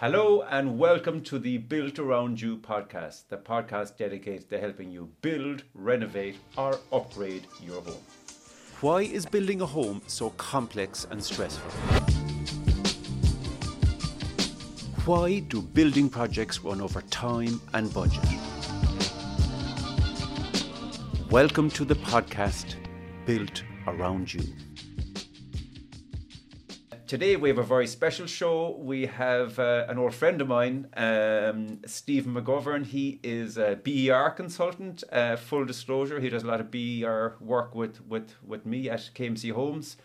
Hello 0.00 0.40
and 0.48 0.78
welcome 0.78 1.20
to 1.24 1.38
the 1.38 1.58
Built 1.58 1.98
Around 1.98 2.40
You 2.40 2.56
podcast, 2.56 3.24
the 3.28 3.36
podcast 3.36 3.98
dedicated 3.98 4.48
to 4.48 4.58
helping 4.58 4.90
you 4.90 5.10
build, 5.20 5.62
renovate, 5.74 6.36
or 6.56 6.78
upgrade 6.90 7.46
your 7.62 7.82
home. 7.82 8.02
Why 8.80 9.02
is 9.02 9.26
building 9.26 9.60
a 9.60 9.66
home 9.66 10.00
so 10.06 10.30
complex 10.30 11.06
and 11.10 11.22
stressful? 11.22 11.70
Why 15.04 15.40
do 15.40 15.60
building 15.60 16.08
projects 16.08 16.60
run 16.60 16.80
over 16.80 17.02
time 17.02 17.60
and 17.74 17.92
budget? 17.92 18.24
Welcome 21.30 21.68
to 21.72 21.84
the 21.84 21.96
podcast 21.96 22.76
Built 23.26 23.64
Around 23.86 24.32
You. 24.32 24.44
Today 27.10 27.34
we 27.34 27.48
have 27.48 27.58
a 27.58 27.64
very 27.64 27.88
special 27.88 28.26
show. 28.26 28.76
We 28.78 29.06
have 29.06 29.58
uh, 29.58 29.84
an 29.88 29.98
old 29.98 30.14
friend 30.14 30.40
of 30.40 30.46
mine, 30.46 30.86
um, 30.96 31.80
Stephen 31.84 32.32
McGovern. 32.32 32.86
He 32.86 33.18
is 33.24 33.58
a 33.58 33.74
BER 33.82 34.30
consultant. 34.30 35.02
Uh, 35.10 35.34
full 35.34 35.64
disclosure, 35.64 36.20
he 36.20 36.28
does 36.28 36.44
a 36.44 36.46
lot 36.46 36.60
of 36.60 36.70
BER 36.70 37.34
work 37.40 37.74
with, 37.74 38.00
with, 38.06 38.36
with 38.46 38.64
me 38.64 38.88
at 38.88 39.10
KMC 39.12 39.50
Homes. 39.50 39.96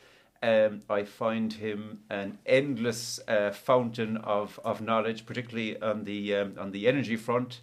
Um, 0.42 0.82
I 0.90 1.04
find 1.04 1.54
him 1.54 2.00
an 2.10 2.40
endless 2.44 3.20
uh, 3.28 3.52
fountain 3.52 4.18
of, 4.18 4.60
of 4.66 4.82
knowledge, 4.82 5.28
particularly 5.28 5.80
on 5.80 6.06
the 6.06 6.36
um, 6.36 6.56
on 6.58 6.72
the 6.72 6.88
energy 6.88 7.18
front. 7.18 7.62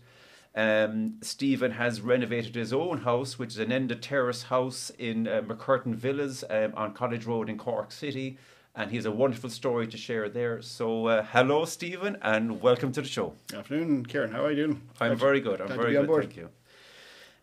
Um, 0.54 1.14
Stephen 1.20 1.72
has 1.72 2.00
renovated 2.00 2.54
his 2.54 2.72
own 2.72 2.98
house, 2.98 3.40
which 3.40 3.54
is 3.54 3.58
an 3.58 3.72
end 3.72 3.98
terrace 4.02 4.44
house 4.44 4.90
in 5.00 5.26
uh, 5.26 5.42
McCurtain 5.42 5.96
Villas 5.96 6.44
um, 6.48 6.74
on 6.76 6.94
College 6.94 7.26
Road 7.26 7.48
in 7.48 7.58
Cork 7.58 7.90
City 7.90 8.38
and 8.74 8.90
he 8.90 8.96
has 8.96 9.04
a 9.06 9.10
wonderful 9.10 9.50
story 9.50 9.86
to 9.86 9.96
share 9.96 10.28
there. 10.28 10.62
So, 10.62 11.06
uh, 11.06 11.22
hello, 11.30 11.64
Stephen, 11.64 12.16
and 12.22 12.60
welcome 12.62 12.92
to 12.92 13.02
the 13.02 13.08
show. 13.08 13.34
Good 13.48 13.60
afternoon, 13.60 14.06
Kieran. 14.06 14.32
How 14.32 14.44
are 14.44 14.50
you 14.50 14.66
doing? 14.66 14.82
I'm 15.00 15.08
glad 15.08 15.18
very 15.18 15.40
good. 15.40 15.60
I'm 15.60 15.68
very 15.68 15.92
good. 15.92 16.08
Thank 16.08 16.36
you. 16.36 16.48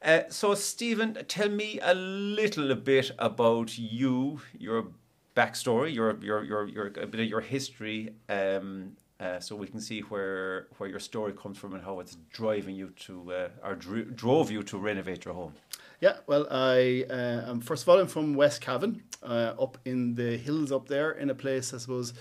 Uh, 0.02 0.22
so, 0.30 0.56
Stephen, 0.56 1.18
tell 1.28 1.50
me 1.50 1.80
a 1.81 1.94
little 1.94 2.73
bit 2.76 3.12
about 3.20 3.78
you, 3.78 4.42
your 4.58 4.88
backstory, 5.36 5.94
your 5.94 6.18
your 6.22 6.44
your 6.44 6.68
your 6.68 6.88
a 6.88 7.06
bit 7.06 7.20
of 7.20 7.28
your 7.28 7.42
history, 7.42 8.16
um, 8.30 8.94
uh, 9.20 9.40
so 9.40 9.56
we 9.56 9.68
can 9.68 9.81
see 9.81 10.00
where 10.02 10.68
where 10.78 10.90
your 10.90 11.00
story 11.00 11.34
comes 11.34 11.58
from 11.58 11.73
and 11.73 11.84
how 11.84 12.00
it's 12.00 12.18
driving 12.31 12.75
you 12.75 12.90
to 13.02 13.31
uh, 13.34 13.50
or 13.64 13.75
dro- 13.75 14.06
drove 14.06 14.50
you 14.50 14.64
to 14.64 14.78
renovate 14.78 15.25
your 15.25 15.34
home. 15.34 15.53
Yeah, 16.00 16.17
well, 16.28 16.47
I 16.50 17.05
uh, 17.09 17.50
am 17.52 17.59
first 17.61 17.83
of 17.83 17.89
all 17.89 18.00
I'm 18.00 18.08
from 18.08 18.33
West 18.33 18.61
Cavan, 18.61 19.03
uh, 19.22 19.53
up 19.59 19.78
in 19.83 20.16
the 20.16 20.38
hills 20.38 20.72
up 20.72 20.88
there, 20.88 21.11
in 21.11 21.30
a 21.30 21.36
place 21.36 21.73
I 21.73 21.78
suppose 21.78 22.14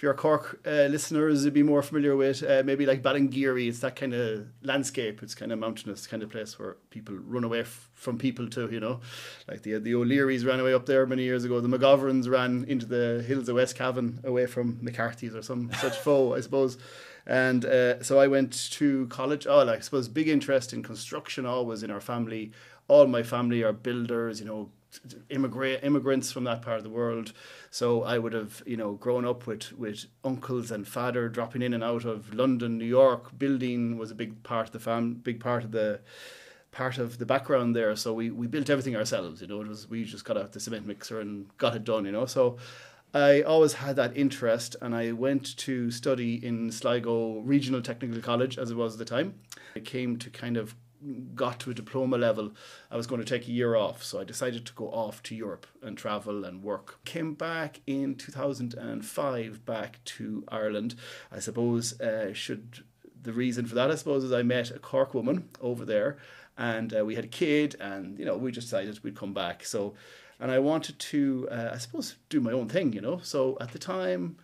if 0.00 0.02
you're 0.02 0.14
Cork 0.14 0.60
uh, 0.66 0.86
listeners 0.88 1.44
would 1.44 1.52
be 1.52 1.62
more 1.62 1.82
familiar 1.82 2.16
with, 2.16 2.42
uh, 2.42 2.62
maybe 2.64 2.86
like 2.86 3.02
Ballingeary. 3.02 3.68
It's 3.68 3.80
that 3.80 3.96
kind 3.96 4.14
of 4.14 4.46
landscape. 4.62 5.22
It's 5.22 5.34
kind 5.34 5.52
of 5.52 5.58
mountainous 5.58 6.06
kind 6.06 6.22
of 6.22 6.30
place 6.30 6.58
where 6.58 6.78
people 6.88 7.14
run 7.16 7.44
away 7.44 7.60
f- 7.60 7.90
from 7.92 8.16
people 8.16 8.48
too. 8.48 8.68
You 8.72 8.80
know, 8.80 9.00
like 9.46 9.62
the 9.62 9.78
the 9.78 9.94
O'Learys 9.94 10.44
ran 10.44 10.58
away 10.58 10.72
up 10.72 10.86
there 10.86 11.04
many 11.06 11.24
years 11.24 11.44
ago. 11.44 11.60
The 11.60 11.68
McGoverns 11.68 12.30
ran 12.30 12.64
into 12.66 12.86
the 12.86 13.22
hills 13.28 13.48
of 13.50 13.56
West 13.56 13.76
Cavan 13.76 14.20
away 14.24 14.46
from 14.46 14.78
McCarthy's 14.80 15.34
or 15.34 15.42
some 15.42 15.70
such 15.74 15.96
foe, 16.04 16.34
I 16.34 16.40
suppose. 16.40 16.78
And 17.26 17.66
uh, 17.66 18.02
so 18.02 18.18
I 18.18 18.26
went 18.26 18.70
to 18.72 19.06
college. 19.08 19.46
Oh, 19.46 19.62
like, 19.64 19.78
I 19.78 19.82
suppose 19.82 20.08
big 20.08 20.28
interest 20.28 20.72
in 20.72 20.82
construction 20.82 21.44
always 21.44 21.82
in 21.82 21.90
our 21.90 22.00
family 22.00 22.52
all 22.90 23.06
my 23.06 23.22
family 23.22 23.62
are 23.62 23.72
builders, 23.72 24.40
you 24.40 24.46
know, 24.46 24.68
immigrant 25.28 25.84
immigrants 25.84 26.32
from 26.32 26.42
that 26.44 26.60
part 26.60 26.78
of 26.78 26.82
the 26.82 26.90
world. 26.90 27.32
So 27.70 28.02
I 28.02 28.18
would 28.18 28.32
have, 28.32 28.62
you 28.66 28.76
know, 28.76 28.94
grown 28.94 29.24
up 29.24 29.46
with 29.46 29.72
with 29.72 30.06
uncles 30.24 30.72
and 30.72 30.86
father 30.86 31.28
dropping 31.28 31.62
in 31.62 31.72
and 31.72 31.84
out 31.84 32.04
of 32.04 32.34
London, 32.34 32.78
New 32.78 32.92
York. 33.00 33.38
Building 33.38 33.96
was 33.96 34.10
a 34.10 34.16
big 34.16 34.42
part 34.42 34.66
of 34.66 34.72
the 34.72 34.80
fam, 34.80 35.14
big 35.14 35.38
part 35.38 35.62
of 35.62 35.70
the 35.70 36.00
part 36.72 36.98
of 36.98 37.18
the 37.18 37.26
background 37.26 37.76
there. 37.76 37.94
So 37.94 38.12
we, 38.12 38.30
we 38.30 38.48
built 38.48 38.68
everything 38.70 38.96
ourselves. 38.96 39.40
You 39.40 39.46
know, 39.46 39.60
it 39.60 39.68
was 39.68 39.88
we 39.88 40.02
just 40.02 40.24
got 40.24 40.36
out 40.36 40.52
the 40.52 40.60
cement 40.60 40.86
mixer 40.86 41.20
and 41.20 41.46
got 41.58 41.76
it 41.76 41.84
done. 41.84 42.04
You 42.04 42.12
know, 42.12 42.26
so. 42.26 42.58
I 43.12 43.42
always 43.42 43.72
had 43.72 43.96
that 43.96 44.16
interest, 44.16 44.76
and 44.80 44.94
I 44.94 45.10
went 45.10 45.56
to 45.56 45.90
study 45.90 46.34
in 46.46 46.70
Sligo 46.70 47.40
Regional 47.40 47.82
Technical 47.82 48.22
College, 48.22 48.56
as 48.56 48.70
it 48.70 48.76
was 48.76 48.92
at 48.92 49.00
the 49.00 49.04
time. 49.04 49.34
I 49.74 49.80
came 49.80 50.16
to 50.18 50.30
kind 50.30 50.56
of 50.56 50.76
got 51.34 51.60
to 51.60 51.70
a 51.70 51.74
diploma 51.74 52.18
level, 52.18 52.52
I 52.90 52.96
was 52.96 53.06
going 53.06 53.22
to 53.22 53.26
take 53.26 53.48
a 53.48 53.52
year 53.52 53.74
off. 53.74 54.02
So 54.02 54.20
I 54.20 54.24
decided 54.24 54.66
to 54.66 54.72
go 54.74 54.88
off 54.88 55.22
to 55.24 55.34
Europe 55.34 55.66
and 55.82 55.96
travel 55.96 56.44
and 56.44 56.62
work. 56.62 57.04
Came 57.04 57.34
back 57.34 57.80
in 57.86 58.14
2005 58.14 59.64
back 59.64 60.04
to 60.04 60.44
Ireland. 60.48 60.94
I 61.32 61.38
suppose 61.38 62.00
uh, 62.00 62.32
should 62.32 62.84
the 63.22 63.32
reason 63.32 63.66
for 63.66 63.74
that 63.74 63.90
I 63.90 63.96
suppose 63.96 64.24
is 64.24 64.32
I 64.32 64.42
met 64.42 64.70
a 64.70 64.78
Cork 64.78 65.12
woman 65.12 65.50
over 65.60 65.84
there 65.84 66.16
and 66.56 66.96
uh, 66.96 67.04
we 67.04 67.16
had 67.16 67.24
a 67.24 67.28
kid 67.28 67.76
and 67.78 68.18
you 68.18 68.24
know 68.24 68.36
we 68.36 68.50
just 68.50 68.68
decided 68.68 69.02
we'd 69.02 69.16
come 69.16 69.34
back. 69.34 69.64
So 69.64 69.94
and 70.38 70.50
I 70.50 70.58
wanted 70.58 70.98
to 70.98 71.48
uh, 71.50 71.70
I 71.74 71.78
suppose 71.78 72.16
do 72.28 72.40
my 72.40 72.52
own 72.52 72.68
thing, 72.68 72.92
you 72.92 73.00
know. 73.00 73.20
So 73.22 73.56
at 73.60 73.72
the 73.72 73.78
time 73.78 74.36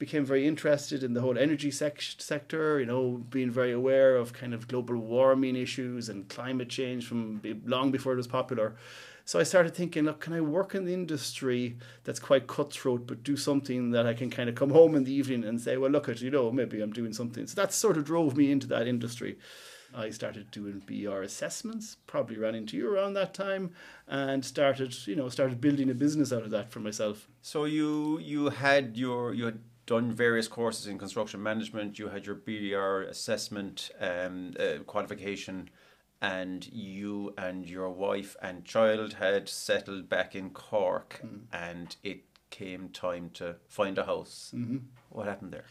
became 0.00 0.24
very 0.24 0.48
interested 0.48 1.04
in 1.04 1.12
the 1.12 1.20
whole 1.20 1.36
energy 1.38 1.70
sec- 1.70 2.00
sector, 2.18 2.80
you 2.80 2.86
know, 2.86 3.22
being 3.28 3.50
very 3.50 3.70
aware 3.70 4.16
of 4.16 4.32
kind 4.32 4.54
of 4.54 4.66
global 4.66 4.96
warming 4.96 5.54
issues 5.54 6.08
and 6.08 6.26
climate 6.30 6.70
change 6.70 7.06
from 7.06 7.40
long 7.66 7.90
before 7.92 8.14
it 8.14 8.16
was 8.16 8.26
popular. 8.26 8.74
So 9.26 9.38
I 9.38 9.42
started 9.42 9.74
thinking, 9.74 10.04
look, 10.04 10.20
can 10.20 10.32
I 10.32 10.40
work 10.40 10.74
in 10.74 10.86
the 10.86 10.94
industry 10.94 11.76
that's 12.02 12.18
quite 12.18 12.46
cutthroat, 12.46 13.06
but 13.06 13.22
do 13.22 13.36
something 13.36 13.90
that 13.90 14.06
I 14.06 14.14
can 14.14 14.30
kind 14.30 14.48
of 14.48 14.54
come 14.54 14.70
home 14.70 14.94
in 14.94 15.04
the 15.04 15.12
evening 15.12 15.44
and 15.44 15.60
say, 15.60 15.76
well, 15.76 15.90
look 15.90 16.08
at, 16.08 16.22
you 16.22 16.30
know, 16.30 16.50
maybe 16.50 16.80
I'm 16.80 16.92
doing 16.92 17.12
something. 17.12 17.46
So 17.46 17.60
that 17.60 17.72
sort 17.72 17.98
of 17.98 18.06
drove 18.06 18.38
me 18.38 18.50
into 18.50 18.66
that 18.68 18.88
industry. 18.88 19.36
I 19.94 20.10
started 20.10 20.50
doing 20.50 20.82
BER 20.86 21.22
assessments, 21.22 21.96
probably 22.06 22.38
ran 22.38 22.54
into 22.54 22.76
you 22.76 22.90
around 22.90 23.14
that 23.14 23.34
time, 23.34 23.72
and 24.08 24.44
started, 24.44 24.94
you 25.06 25.16
know, 25.16 25.28
started 25.28 25.60
building 25.60 25.90
a 25.90 25.94
business 25.94 26.32
out 26.32 26.44
of 26.44 26.50
that 26.50 26.70
for 26.70 26.80
myself. 26.80 27.28
So 27.42 27.64
you 27.64 28.18
you 28.20 28.48
had 28.50 28.96
your 28.96 29.34
you 29.34 29.46
had 29.46 29.58
done 29.90 30.12
various 30.12 30.46
courses 30.46 30.86
in 30.86 30.96
construction 30.96 31.42
management. 31.42 31.98
You 31.98 32.10
had 32.10 32.24
your 32.24 32.36
BER 32.36 33.02
assessment 33.02 33.90
um, 34.00 34.54
uh, 34.56 34.84
qualification, 34.86 35.68
and 36.22 36.64
you 36.72 37.34
and 37.36 37.68
your 37.68 37.90
wife 37.90 38.36
and 38.40 38.64
child 38.64 39.14
had 39.14 39.48
settled 39.48 40.08
back 40.08 40.36
in 40.36 40.50
Cork, 40.50 41.20
mm. 41.26 41.40
and 41.52 41.96
it 42.04 42.22
came 42.50 42.90
time 42.90 43.30
to 43.34 43.56
find 43.66 43.98
a 43.98 44.04
house. 44.04 44.52
Mm-hmm. 44.54 44.78
What 45.08 45.26
happened 45.26 45.52
there? 45.52 45.64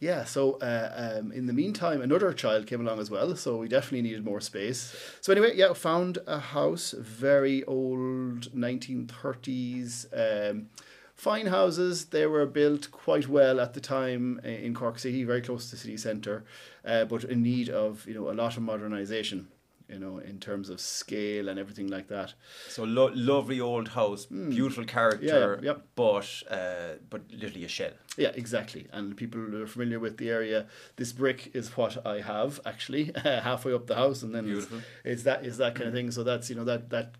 Yeah, 0.00 0.24
so 0.24 0.54
uh, 0.54 1.18
um, 1.20 1.30
in 1.30 1.46
the 1.46 1.52
meantime, 1.52 2.02
another 2.02 2.32
child 2.32 2.66
came 2.66 2.80
along 2.80 2.98
as 2.98 3.08
well, 3.08 3.36
so 3.36 3.58
we 3.58 3.68
definitely 3.68 4.02
needed 4.02 4.24
more 4.24 4.40
space. 4.40 4.96
So 5.20 5.30
anyway, 5.30 5.52
yeah, 5.54 5.72
found 5.74 6.18
a 6.26 6.40
house, 6.40 6.92
very 6.98 7.62
old 7.64 8.52
1930s. 8.52 10.06
Um, 10.50 10.70
fine 11.14 11.46
houses. 11.46 12.06
They 12.06 12.26
were 12.26 12.46
built 12.46 12.90
quite 12.90 13.28
well 13.28 13.60
at 13.60 13.74
the 13.74 13.80
time 13.80 14.40
in 14.44 14.74
Cork 14.74 14.98
City, 14.98 15.24
very 15.24 15.40
close 15.40 15.66
to 15.66 15.70
the 15.72 15.76
city 15.76 15.96
centre, 15.96 16.44
uh, 16.84 17.04
but 17.04 17.24
in 17.24 17.42
need 17.42 17.68
of 17.68 18.06
you 18.06 18.14
know 18.14 18.30
a 18.30 18.32
lot 18.32 18.56
of 18.56 18.62
modernisation. 18.62 19.46
You 19.86 19.98
know, 19.98 20.16
in 20.16 20.40
terms 20.40 20.70
of 20.70 20.80
scale 20.80 21.46
and 21.46 21.58
everything 21.58 21.88
like 21.88 22.08
that. 22.08 22.32
So 22.70 22.84
lo- 22.84 23.12
lovely 23.14 23.60
old 23.60 23.88
house, 23.88 24.24
mm. 24.26 24.48
beautiful 24.48 24.86
character, 24.86 25.60
yeah, 25.62 25.72
yep. 25.72 25.86
but 25.94 26.26
uh, 26.50 26.94
but 27.10 27.20
literally 27.30 27.66
a 27.66 27.68
shell. 27.68 27.92
Yeah, 28.16 28.30
exactly. 28.34 28.86
And 28.92 29.14
people 29.14 29.42
who 29.42 29.62
are 29.62 29.66
familiar 29.66 30.00
with 30.00 30.16
the 30.16 30.30
area, 30.30 30.68
this 30.96 31.12
brick 31.12 31.50
is 31.52 31.76
what 31.76 32.04
I 32.06 32.22
have 32.22 32.60
actually 32.64 33.12
halfway 33.24 33.74
up 33.74 33.86
the 33.86 33.94
house, 33.94 34.22
and 34.22 34.34
then 34.34 34.48
it's, 34.48 34.66
it's, 35.04 35.22
that 35.24 35.44
is 35.44 35.58
that 35.58 35.74
kind 35.74 35.88
of 35.88 35.94
thing. 35.94 36.10
So 36.10 36.24
that's 36.24 36.48
you 36.48 36.56
know 36.56 36.64
that 36.64 36.88
that 36.88 37.16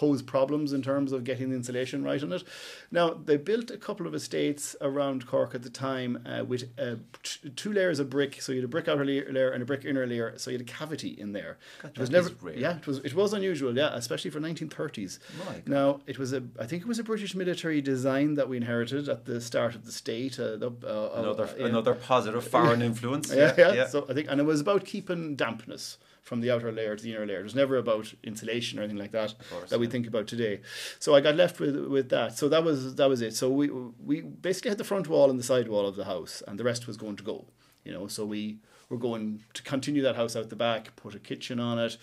pose 0.00 0.22
problems 0.22 0.72
in 0.72 0.80
terms 0.80 1.12
of 1.12 1.24
getting 1.24 1.50
the 1.50 1.56
insulation 1.56 2.02
right 2.02 2.22
on 2.22 2.32
it. 2.32 2.42
Now, 2.90 3.10
they 3.12 3.36
built 3.36 3.70
a 3.70 3.76
couple 3.76 4.06
of 4.06 4.14
estates 4.14 4.74
around 4.80 5.26
Cork 5.26 5.54
at 5.54 5.62
the 5.62 5.68
time 5.68 6.10
uh, 6.24 6.42
with 6.42 6.62
uh, 6.78 6.94
t- 7.22 7.50
two 7.50 7.70
layers 7.70 7.98
of 7.98 8.08
brick. 8.08 8.40
So 8.40 8.52
you 8.52 8.60
had 8.60 8.64
a 8.64 8.68
brick 8.68 8.88
outer 8.88 9.04
layer 9.04 9.50
and 9.50 9.62
a 9.62 9.66
brick 9.66 9.84
inner 9.84 10.06
layer. 10.06 10.32
So 10.38 10.50
you 10.50 10.56
had 10.56 10.66
a 10.66 10.72
cavity 10.72 11.10
in 11.24 11.32
there. 11.32 11.58
God, 11.82 11.92
it 11.94 11.98
was 11.98 12.10
never, 12.10 12.30
yeah, 12.54 12.78
it 12.78 12.86
was 12.86 12.98
it 13.00 13.14
was 13.14 13.34
unusual, 13.34 13.76
yeah, 13.76 13.90
especially 13.92 14.30
for 14.30 14.40
1930s. 14.40 15.18
Now, 15.66 16.00
it 16.06 16.18
was 16.18 16.32
a, 16.32 16.42
I 16.58 16.64
think 16.66 16.80
it 16.80 16.88
was 16.88 16.98
a 16.98 17.04
British 17.04 17.34
military 17.34 17.82
design 17.82 18.36
that 18.36 18.48
we 18.48 18.56
inherited 18.56 19.06
at 19.10 19.26
the 19.26 19.38
start 19.38 19.74
of 19.74 19.84
the 19.84 19.92
state. 19.92 20.40
Uh, 20.40 20.56
the, 20.56 20.70
uh, 20.82 21.20
another 21.20 21.44
uh, 21.60 21.64
another 21.66 21.94
positive 21.94 22.44
foreign 22.54 22.80
influence. 22.80 23.28
Yeah, 23.40 23.54
yeah, 23.56 23.72
yeah. 23.72 23.86
So 23.86 24.06
I 24.10 24.12
think, 24.14 24.26
and 24.30 24.40
it 24.40 24.44
was 24.44 24.60
about 24.60 24.84
keeping 24.84 25.36
dampness 25.36 25.98
from 26.30 26.40
the 26.40 26.48
outer 26.52 26.70
layer 26.70 26.94
to 26.94 27.02
the 27.02 27.12
inner 27.12 27.26
layer. 27.26 27.40
It 27.40 27.42
was 27.42 27.56
never 27.56 27.76
about 27.76 28.14
insulation 28.22 28.78
or 28.78 28.82
anything 28.82 29.00
like 29.00 29.10
that 29.10 29.34
course, 29.50 29.70
that 29.70 29.76
yeah. 29.76 29.80
we 29.80 29.88
think 29.88 30.06
about 30.06 30.28
today. 30.28 30.60
So 31.00 31.12
I 31.12 31.20
got 31.20 31.34
left 31.34 31.58
with 31.58 31.74
with 31.88 32.08
that. 32.10 32.38
So 32.38 32.48
that 32.48 32.62
was 32.62 32.94
that 32.94 33.08
was 33.08 33.20
it. 33.20 33.34
So 33.34 33.50
we 33.50 33.68
we 33.68 34.20
basically 34.20 34.68
had 34.68 34.78
the 34.78 34.84
front 34.84 35.08
wall 35.08 35.28
and 35.28 35.40
the 35.40 35.42
side 35.42 35.66
wall 35.66 35.88
of 35.88 35.96
the 35.96 36.04
house, 36.04 36.40
and 36.46 36.56
the 36.56 36.62
rest 36.62 36.86
was 36.86 36.96
going 36.96 37.16
to 37.16 37.24
go. 37.24 37.46
You 37.82 37.92
know, 37.92 38.06
so 38.06 38.24
we 38.24 38.60
were 38.88 38.96
going 38.96 39.42
to 39.54 39.62
continue 39.64 40.02
that 40.02 40.14
house 40.14 40.36
out 40.36 40.50
the 40.50 40.56
back, 40.68 40.94
put 40.94 41.16
a 41.16 41.18
kitchen 41.18 41.58
on 41.58 41.80
it. 41.80 41.96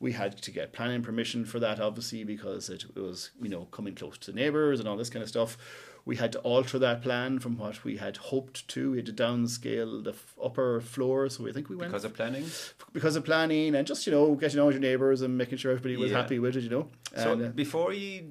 We 0.00 0.12
had 0.12 0.40
to 0.40 0.50
get 0.50 0.72
planning 0.72 1.02
permission 1.02 1.44
for 1.44 1.58
that, 1.60 1.78
obviously, 1.78 2.24
because 2.24 2.70
it 2.70 2.86
was 2.96 3.32
you 3.42 3.50
know 3.50 3.66
coming 3.66 3.94
close 3.94 4.16
to 4.16 4.32
neighbours 4.32 4.80
and 4.80 4.88
all 4.88 4.96
this 4.96 5.10
kind 5.10 5.22
of 5.22 5.28
stuff 5.28 5.58
we 6.06 6.16
had 6.16 6.32
to 6.32 6.38
alter 6.40 6.78
that 6.78 7.02
plan 7.02 7.38
from 7.38 7.56
what 7.56 7.82
we 7.84 7.96
had 7.96 8.16
hoped 8.18 8.68
to. 8.68 8.90
We 8.92 8.98
had 8.98 9.06
to 9.06 9.12
downscale 9.12 10.04
the 10.04 10.10
f- 10.10 10.34
upper 10.42 10.80
floor, 10.80 11.28
so 11.30 11.48
I 11.48 11.52
think 11.52 11.68
we 11.70 11.76
went 11.76 11.90
Because 11.90 12.04
of 12.04 12.14
planning? 12.14 12.44
because 12.92 13.16
of 13.16 13.24
planning 13.24 13.74
and 13.74 13.86
just 13.86 14.06
you 14.06 14.12
know 14.12 14.34
getting 14.34 14.60
on 14.60 14.66
with 14.66 14.74
your 14.74 14.82
neighbours 14.82 15.22
and 15.22 15.36
making 15.38 15.58
sure 15.58 15.72
everybody 15.72 15.96
was 15.96 16.10
Yeah. 16.10 16.18
happy 16.22 16.38
with 16.38 16.56
it. 16.56 16.64
You 16.64 16.70
know. 16.70 16.88
So 17.16 17.32
And, 17.32 17.42
uh, 17.44 17.48
before 17.48 17.92
you 17.92 18.26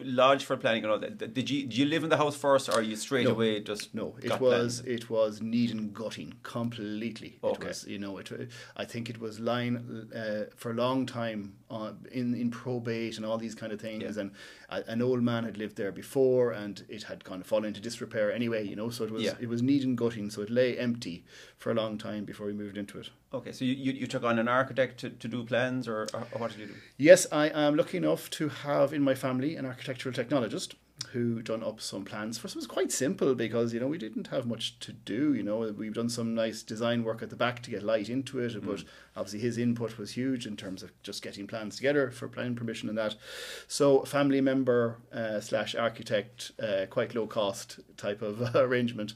lodge 0.00 0.44
for 0.44 0.56
planning 0.56 0.84
and 0.84 0.92
all 0.92 0.98
that, 1.00 1.18
did 1.34 1.50
you, 1.50 1.62
did 1.62 1.76
you 1.76 1.84
live 1.86 2.04
in 2.04 2.08
the 2.10 2.16
house 2.16 2.36
first 2.36 2.68
or 2.68 2.72
are 2.78 2.82
you 2.82 2.94
straight 2.94 3.24
No. 3.26 3.32
away 3.32 3.58
just 3.60 3.94
No, 3.94 4.16
it 4.22 4.38
was 4.40 4.80
it 4.86 5.10
was 5.10 5.42
need 5.42 5.70
and 5.72 5.92
gutting 5.92 6.34
completely. 6.44 7.38
Okay. 7.42 7.62
It 7.64 7.68
was 7.68 7.86
you 7.86 7.98
know 7.98 8.18
it. 8.18 8.30
I 8.76 8.84
think 8.84 9.10
it 9.10 9.18
was 9.18 9.40
lying 9.40 9.74
uh, 10.14 10.44
for 10.56 10.70
a 10.70 10.74
long 10.74 11.04
time 11.06 11.54
uh, 11.70 11.92
in 12.12 12.34
in 12.34 12.50
probate 12.50 13.16
and 13.16 13.24
all 13.26 13.38
these 13.38 13.54
kind 13.56 13.72
of 13.72 13.80
things. 13.80 14.02
Yeah. 14.16 14.20
And 14.22 14.30
a, 14.70 14.82
an 14.86 15.00
old 15.02 15.22
man 15.22 15.44
had 15.44 15.56
lived 15.56 15.76
there 15.76 15.92
before, 15.92 16.52
and 16.52 16.84
it 16.88 17.04
had 17.04 17.24
kind 17.24 17.40
of 17.40 17.46
fallen 17.46 17.64
into 17.66 17.80
disrepair 17.80 18.32
anyway. 18.32 18.66
You 18.66 18.76
know, 18.76 18.90
so 18.90 19.04
it 19.04 19.10
was 19.10 19.22
Yeah. 19.22 19.34
it 19.40 19.48
was 19.48 19.62
need 19.62 19.82
and 19.84 19.96
gutting. 19.96 20.30
So 20.30 20.42
it 20.42 20.50
lay 20.50 20.76
empty 20.78 21.24
for 21.56 21.70
a 21.70 21.74
long 21.74 21.98
time 21.98 22.24
before 22.24 22.46
we 22.46 22.52
moved 22.52 22.76
into 22.76 22.98
it. 22.98 23.10
Okay, 23.32 23.52
so 23.52 23.64
you, 23.64 23.74
you, 23.74 23.92
you 23.92 24.06
took 24.06 24.24
on 24.24 24.38
an 24.38 24.48
architect 24.48 25.00
to, 25.00 25.10
to 25.10 25.28
do 25.28 25.44
plans 25.44 25.86
or, 25.86 26.06
or 26.14 26.20
what 26.38 26.50
did 26.50 26.60
you 26.60 26.66
do? 26.66 26.74
Yes, 26.96 27.26
I 27.30 27.48
am 27.48 27.76
lucky 27.76 27.98
enough 27.98 28.30
to 28.30 28.48
have 28.48 28.92
in 28.94 29.02
my 29.02 29.14
family 29.14 29.56
an 29.56 29.66
architectural 29.66 30.14
technologist 30.14 30.74
who 31.12 31.42
done 31.42 31.62
up 31.62 31.80
some 31.80 32.04
plans. 32.04 32.38
First, 32.38 32.54
it 32.54 32.58
was 32.58 32.66
quite 32.66 32.92
simple 32.92 33.34
because 33.34 33.72
you 33.72 33.80
know 33.80 33.86
we 33.86 33.98
didn't 33.98 34.28
have 34.28 34.46
much 34.46 34.78
to 34.80 34.92
do. 34.92 35.34
You 35.34 35.42
know, 35.42 35.58
we've 35.76 35.94
done 35.94 36.08
some 36.08 36.34
nice 36.34 36.62
design 36.62 37.04
work 37.04 37.22
at 37.22 37.30
the 37.30 37.36
back 37.36 37.62
to 37.62 37.70
get 37.70 37.82
light 37.82 38.08
into 38.08 38.38
it, 38.38 38.54
but 38.64 38.84
obviously 39.16 39.40
his 39.40 39.58
input 39.58 39.98
was 39.98 40.12
huge 40.12 40.46
in 40.46 40.56
terms 40.56 40.82
of 40.82 40.90
just 41.02 41.22
getting 41.22 41.46
plans 41.46 41.76
together 41.76 42.10
for 42.10 42.28
planning 42.28 42.54
permission 42.56 42.88
and 42.88 42.98
that. 42.98 43.16
So, 43.66 44.04
family 44.04 44.40
member 44.40 44.98
uh, 45.12 45.40
slash 45.40 45.74
architect, 45.74 46.52
uh, 46.62 46.86
quite 46.90 47.14
low 47.14 47.26
cost 47.26 47.80
type 47.96 48.22
of 48.22 48.54
arrangement. 48.54 49.14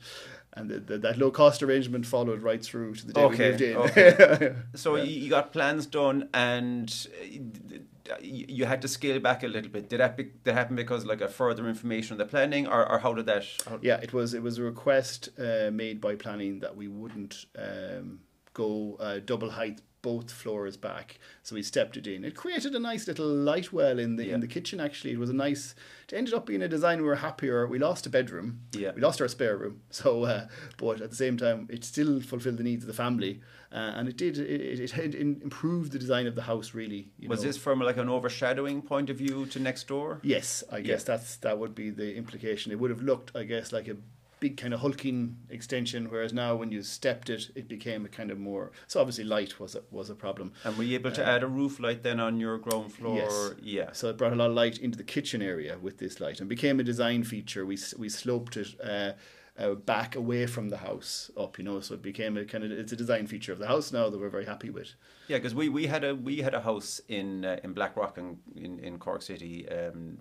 And 0.54 0.68
the, 0.68 0.80
the, 0.80 0.98
that 0.98 1.16
low 1.16 1.30
cost 1.30 1.62
arrangement 1.62 2.04
followed 2.04 2.42
right 2.42 2.62
through 2.62 2.94
to 2.96 3.06
the 3.06 3.14
day 3.14 3.22
Okay, 3.22 3.44
we 3.44 3.50
moved 3.50 3.60
in. 3.62 3.76
okay. 3.76 4.54
So 4.74 4.96
you, 4.96 5.04
you 5.22 5.30
got 5.30 5.50
plans 5.50 5.86
done 5.86 6.28
and 6.34 6.94
uh, 7.22 7.78
you 8.20 8.46
you 8.49 8.64
had 8.64 8.82
to 8.82 8.88
scale 8.88 9.20
back 9.20 9.43
a 9.43 9.49
little 9.49 9.70
bit. 9.70 9.88
Did 9.88 10.00
that, 10.00 10.16
be, 10.16 10.25
did 10.25 10.44
that 10.44 10.54
happen 10.54 10.76
because 10.76 11.04
like 11.04 11.20
a 11.20 11.28
further 11.28 11.69
information 11.69 12.14
on 12.14 12.19
the 12.19 12.25
planning 12.25 12.66
or, 12.66 12.88
or 12.90 12.99
how 12.99 13.12
did 13.14 13.26
that? 13.26 13.44
How, 13.66 13.78
Yeah, 13.82 13.99
it 14.02 14.12
was 14.12 14.34
it 14.34 14.43
was 14.43 14.58
a 14.58 14.62
request 14.62 15.28
uh, 15.38 15.70
made 15.72 16.00
by 16.00 16.14
planning 16.14 16.60
that 16.60 16.76
we 16.76 16.88
wouldn't 16.88 17.46
um, 17.58 18.20
go 18.54 18.96
uh, 19.00 19.20
double 19.25 19.50
height 19.50 19.81
both 20.02 20.31
floors 20.32 20.76
back. 20.76 21.19
So 21.44 21.54
we 21.54 21.62
stepped 21.62 21.96
it 21.96 22.06
in. 22.06 22.25
It 22.25 22.34
created 22.34 22.75
a 22.75 22.78
nice 22.81 23.06
little 23.06 23.26
light 23.26 23.72
well 23.72 23.99
in 23.99 24.16
the 24.16 24.26
Yeah. 24.26 24.34
in 24.34 24.40
the 24.40 24.46
kitchen. 24.49 24.81
Actually, 24.81 25.12
it 25.12 25.19
was 25.19 25.31
a 25.31 25.34
nice. 25.34 25.75
It 26.08 26.16
ended 26.16 26.34
up 26.34 26.44
being 26.44 26.62
a 26.62 26.69
design 26.69 27.00
we 27.00 27.06
were 27.06 27.14
happier. 27.16 27.66
We 27.66 27.78
lost 27.78 28.04
a 28.06 28.10
bedroom. 28.10 28.60
Yeah. 28.72 28.93
We 28.94 29.00
lost 29.00 29.20
our 29.20 29.28
spare 29.28 29.56
room. 29.56 29.81
So, 29.90 30.25
uh, 30.25 30.49
but 30.78 31.00
at 31.00 31.10
the 31.10 31.16
same 31.16 31.37
time, 31.37 31.69
it 31.70 31.84
still 31.84 32.20
fulfilled 32.20 32.56
the 32.56 32.64
needs 32.64 32.82
of 32.82 32.88
the 32.88 32.93
family, 33.04 33.40
uh, 33.70 33.93
and 33.96 34.08
it 34.08 34.16
did. 34.16 34.37
It, 34.38 34.81
it, 34.81 34.90
had 34.90 35.14
improved 35.14 35.93
the 35.93 35.99
design 35.99 36.26
of 36.26 36.34
the 36.34 36.43
house. 36.43 36.75
Really. 36.75 37.12
You 37.19 37.28
was 37.28 37.40
know. 37.40 37.46
this 37.46 37.56
from 37.56 37.78
like 37.81 37.96
an 37.96 38.08
overshadowing 38.08 38.82
point 38.82 39.08
of 39.10 39.16
view 39.16 39.46
to 39.46 39.60
next 39.60 39.87
door? 39.87 40.19
Yes, 40.22 40.64
I 40.70 40.81
guess 40.81 41.02
Yeah. 41.02 41.16
that's 41.16 41.37
that 41.37 41.58
would 41.58 41.75
be 41.75 41.90
the 41.90 42.14
implication. 42.16 42.72
It 42.72 42.78
would 42.81 42.90
have 42.90 43.02
looked, 43.02 43.37
I 43.37 43.44
guess, 43.44 43.72
like 43.72 43.87
a 43.88 43.96
big 44.42 44.56
kind 44.56 44.74
of 44.74 44.80
hulking 44.80 45.36
extension, 45.50 46.10
whereas 46.10 46.32
now 46.32 46.56
when 46.56 46.72
you 46.72 46.82
stepped 46.82 47.30
it, 47.30 47.52
it 47.54 47.68
became 47.68 48.04
a 48.04 48.08
kind 48.08 48.28
of 48.32 48.38
more. 48.40 48.72
So 48.88 49.00
obviously, 49.00 49.22
light 49.22 49.60
was 49.60 49.76
a, 49.76 49.82
was 49.92 50.10
a 50.10 50.16
problem. 50.16 50.52
And 50.64 50.76
were 50.76 50.82
you 50.82 50.96
able 50.96 51.12
to 51.12 51.24
add 51.24 51.44
a 51.44 51.46
roof 51.46 51.78
light 51.78 52.02
then 52.02 52.18
on 52.18 52.40
your 52.40 52.58
ground 52.58 52.92
floor? 52.92 53.16
Yes. 53.16 53.54
Yeah. 53.62 53.92
So 53.92 54.08
it 54.10 54.18
brought 54.18 54.32
a 54.32 54.36
lot 54.36 54.50
of 54.50 54.56
light 54.56 54.78
into 54.78 54.98
the 54.98 55.04
kitchen 55.04 55.42
area 55.42 55.78
with 55.80 55.98
this 55.98 56.20
light, 56.20 56.40
and 56.40 56.48
became 56.48 56.80
a 56.80 56.82
design 56.82 57.22
feature. 57.22 57.64
We 57.64 57.78
we 57.96 58.08
sloped 58.08 58.56
it. 58.56 58.68
Uh, 58.82 59.12
uh, 59.58 59.75
back 59.75 60.16
away 60.16 60.46
from 60.46 60.70
the 60.70 60.78
house 60.78 61.31
up, 61.37 61.58
you 61.58 61.64
know, 61.64 61.78
so 61.81 61.94
it 61.94 62.02
became 62.02 62.38
a 62.38 62.44
kind 62.44 62.64
of 62.64 62.70
it's 62.70 62.93
a 62.93 62.96
design 62.96 63.26
feature 63.26 63.52
of 63.52 63.58
the 63.58 63.66
house 63.66 63.93
now 63.93 64.08
that 64.08 64.19
we're 64.19 64.31
very 64.31 64.46
happy 64.46 64.70
with. 64.70 64.94
Yeah, 65.28 65.37
because 65.37 65.54
we, 65.54 65.69
we 65.69 65.87
had 65.87 66.04
a 66.04 66.14
we 66.14 66.38
had 66.38 66.54
a 66.54 66.60
house 66.60 67.02
in 67.08 67.44
uh, 67.44 67.60
in 67.62 67.75
Blackrock 67.75 68.16
in, 68.16 68.38
in, 68.56 68.78
in 68.78 68.99
Cork 68.99 69.20
City 69.20 69.69
um, 69.69 70.16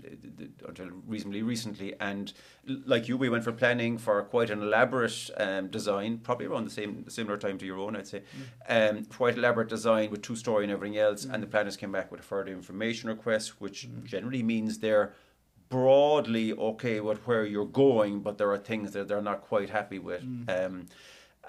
until 0.67 0.89
reasonably 1.07 1.43
recently, 1.43 1.95
and 2.01 2.33
like 2.85 3.07
you, 3.07 3.15
we 3.15 3.29
went 3.29 3.45
for 3.45 3.53
planning 3.53 3.97
for 3.97 4.21
quite 4.23 4.49
an 4.49 4.61
elaborate 4.61 5.29
um, 5.37 5.67
design, 5.69 6.17
probably 6.17 6.47
around 6.47 6.65
the 6.65 6.71
same 6.71 7.09
similar 7.09 7.37
time 7.37 7.57
to 7.57 7.65
your 7.65 7.79
own, 7.79 7.95
I'd 7.95 8.07
say, 8.07 8.23
um, 8.67 9.05
quite 9.05 9.37
elaborate 9.37 9.69
design 9.69 10.11
with 10.11 10.21
two 10.23 10.35
story 10.35 10.65
and 10.65 10.73
everything 10.73 10.97
else, 10.97 11.23
and 11.23 11.41
the 11.41 11.47
planners 11.47 11.77
came 11.77 11.93
back 11.93 12.11
with 12.11 12.19
a 12.19 12.23
further 12.23 12.51
information 12.51 13.09
request, 13.09 13.61
which 13.61 13.87
generally 14.03 14.43
means 14.43 14.79
they're 14.79 15.13
broadly 15.71 16.53
okay 16.53 16.99
with 16.99 17.19
where 17.27 17.45
you're 17.45 17.65
going, 17.65 18.19
but 18.19 18.37
there 18.37 18.51
are 18.51 18.57
things 18.59 18.91
that 18.91 19.07
they're 19.07 19.27
not 19.31 19.41
quite 19.41 19.69
happy 19.71 19.97
with. 19.97 20.21
Um, 20.49 20.85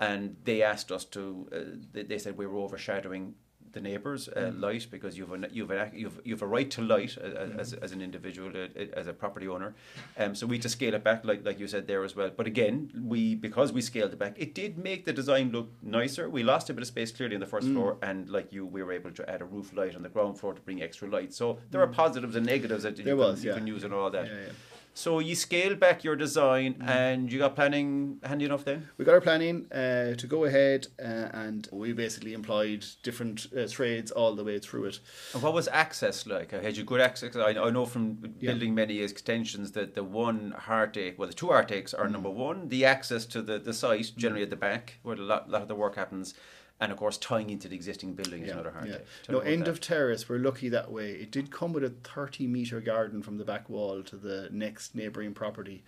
and 0.00 0.36
they 0.44 0.62
asked 0.62 0.90
us 0.90 1.04
to. 1.16 1.22
Uh, 1.52 1.58
they, 1.92 2.04
they 2.04 2.18
said 2.18 2.38
we 2.38 2.46
were 2.46 2.60
overshadowing 2.66 3.34
the 3.72 3.80
neighbours' 3.80 4.28
uh, 4.28 4.52
light 4.54 4.86
because 4.90 5.16
you've 5.18 5.32
a, 5.32 5.48
you've 5.50 5.70
a, 5.70 5.90
you've 5.94 6.20
you've 6.24 6.42
a 6.42 6.46
right 6.46 6.70
to 6.70 6.82
light 6.82 7.16
uh, 7.18 7.26
uh, 7.26 7.48
as, 7.58 7.72
as 7.74 7.92
an 7.92 8.00
individual 8.02 8.50
uh, 8.54 8.68
uh, 8.80 8.86
as 8.94 9.06
a 9.06 9.12
property 9.12 9.48
owner. 9.48 9.74
Um, 10.18 10.34
so 10.34 10.46
we 10.46 10.56
had 10.56 10.62
to 10.62 10.68
scale 10.68 10.94
it 10.94 11.04
back 11.04 11.24
like 11.24 11.44
like 11.44 11.58
you 11.58 11.66
said 11.66 11.86
there 11.86 12.04
as 12.04 12.14
well. 12.14 12.30
But 12.36 12.46
again, 12.46 12.90
we 13.06 13.34
because 13.34 13.72
we 13.72 13.80
scaled 13.80 14.12
it 14.12 14.18
back, 14.18 14.34
it 14.36 14.54
did 14.54 14.78
make 14.78 15.04
the 15.04 15.12
design 15.12 15.52
look 15.52 15.70
nicer. 15.82 16.28
We 16.28 16.42
lost 16.42 16.70
a 16.70 16.74
bit 16.74 16.82
of 16.82 16.88
space 16.88 17.10
clearly 17.12 17.34
on 17.34 17.40
the 17.40 17.46
first 17.46 17.68
floor, 17.68 17.96
and 18.02 18.28
like 18.28 18.52
you, 18.52 18.66
we 18.66 18.82
were 18.82 18.92
able 18.92 19.12
to 19.12 19.28
add 19.28 19.40
a 19.40 19.44
roof 19.44 19.72
light 19.74 19.94
on 19.96 20.02
the 20.02 20.08
ground 20.08 20.38
floor 20.38 20.54
to 20.54 20.60
bring 20.60 20.82
extra 20.82 21.08
light. 21.08 21.32
So 21.32 21.58
there 21.70 21.80
are 21.80 21.86
positives 21.86 22.36
and 22.36 22.46
negatives 22.46 22.82
that 22.82 22.98
you, 22.98 23.04
There 23.04 23.14
can, 23.14 23.18
was, 23.18 23.44
you 23.44 23.52
can 23.54 23.66
use 23.66 23.84
and 23.84 23.92
all 23.94 24.10
that. 24.10 24.26
Yeah, 24.26 24.32
yeah. 24.46 24.52
So 24.94 25.20
you 25.20 25.34
scaled 25.34 25.80
back 25.80 26.04
your 26.04 26.16
design, 26.16 26.76
and 26.86 27.32
you 27.32 27.38
got 27.38 27.54
planning 27.54 28.18
handy 28.22 28.44
enough 28.44 28.64
then. 28.64 28.88
We 28.98 29.06
got 29.06 29.12
our 29.14 29.22
planning 29.22 29.66
uh, 29.72 30.14
to 30.16 30.26
go 30.26 30.44
ahead, 30.44 30.88
uh, 31.02 31.28
and 31.32 31.66
we 31.72 31.94
basically 31.94 32.34
employed 32.34 32.84
different 33.02 33.46
uh, 33.56 33.66
trades 33.68 34.10
all 34.10 34.34
the 34.34 34.44
way 34.44 34.58
through 34.58 34.84
it. 34.84 35.00
And 35.32 35.42
what 35.42 35.54
was 35.54 35.66
access 35.68 36.26
like? 36.26 36.52
Uh, 36.52 36.60
Had 36.60 36.76
you 36.76 36.84
good 36.84 37.00
access? 37.00 37.34
I, 37.36 37.50
I 37.58 37.70
know 37.70 37.86
from 37.86 38.18
Yeah. 38.38 38.52
building 38.52 38.74
many 38.74 39.00
extensions 39.00 39.72
that 39.72 39.94
the 39.94 40.04
one 40.04 40.50
heartache, 40.56 41.18
well, 41.18 41.28
the 41.28 41.34
two 41.34 41.48
heartaches 41.48 41.94
Mm. 41.94 41.98
are 42.00 42.08
number 42.08 42.30
one, 42.30 42.68
the 42.68 42.84
access 42.84 43.24
to 43.26 43.40
the, 43.40 43.58
the 43.58 43.72
site, 43.72 44.12
generally 44.16 44.42
at 44.42 44.50
the 44.50 44.56
back, 44.56 44.98
where 45.02 45.16
a 45.16 45.20
lot, 45.20 45.48
lot 45.48 45.62
of 45.62 45.68
the 45.68 45.74
work 45.74 45.96
happens, 45.96 46.34
and 46.82 46.92
of 46.92 46.98
course 46.98 47.16
tying 47.16 47.48
into 47.48 47.68
the 47.68 47.76
existing 47.76 48.12
building 48.14 48.42
is 48.42 48.50
another 48.50 48.72
heartache. 48.72 49.06
Tell 49.22 49.36
No, 49.36 49.40
end 49.40 49.62
that. 49.66 49.70
of 49.70 49.80
terrace. 49.80 50.28
We're 50.28 50.38
lucky 50.38 50.68
that 50.70 50.90
way. 50.90 51.12
It 51.12 51.30
did 51.30 51.50
come 51.50 51.72
with 51.72 51.84
a 51.84 51.90
thirty 51.90 52.46
meter 52.46 52.80
garden 52.80 53.22
from 53.22 53.38
the 53.38 53.44
back 53.44 53.70
wall 53.70 54.02
to 54.02 54.16
the 54.16 54.48
next 54.50 54.94
neighbouring 54.94 55.32
property, 55.32 55.84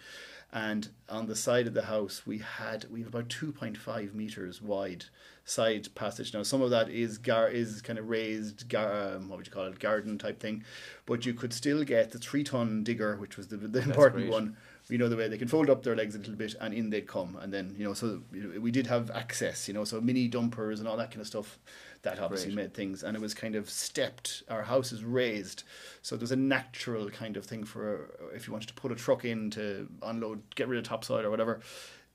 and 0.52 0.88
on 1.08 1.26
the 1.26 1.34
side 1.36 1.66
of 1.66 1.74
the 1.74 1.86
house 1.86 2.22
we 2.24 2.38
had 2.38 2.86
we 2.90 3.00
have 3.00 3.08
about 3.08 3.28
two 3.28 3.50
point 3.52 3.76
five 3.76 4.14
meters 4.14 4.62
wide 4.62 5.06
side 5.44 5.88
passage. 5.94 6.32
Now 6.32 6.42
some 6.44 6.62
of 6.62 6.70
that 6.70 6.88
is 6.88 7.18
gar 7.18 7.48
is 7.48 7.82
kind 7.82 7.98
of 7.98 8.08
raised 8.08 8.68
gar 8.68 9.14
um, 9.16 9.28
what 9.28 9.36
would 9.38 9.46
you 9.46 9.52
call 9.52 9.64
it 9.66 9.78
garden 9.80 10.16
type 10.16 10.38
thing, 10.40 10.64
but 11.06 11.26
you 11.26 11.34
could 11.34 11.52
still 11.52 11.82
get 11.84 12.12
the 12.12 12.18
three 12.18 12.44
ton 12.44 12.84
digger, 12.84 13.16
which 13.16 13.36
was 13.36 13.48
the 13.48 13.56
the 13.56 13.82
important 13.82 14.22
great. 14.26 14.32
one. 14.32 14.56
You 14.88 14.98
know 14.98 15.08
the 15.08 15.16
way 15.16 15.28
they 15.28 15.38
can 15.38 15.48
fold 15.48 15.70
up 15.70 15.82
their 15.82 15.96
legs 15.96 16.14
a 16.14 16.18
little 16.18 16.34
bit 16.34 16.54
and 16.60 16.74
in 16.74 16.90
they'd 16.90 17.06
come, 17.06 17.38
and 17.40 17.52
then 17.52 17.74
you 17.78 17.84
know 17.84 17.94
so 17.94 18.22
we 18.60 18.70
did 18.70 18.86
have 18.86 19.10
access. 19.10 19.66
You 19.66 19.74
know 19.74 19.84
so 19.84 20.00
mini 20.00 20.28
dumpers 20.28 20.78
and 20.78 20.88
all 20.88 20.96
that 20.98 21.10
kind 21.10 21.20
of 21.20 21.26
stuff. 21.26 21.58
That 22.02 22.20
obviously 22.20 22.52
Great. 22.52 22.64
made 22.64 22.74
things, 22.74 23.02
and 23.02 23.16
it 23.16 23.20
was 23.20 23.32
kind 23.32 23.54
of 23.54 23.70
stepped. 23.70 24.42
Our 24.50 24.62
house 24.62 24.92
is 24.92 25.02
raised, 25.02 25.62
so 26.02 26.18
there's 26.18 26.32
a 26.32 26.36
natural 26.36 27.08
kind 27.08 27.38
of 27.38 27.46
thing 27.46 27.64
for 27.64 28.10
uh, 28.22 28.36
if 28.36 28.46
you 28.46 28.52
wanted 28.52 28.68
to 28.68 28.74
put 28.74 28.92
a 28.92 28.94
truck 28.94 29.24
in 29.24 29.48
to 29.52 29.88
unload, 30.02 30.42
get 30.54 30.68
rid 30.68 30.78
of 30.78 30.84
topsoil 30.84 31.24
or 31.24 31.30
whatever. 31.30 31.60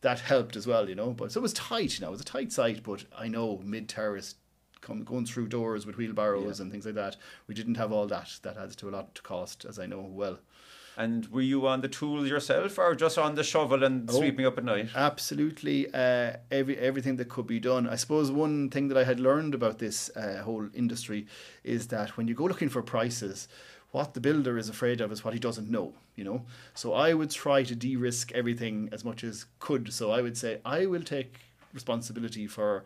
That 0.02 0.20
helped 0.20 0.56
as 0.56 0.68
well, 0.68 0.88
you 0.88 0.94
know. 0.94 1.10
But 1.10 1.32
so 1.32 1.40
it 1.40 1.42
was 1.42 1.54
tight. 1.54 1.96
You 1.98 2.02
know, 2.02 2.10
it 2.10 2.12
was 2.12 2.22
a 2.22 2.26
tight 2.26 2.52
site, 2.52 2.84
but 2.84 3.04
I 3.18 3.30
know 3.30 3.62
mid 3.64 3.90
terrace, 3.90 4.36
come 4.82 5.04
going 5.04 5.26
through 5.26 5.48
doors 5.48 5.88
with 5.88 5.98
wheelbarrows 5.98 6.60
and 6.60 6.72
things 6.72 6.86
like 6.86 6.96
that. 6.96 7.18
We 7.48 7.56
didn't 7.56 7.76
have 7.76 7.92
all 7.92 8.06
that. 8.08 8.38
That 8.44 8.58
adds 8.58 8.76
to 8.78 8.90
a 8.90 8.92
lot 8.92 9.16
to 9.16 9.24
cost, 9.24 9.66
as 9.66 9.80
I 9.80 9.88
know 9.88 10.02
well. 10.02 10.38
And 11.00 11.26
were 11.28 11.40
you 11.54 11.66
on 11.66 11.80
the 11.80 11.88
tools 11.88 12.28
yourself, 12.28 12.78
or 12.78 12.94
just 12.94 13.18
on 13.18 13.36
the 13.36 13.44
shovel 13.44 13.86
and 13.86 14.10
Oh. 14.10 14.18
sweeping 14.20 14.46
up 14.46 14.58
at 14.58 14.66
night? 14.66 14.90
Absolutely, 14.94 15.88
uh, 15.94 16.34
every 16.52 16.78
everything 16.78 17.16
that 17.16 17.30
could 17.30 17.48
be 17.48 17.58
done. 17.58 17.88
I 17.88 17.96
suppose 17.96 18.30
one 18.32 18.70
thing 18.70 18.90
that 18.90 18.98
I 18.98 19.06
had 19.06 19.18
learned 19.18 19.54
about 19.56 19.80
this 19.80 20.10
uh, 20.18 20.42
whole 20.44 20.68
industry 20.74 21.26
is 21.64 21.88
that 21.88 22.18
when 22.18 22.28
you 22.28 22.36
go 22.36 22.44
looking 22.44 22.68
for 22.68 22.82
prices, 22.84 23.48
what 23.92 24.14
the 24.14 24.20
builder 24.20 24.58
is 24.58 24.68
afraid 24.68 25.00
of 25.00 25.10
is 25.14 25.24
what 25.24 25.34
he 25.34 25.40
doesn't 25.40 25.70
know. 25.72 25.94
You 26.18 26.26
know, 26.26 26.46
so 26.74 26.92
I 26.92 27.14
would 27.14 27.32
try 27.32 27.64
to 27.64 27.76
de-risk 27.76 28.34
everything 28.34 28.90
as 28.92 29.06
much 29.06 29.24
as 29.24 29.46
could. 29.60 29.94
So 29.94 30.12
I 30.12 30.22
would 30.22 30.36
say 30.38 30.60
I 30.66 30.86
will 30.86 31.04
take 31.04 31.40
responsibility 31.74 32.46
for 32.46 32.84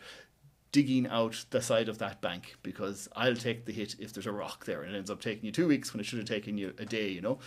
digging 0.74 1.08
out 1.08 1.46
the 1.52 1.62
side 1.62 1.88
of 1.88 2.00
that 2.00 2.20
bank 2.20 2.56
because 2.64 3.08
I'll 3.16 3.36
take 3.36 3.66
the 3.66 3.72
hit 3.72 3.96
if 4.00 4.12
there's 4.12 4.26
a 4.26 4.32
rock 4.32 4.66
there 4.66 4.82
and 4.82 4.94
it 4.94 4.98
ends 4.98 5.12
up 5.12 5.22
taking 5.22 5.46
you 5.46 5.52
two 5.52 5.68
weeks 5.68 5.94
when 5.94 6.02
it 6.02 6.04
should 6.04 6.18
have 6.18 6.28
taken 6.28 6.58
you 6.58 6.74
a 6.80 6.86
day, 6.86 7.10
you 7.10 7.22
know. 7.22 7.38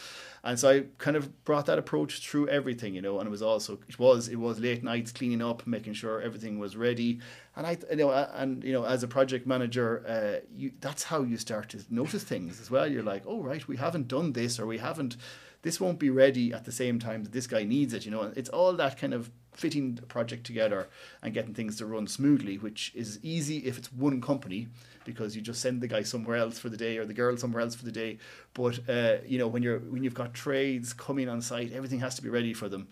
And 0.44 0.56
so 0.58 0.70
I 0.70 0.84
kind 0.98 1.16
of 1.16 1.44
brought 1.44 1.66
that 1.66 1.76
approach 1.76 2.24
through 2.24 2.48
everything, 2.48 2.94
you 2.94 3.02
know, 3.02 3.18
and 3.18 3.26
it 3.26 3.30
was 3.30 3.42
also 3.42 3.80
it 3.88 3.98
was 3.98 4.28
it 4.28 4.36
was 4.36 4.60
late 4.60 4.84
nights 4.84 5.10
cleaning 5.10 5.42
up, 5.42 5.66
making 5.66 5.94
sure 5.94 6.22
everything 6.22 6.60
was 6.60 6.76
ready. 6.76 7.18
And 7.56 7.66
I 7.66 7.76
you 7.90 7.96
know 7.96 8.12
and 8.12 8.62
you 8.62 8.72
know 8.72 8.84
as 8.84 9.02
a 9.02 9.08
project 9.08 9.44
manager, 9.44 10.04
uh, 10.06 10.46
you 10.54 10.70
that's 10.80 11.02
how 11.02 11.22
you 11.22 11.36
start 11.36 11.68
to 11.70 11.84
notice 11.90 12.22
things 12.22 12.60
as 12.60 12.70
well. 12.70 12.86
You're 12.86 13.02
like, 13.02 13.24
"Oh 13.26 13.42
right, 13.42 13.66
we 13.66 13.76
haven't 13.76 14.06
done 14.06 14.34
this 14.34 14.60
or 14.60 14.66
we 14.66 14.78
haven't 14.78 15.16
this 15.62 15.80
won't 15.80 15.98
be 15.98 16.10
ready 16.10 16.52
at 16.52 16.64
the 16.64 16.70
same 16.70 17.00
time 17.00 17.24
that 17.24 17.32
this 17.32 17.48
guy 17.48 17.64
needs 17.64 17.92
it. 17.92 18.04
You 18.04 18.12
know, 18.12 18.32
it's 18.36 18.48
all 18.50 18.72
that 18.74 18.96
kind 18.96 19.12
of 19.12 19.32
fitting 19.56 19.94
the 19.94 20.02
project 20.02 20.44
together 20.44 20.88
and 21.22 21.34
getting 21.34 21.54
things 21.54 21.76
to 21.78 21.86
run 21.86 22.06
smoothly, 22.06 22.58
which 22.58 22.92
is 22.94 23.18
easy 23.22 23.58
if 23.58 23.78
it's 23.78 23.92
one 23.92 24.20
company 24.20 24.68
because 25.04 25.34
you 25.34 25.42
just 25.42 25.60
send 25.60 25.80
the 25.80 25.88
guy 25.88 26.02
somewhere 26.02 26.36
else 26.36 26.58
for 26.58 26.68
the 26.68 26.76
day 26.76 26.98
or 26.98 27.04
the 27.04 27.14
girl 27.14 27.36
somewhere 27.36 27.62
else 27.62 27.74
for 27.74 27.84
the 27.84 27.92
day. 27.92 28.18
But 28.54 28.80
uh, 28.88 29.16
you 29.26 29.38
know, 29.38 29.46
when 29.46 29.62
you're 29.62 29.78
when 29.78 30.04
you've 30.04 30.14
got 30.14 30.34
trades 30.34 30.92
coming 30.92 31.28
on 31.28 31.40
site, 31.40 31.72
everything 31.72 32.00
has 32.00 32.14
to 32.16 32.22
be 32.22 32.28
ready 32.28 32.52
for 32.52 32.68
them. 32.68 32.88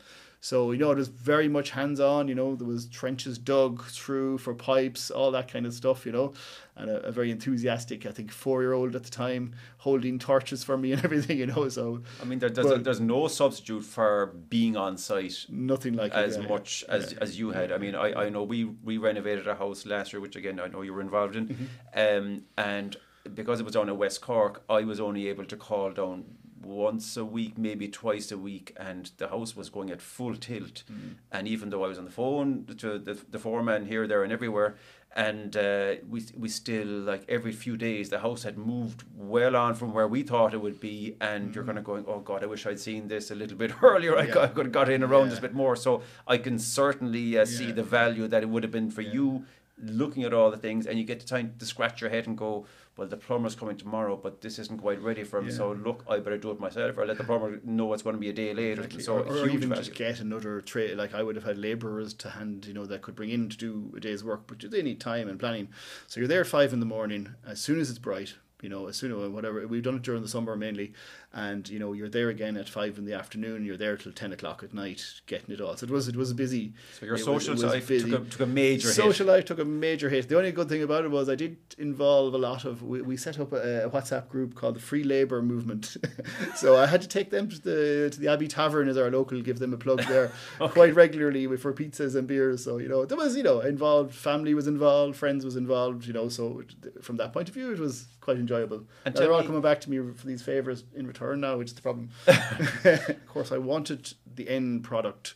So 0.51 0.73
you 0.73 0.79
know 0.79 0.91
it 0.91 0.99
was 0.99 1.09
very 1.09 1.49
much 1.49 1.71
hands 1.71 2.01
on. 2.01 2.29
You 2.29 2.35
know 2.35 2.55
there 2.55 2.67
was 2.69 2.85
trenches 2.87 3.39
dug 3.39 3.83
through 3.87 4.37
for 4.37 4.53
pipes, 4.53 5.11
all 5.11 5.31
that 5.31 5.51
kind 5.51 5.65
of 5.65 5.73
stuff. 5.73 6.05
You 6.05 6.13
know, 6.13 6.35
and 6.77 6.91
a, 6.91 6.97
a 7.07 7.13
very 7.13 7.31
enthusiastic, 7.31 8.05
I 8.05 8.11
think, 8.11 8.31
four 8.31 8.61
year 8.61 8.75
old 8.75 8.95
at 8.95 9.05
the 9.05 9.11
time 9.11 9.55
holding 9.79 10.19
torches 10.19 10.63
for 10.63 10.77
me 10.77 10.93
and 10.95 11.03
everything. 11.03 11.39
You 11.39 11.47
know, 11.47 11.71
so 11.71 12.03
I 12.21 12.27
mean, 12.27 12.41
there, 12.41 12.51
there's, 12.51 12.67
But- 12.67 12.85
there's 12.85 13.01
no 13.01 13.27
substitute 13.29 13.85
for 13.85 14.35
being 14.51 14.77
on 14.77 14.99
site 14.99 15.47
nothing 15.49 15.95
like 15.95 16.13
as 16.13 16.37
it, 16.37 16.43
yeah, 16.43 16.49
much 16.51 16.85
yeah. 16.87 16.95
as 16.97 17.13
as 17.15 17.39
you 17.39 17.53
had. 17.53 17.73
I 17.73 17.79
mean, 17.79 17.95
I, 17.95 18.25
I 18.25 18.29
know 18.29 18.43
we 18.43 18.65
we 18.65 18.99
renovated 18.99 19.47
a 19.49 19.55
house 19.55 19.87
last 19.87 20.13
year, 20.13 20.21
which 20.21 20.37
again 20.37 20.61
I 20.61 20.67
know 20.69 20.83
you 20.83 20.93
were 20.93 21.01
involved 21.01 21.37
in, 21.37 21.45
Mm-hmm. 21.49 21.65
um, 22.05 22.43
and 22.59 22.97
because 23.35 23.61
it 23.61 23.65
was 23.65 23.73
down 23.73 23.89
in 23.89 23.97
West 23.97 24.21
Cork, 24.21 24.63
I 24.69 24.81
was 24.85 25.01
only 25.01 25.29
able 25.29 25.47
to 25.47 25.57
call 25.57 25.91
down 25.91 26.25
once 26.65 27.17
a 27.17 27.25
week, 27.25 27.57
maybe 27.59 27.89
twice 27.89 28.33
a 28.33 28.39
week, 28.39 28.75
and 28.79 29.11
the 29.19 29.29
house 29.29 29.55
was 29.57 29.71
going 29.71 29.91
at 29.91 30.01
full 30.03 30.35
tilt. 30.37 30.85
Mm-hmm. 30.91 31.09
And 31.33 31.49
even 31.49 31.71
though 31.71 31.85
I 31.85 31.89
was 31.89 31.99
on 31.99 32.05
the 32.05 32.11
phone 32.11 32.65
to 32.79 32.99
the 32.99 33.15
the 33.31 33.39
foreman 33.39 33.87
here, 33.87 34.07
there, 34.07 34.23
and 34.25 34.33
everywhere. 34.33 34.77
And 35.17 35.57
uh, 35.57 35.95
we 36.11 36.25
we 36.37 36.49
still 36.49 36.89
like 36.89 37.25
every 37.29 37.53
few 37.53 37.77
days 37.77 38.11
the 38.11 38.19
house 38.19 38.43
had 38.43 38.59
moved 38.59 39.05
well 39.15 39.55
on 39.55 39.75
from 39.75 39.95
where 39.95 40.09
we 40.09 40.25
thought 40.25 40.55
it 40.55 40.61
would 40.61 40.81
be, 40.81 41.17
and 41.21 41.55
you're 41.55 41.63
kind 41.65 41.79
of 41.79 41.85
going, 41.85 42.05
oh 42.09 42.19
God, 42.19 42.43
I 42.43 42.47
wish 42.47 42.67
I'd 42.67 42.81
seen 42.81 43.07
this 43.07 43.31
a 43.31 43.37
little 43.37 43.57
bit 43.65 43.73
earlier. 43.81 44.19
I. 44.19 44.23
Yeah. 44.25 44.33
could, 44.33 44.43
I 44.43 44.47
could 44.49 44.67
have 44.67 44.73
got 44.73 44.89
in 44.89 45.05
around 45.05 45.25
Yeah. 45.27 45.31
this 45.31 45.41
bit 45.41 45.55
more. 45.55 45.77
So 45.77 46.03
I 46.27 46.39
can 46.39 46.59
certainly 46.59 47.39
uh, 47.39 47.45
see 47.45 47.71
the 47.71 47.85
value 47.85 48.27
that 48.27 48.43
it 48.43 48.49
would 48.49 48.65
have 48.65 48.73
been 48.73 48.91
for 48.91 49.03
you 49.03 49.45
looking 49.79 50.25
at 50.25 50.33
all 50.33 50.51
the 50.51 50.57
things, 50.57 50.87
and 50.87 50.99
you 50.99 51.05
get 51.05 51.21
the 51.21 51.27
time 51.27 51.55
to 51.59 51.67
scratch 51.67 52.01
your 52.01 52.11
head 52.11 52.27
and 52.27 52.37
go, 52.37 52.67
well, 52.97 53.09
the 53.09 53.17
plumber's 53.17 53.57
coming 53.57 53.77
tomorrow, 53.77 54.17
but 54.17 54.41
this 54.41 54.59
isn't 54.61 54.81
quite 54.81 55.03
ready 55.03 55.25
for 55.25 55.41
him. 55.41 55.49
Yeah. 55.49 55.55
So 55.55 55.73
look, 55.73 56.05
I 56.09 56.21
better 56.21 56.39
do 56.39 56.53
it 56.53 56.61
myself, 56.61 56.97
or 56.97 57.07
let 57.07 57.19
the 57.19 57.25
plumber 57.25 57.61
know 57.65 57.93
it's 57.93 58.03
going 58.03 58.15
to 58.15 58.21
be 58.21 58.29
a 58.29 58.33
day 58.33 58.55
later. 58.55 58.83
Exactly. 58.83 59.03
So 59.03 59.19
or, 59.19 59.45
or 59.45 59.49
even 59.49 59.69
value. 59.69 59.83
just 59.83 59.95
get 59.95 60.21
another 60.21 60.61
trade. 60.61 60.97
Like 60.97 61.15
I 61.15 61.23
would 61.23 61.35
have 61.35 61.45
had 61.45 61.59
labourers 61.59 62.15
to 62.15 62.31
hand, 62.31 62.67
you 62.67 62.75
know, 62.75 62.87
that 62.87 63.03
could 63.03 63.17
bring 63.17 63.31
in 63.31 63.49
to 63.49 63.57
do 63.57 63.93
a 63.97 64.01
day's 64.01 64.23
work, 64.23 64.43
but 64.47 64.71
they 64.71 64.83
need 64.83 65.01
time 65.01 65.29
and 65.29 65.41
planning. 65.41 65.69
So 66.07 66.21
you're 66.21 66.29
there 66.29 66.43
at 66.43 66.47
five 66.47 66.73
in 66.73 66.81
the 66.81 66.87
morning. 66.87 67.35
As 67.45 67.61
soon 67.61 67.81
as 67.81 67.91
it's 67.91 67.99
bright, 67.99 68.35
you 68.63 68.69
know, 68.69 68.87
as 68.87 68.97
soon 68.97 69.13
as 69.13 69.29
whatever 69.29 69.67
we've 69.67 69.83
done 69.83 69.97
it 69.97 70.03
during 70.03 70.23
the 70.23 70.29
summer 70.29 70.57
mainly, 70.57 70.95
and 71.33 71.69
you 71.69 71.79
know 71.79 71.93
you're 71.93 72.09
there 72.09 72.29
again 72.29 72.57
at 72.57 72.69
five 72.69 72.97
in 72.97 73.05
the 73.05 73.13
afternoon. 73.13 73.65
You're 73.65 73.77
there 73.77 73.97
till 73.97 74.13
ten 74.13 74.33
o'clock 74.33 74.63
at 74.63 74.73
night 74.73 75.05
getting 75.27 75.53
it 75.55 75.61
all. 75.61 75.77
So 75.77 75.85
it 75.85 75.91
was 75.91 76.09
it 76.09 76.17
was 76.17 76.31
a 76.31 76.35
busy. 76.35 76.73
So 76.99 77.07
your 77.07 77.19
social 77.19 77.55
was 77.55 77.65
life 77.65 77.89
took 77.89 78.07
a, 78.07 78.19
took 78.21 78.41
a 78.41 78.47
major 78.47 78.89
Social 78.89 79.27
hit. 79.27 79.33
life 79.33 79.45
took 79.45 79.59
a 79.59 79.65
major 79.65 80.09
hit. 80.09 80.29
The 80.29 80.39
only 80.39 80.53
good 80.53 80.69
thing 80.69 80.83
about 80.83 81.05
it 81.05 81.11
was 81.11 81.29
I 81.29 81.35
did 81.35 81.57
involve 81.79 82.33
a 82.35 82.39
lot 82.39 82.65
of. 82.65 82.83
We, 82.83 83.03
we 83.03 83.17
set 83.17 83.39
up 83.41 83.53
a, 83.53 83.87
a 83.87 83.91
WhatsApp 83.91 84.29
group 84.29 84.55
called 84.55 84.77
the 84.77 84.81
Free 84.81 85.03
Labour 85.05 85.43
Movement, 85.43 85.97
so 86.55 86.77
I 86.77 86.87
had 86.87 87.03
to 87.03 87.09
take 87.09 87.31
them 87.31 87.49
to 87.49 87.61
the 87.61 88.11
to 88.13 88.21
the 88.21 88.29
Abbey 88.29 88.49
Tavern 88.49 88.89
as 88.89 88.97
our 88.97 89.11
local, 89.11 89.41
give 89.43 89.59
them 89.59 89.75
a 89.75 89.77
plug 89.77 90.03
there 90.05 90.31
quite 90.59 90.95
regularly 90.95 91.47
with, 91.47 91.61
for 91.61 91.73
pizzas 91.73 92.15
and 92.15 92.29
beers. 92.29 92.65
So 92.65 92.79
you 92.79 92.89
know 92.89 93.05
there 93.05 93.19
was 93.19 93.37
you 93.37 93.43
know 93.43 93.61
involved, 93.61 94.15
family 94.15 94.55
was 94.55 94.69
involved, 94.69 95.17
friends 95.17 95.45
was 95.45 95.57
involved. 95.57 96.07
You 96.07 96.13
know, 96.13 96.29
so 96.29 96.63
from 97.03 97.17
that 97.17 97.33
point 97.33 97.49
of 97.49 97.55
view, 97.55 97.73
it 97.73 97.81
was 97.81 98.07
quite 98.25 98.39
enjoyable. 98.39 98.85
And 99.05 99.15
they're 99.15 99.33
all 99.33 99.43
coming 99.43 99.61
back 99.61 99.83
to 99.83 99.91
me 99.91 99.99
for 100.15 100.27
these 100.27 100.43
favors 100.43 100.85
in 100.95 101.07
return 101.07 101.41
now, 101.41 101.59
which 101.59 101.69
is 101.69 101.75
the 101.75 101.83
problem. 101.83 102.09
of 102.27 103.27
course, 103.29 103.53
I 103.53 103.59
wanted 103.59 104.15
the 104.35 104.49
end 104.49 104.83
product 104.83 105.35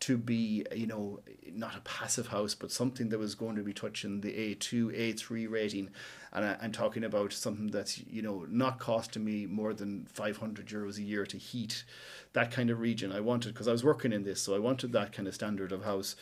to 0.00 0.18
be, 0.18 0.66
you 0.74 0.86
know, 0.86 1.20
not 1.50 1.74
a 1.74 1.80
passive 1.80 2.26
house, 2.26 2.54
but 2.54 2.70
something 2.70 3.08
that 3.08 3.18
was 3.18 3.34
going 3.34 3.56
to 3.56 3.62
be 3.62 3.72
touching 3.72 4.20
the 4.20 4.54
A2, 4.54 5.14
A3 5.14 5.50
rating. 5.50 5.88
And 6.34 6.44
I, 6.44 6.56
I'm 6.60 6.72
talking 6.72 7.04
about 7.04 7.32
something 7.32 7.68
that's, 7.68 7.98
you 8.06 8.20
know, 8.20 8.44
not 8.50 8.78
costing 8.78 9.24
me 9.24 9.46
more 9.46 9.72
than 9.72 10.04
500 10.12 10.66
euros 10.66 10.98
a 10.98 11.02
year 11.02 11.24
to 11.24 11.38
heat 11.38 11.84
that 12.34 12.50
kind 12.50 12.68
of 12.68 12.80
region. 12.80 13.12
I 13.12 13.20
wanted, 13.20 13.54
because 13.54 13.68
I 13.68 13.72
was 13.72 13.82
working 13.82 14.12
in 14.12 14.24
this, 14.24 14.42
so 14.42 14.54
I 14.54 14.58
wanted 14.58 14.92
that 14.92 15.12
kind 15.12 15.26
of 15.26 15.34
standard 15.34 15.72
of 15.72 15.84
house. 15.84 16.14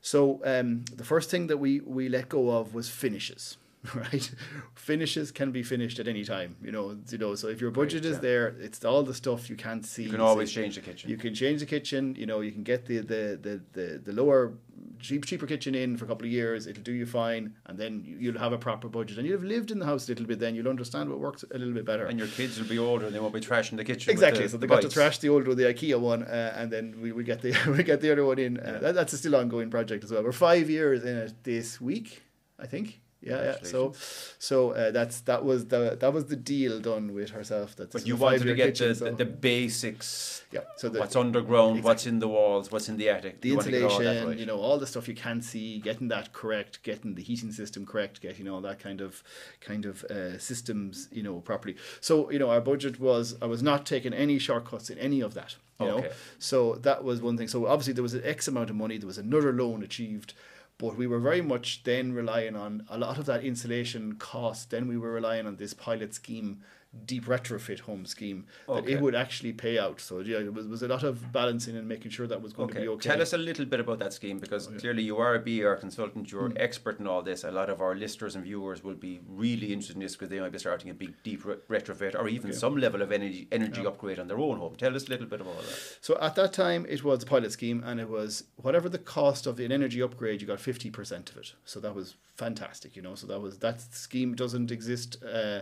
So 0.00 0.40
um, 0.44 0.84
the 0.94 1.04
first 1.04 1.28
thing 1.28 1.48
that 1.48 1.56
we, 1.56 1.80
we 1.80 2.08
let 2.08 2.28
go 2.28 2.50
of 2.50 2.74
was 2.74 2.88
finishes. 2.88 3.56
Right, 3.94 4.30
finishes 4.74 5.30
can 5.30 5.52
be 5.52 5.62
finished 5.62 5.98
at 6.00 6.08
any 6.08 6.24
time. 6.24 6.56
You 6.62 6.72
know, 6.72 6.96
you 7.10 7.18
know. 7.18 7.34
So 7.36 7.46
if 7.48 7.60
your 7.60 7.70
budget 7.70 8.04
is 8.04 8.14
yeah. 8.16 8.20
there, 8.20 8.46
it's 8.60 8.84
all 8.84 9.02
the 9.04 9.14
stuff 9.14 9.48
you 9.48 9.56
can't 9.56 9.84
see. 9.86 10.02
You 10.04 10.10
can 10.10 10.18
So 10.18 10.26
always 10.26 10.50
change 10.50 10.74
the 10.74 10.80
kitchen. 10.80 11.08
you 11.08 11.16
can 11.16 11.32
change 11.32 11.60
the 11.60 11.66
kitchen. 11.66 12.14
You 12.16 12.26
know, 12.26 12.40
you 12.40 12.50
can 12.52 12.64
get 12.64 12.86
the 12.86 12.98
the 12.98 13.38
the 13.40 13.60
the, 13.72 13.98
the 14.06 14.12
lower 14.12 14.54
cheap 14.98 15.24
cheaper 15.26 15.46
kitchen 15.46 15.76
in 15.76 15.96
for 15.96 16.04
a 16.06 16.08
couple 16.08 16.26
of 16.26 16.32
years. 16.32 16.66
It'll 16.66 16.82
do 16.82 16.92
you 16.92 17.06
fine, 17.06 17.54
and 17.66 17.78
then 17.78 18.02
you- 18.04 18.16
you'll 18.18 18.38
have 18.40 18.52
a 18.52 18.58
proper 18.58 18.88
budget. 18.88 19.16
And 19.18 19.26
you'll 19.26 19.38
have 19.38 19.44
lived 19.46 19.70
in 19.70 19.78
the 19.78 19.86
house 19.86 20.06
a 20.08 20.10
little 20.10 20.26
bit. 20.26 20.40
Then 20.40 20.56
you'll 20.56 20.68
understand 20.68 21.08
what 21.08 21.20
works 21.20 21.44
a 21.54 21.56
little 21.56 21.72
bit 21.74 21.84
better. 21.84 22.06
and 22.06 22.18
your 22.18 22.28
kids 22.28 22.58
will 22.60 22.68
be 22.68 22.78
older 22.80 23.06
and 23.06 23.14
they 23.14 23.20
won't 23.20 23.32
be 23.34 23.40
trashing 23.40 23.76
the 23.76 23.84
kitchen. 23.84 24.10
Exactly. 24.10 24.42
the- 24.42 24.48
so 24.48 24.56
the 24.56 24.62
they 24.66 24.66
got 24.66 24.80
to 24.82 24.88
bites. 24.88 24.94
trash 24.94 25.18
the 25.18 25.28
old 25.28 25.46
one, 25.46 25.56
the 25.56 25.64
IKEA 25.72 25.98
one, 26.00 26.24
uh, 26.24 26.52
and 26.58 26.70
then 26.72 27.00
we, 27.00 27.12
we 27.12 27.22
get 27.22 27.42
the 27.42 27.52
we 27.76 27.84
get 27.84 28.00
the 28.00 28.10
other 28.10 28.24
one 28.24 28.40
in. 28.40 28.58
Uh, 28.58 28.78
that, 28.82 28.94
that's 28.96 29.12
a 29.12 29.18
still 29.18 29.36
ongoing 29.36 29.70
project 29.70 30.02
as 30.04 30.10
well. 30.10 30.24
We're 30.24 30.32
five 30.32 30.68
years 30.68 31.04
in 31.04 31.16
it 31.16 31.32
this 31.44 31.80
week, 31.80 32.22
I 32.58 32.66
think. 32.66 33.00
Yeah, 33.20 33.42
yeah. 33.42 33.56
So, 33.62 33.94
so 34.38 34.70
uh, 34.72 34.92
that's 34.92 35.20
that 35.22 35.44
was 35.44 35.66
the 35.66 35.96
that 35.98 36.12
was 36.12 36.26
the 36.26 36.36
deal 36.36 36.78
done 36.80 37.12
with 37.14 37.30
herself. 37.30 37.74
That 37.76 37.90
this 37.90 38.02
But 38.02 38.08
you 38.08 38.14
wanted 38.14 38.42
to 38.42 38.54
get 38.54 38.66
kitchen, 38.68 38.88
the, 38.90 38.94
so- 38.94 39.10
the, 39.12 39.24
basics. 39.24 40.44
yeah. 40.52 40.60
So 40.76 40.88
the, 40.88 41.00
what's 41.00 41.16
underground, 41.16 41.82
what's 41.82 42.06
in 42.06 42.20
the 42.20 42.28
walls, 42.28 42.70
what's 42.70 42.88
in 42.88 42.96
the 42.96 43.08
attic. 43.08 43.40
the 43.40 43.48
You 43.48 43.56
want 43.56 43.66
to 43.68 43.82
all 43.82 43.90
insulation, 43.90 44.28
right. 44.28 44.38
you 44.38 44.46
know, 44.46 44.58
all 44.60 44.78
the 44.78 44.86
stuff 44.86 45.08
you 45.08 45.14
can't 45.14 45.42
see, 45.42 45.78
getting 45.80 46.08
that 46.08 46.32
correct, 46.32 46.82
getting 46.84 47.16
the 47.16 47.22
heating 47.22 47.50
system 47.52 47.84
correct, 47.84 48.20
getting 48.20 48.48
all 48.48 48.60
that 48.60 48.78
kind 48.78 49.00
of 49.00 49.22
kind 49.60 49.84
of 49.84 50.04
uh, 50.04 50.38
systems, 50.38 51.08
you 51.10 51.22
know, 51.24 51.40
properly. 51.40 51.76
So, 52.00 52.30
you 52.30 52.38
know, 52.38 52.50
our 52.50 52.60
budget 52.60 53.00
was 53.00 53.36
I 53.42 53.46
was 53.46 53.62
not 53.62 53.84
taking 53.84 54.12
any 54.14 54.38
shortcuts 54.38 54.90
in 54.90 54.98
any 54.98 55.20
of 55.20 55.34
that. 55.34 55.56
You 55.80 55.86
know, 55.86 55.98
Okay. 55.98 56.10
so 56.38 56.74
that 56.82 57.04
was 57.04 57.20
one 57.22 57.36
thing. 57.36 57.46
So 57.48 57.66
obviously 57.66 57.92
there 57.94 58.02
was 58.02 58.14
an 58.14 58.22
X 58.24 58.48
amount 58.48 58.70
of 58.70 58.76
money. 58.76 58.98
There 58.98 59.06
was 59.06 59.18
another 59.18 59.52
loan 59.52 59.82
achieved. 59.82 60.34
But 60.78 60.96
we 60.96 61.08
were 61.08 61.18
very 61.18 61.40
much 61.40 61.82
then 61.82 62.12
relying 62.12 62.54
on 62.54 62.84
a 62.88 62.96
lot 62.96 63.18
of 63.18 63.26
that 63.26 63.42
insulation 63.42 64.14
cost. 64.14 64.70
Then 64.70 64.86
we 64.86 64.96
were 64.96 65.10
relying 65.10 65.46
on 65.46 65.56
this 65.56 65.74
pilot 65.74 66.14
scheme, 66.14 66.60
deep 67.04 67.26
retrofit 67.26 67.80
home 67.80 68.06
scheme, 68.06 68.46
that 68.66 68.72
Okay. 68.72 68.92
it 68.92 69.00
would 69.00 69.14
actually 69.14 69.52
pay 69.52 69.78
out. 69.78 70.00
So 70.00 70.20
yeah, 70.20 70.38
it 70.38 70.52
was, 70.54 70.66
was 70.66 70.82
a 70.82 70.88
lot 70.88 71.02
of 71.04 71.32
balancing 71.32 71.76
and 71.76 71.86
making 71.86 72.10
sure 72.10 72.26
that 72.26 72.40
was 72.40 72.52
going 72.54 72.70
to 72.70 72.80
be 72.80 72.88
okay. 72.88 73.10
Tell 73.10 73.20
us 73.20 73.34
a 73.34 73.38
little 73.38 73.66
bit 73.66 73.80
about 73.80 73.98
that 73.98 74.12
scheme 74.14 74.38
because 74.38 74.68
clearly 74.78 75.02
you 75.02 75.18
are 75.18 75.34
a 75.34 75.38
BER 75.38 75.76
consultant, 75.76 76.32
you're 76.32 76.46
an 76.46 76.56
expert 76.58 76.98
in 76.98 77.06
all 77.06 77.22
this. 77.22 77.44
A 77.44 77.50
lot 77.50 77.68
of 77.68 77.82
our 77.82 77.94
listeners 77.94 78.34
and 78.36 78.44
viewers 78.44 78.82
will 78.82 78.94
be 78.94 79.20
really 79.28 79.72
interested 79.72 79.96
in 79.96 80.00
this 80.02 80.14
because 80.16 80.30
they 80.30 80.40
might 80.40 80.52
be 80.52 80.58
starting 80.58 80.90
a 80.90 80.94
big 80.94 81.12
deep 81.22 81.44
re- 81.44 81.56
retrofit 81.68 82.14
or 82.14 82.26
even 82.28 82.52
some 82.52 82.76
level 82.76 83.02
of 83.02 83.12
energy 83.12 83.48
energy 83.52 83.84
upgrade 83.86 84.18
on 84.18 84.26
their 84.28 84.38
own 84.38 84.56
home. 84.58 84.74
Tell 84.76 84.96
us 84.96 85.06
a 85.06 85.10
little 85.10 85.26
bit 85.26 85.40
about 85.42 85.54
all 85.56 85.62
that. 85.62 85.78
So 86.00 86.18
at 86.20 86.34
that 86.36 86.52
time, 86.54 86.86
it 86.88 87.04
was 87.04 87.22
a 87.22 87.26
pilot 87.26 87.52
scheme, 87.52 87.82
and 87.84 88.00
it 88.00 88.08
was 88.08 88.44
whatever 88.56 88.88
the 88.88 88.98
cost 88.98 89.46
of 89.46 89.60
an 89.60 89.72
energy 89.72 90.00
upgrade, 90.02 90.40
you 90.40 90.46
got 90.46 90.58
fifty 90.60 90.90
percent 90.90 91.30
of 91.30 91.36
it. 91.36 91.52
So 91.66 91.80
that 91.80 91.94
was 91.94 92.16
fantastic, 92.36 92.96
you 92.96 93.02
know. 93.02 93.14
So 93.14 93.26
that 93.26 93.40
was 93.40 93.58
that 93.58 93.80
scheme 93.94 94.34
doesn't 94.34 94.70
exist 94.70 95.22
uh, 95.22 95.60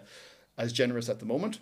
as 0.59 0.73
generous 0.73 1.09
at 1.09 1.21
the 1.21 1.27
moment. 1.27 1.59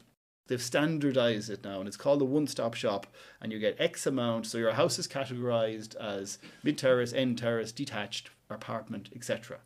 They've 0.47 0.61
standardized 0.61 1.49
it 1.49 1.65
now, 1.65 1.79
and 1.79 1.89
it's 1.89 1.97
called 1.97 2.21
a 2.21 2.27
one-stop 2.27 2.75
shop. 2.75 3.07
And 3.41 3.51
you 3.51 3.59
get 3.59 3.81
X 3.81 4.07
amount. 4.07 4.47
So 4.47 4.59
your 4.59 4.73
house 4.73 4.99
is 4.99 5.09
categorized 5.09 5.97
as 5.97 6.39
mid 6.63 6.77
terrace, 6.77 7.13
end 7.13 7.39
terrace, 7.39 7.73
detached, 7.73 8.31
apartment, 8.51 9.09
etc. 9.15 9.59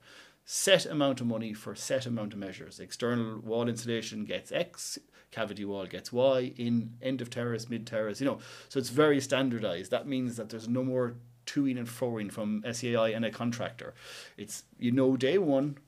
Set 0.45 0.87
amount 0.87 1.21
of 1.21 1.27
money 1.27 1.53
for 1.53 1.75
set 1.75 2.07
amount 2.07 2.33
of 2.33 2.39
measures. 2.39 2.79
External 2.79 3.41
wall 3.41 3.69
insulation 3.69 4.25
gets 4.25 4.53
X, 4.53 4.99
cavity 5.33 5.65
wall 5.65 5.87
gets 5.87 6.13
Y. 6.13 6.53
In 6.57 6.95
end 7.03 7.21
of 7.21 7.29
terrace, 7.29 7.69
mid 7.69 7.87
terrace, 7.87 8.21
you 8.21 8.27
know. 8.27 8.39
So 8.69 8.79
it's 8.79 8.91
very 8.91 9.21
standardized. 9.21 9.91
That 9.91 10.07
means 10.07 10.37
that 10.37 10.49
there's 10.49 10.69
no 10.69 10.85
more 10.85 11.17
toing 11.45 11.79
and 11.79 11.89
froing 11.89 12.31
from 12.31 12.63
SEAI 12.63 13.17
and 13.17 13.25
a 13.25 13.31
contractor. 13.31 13.95
It's 14.37 14.63
you 14.79 14.93
know 14.93 15.17
day 15.17 15.39
one 15.39 15.79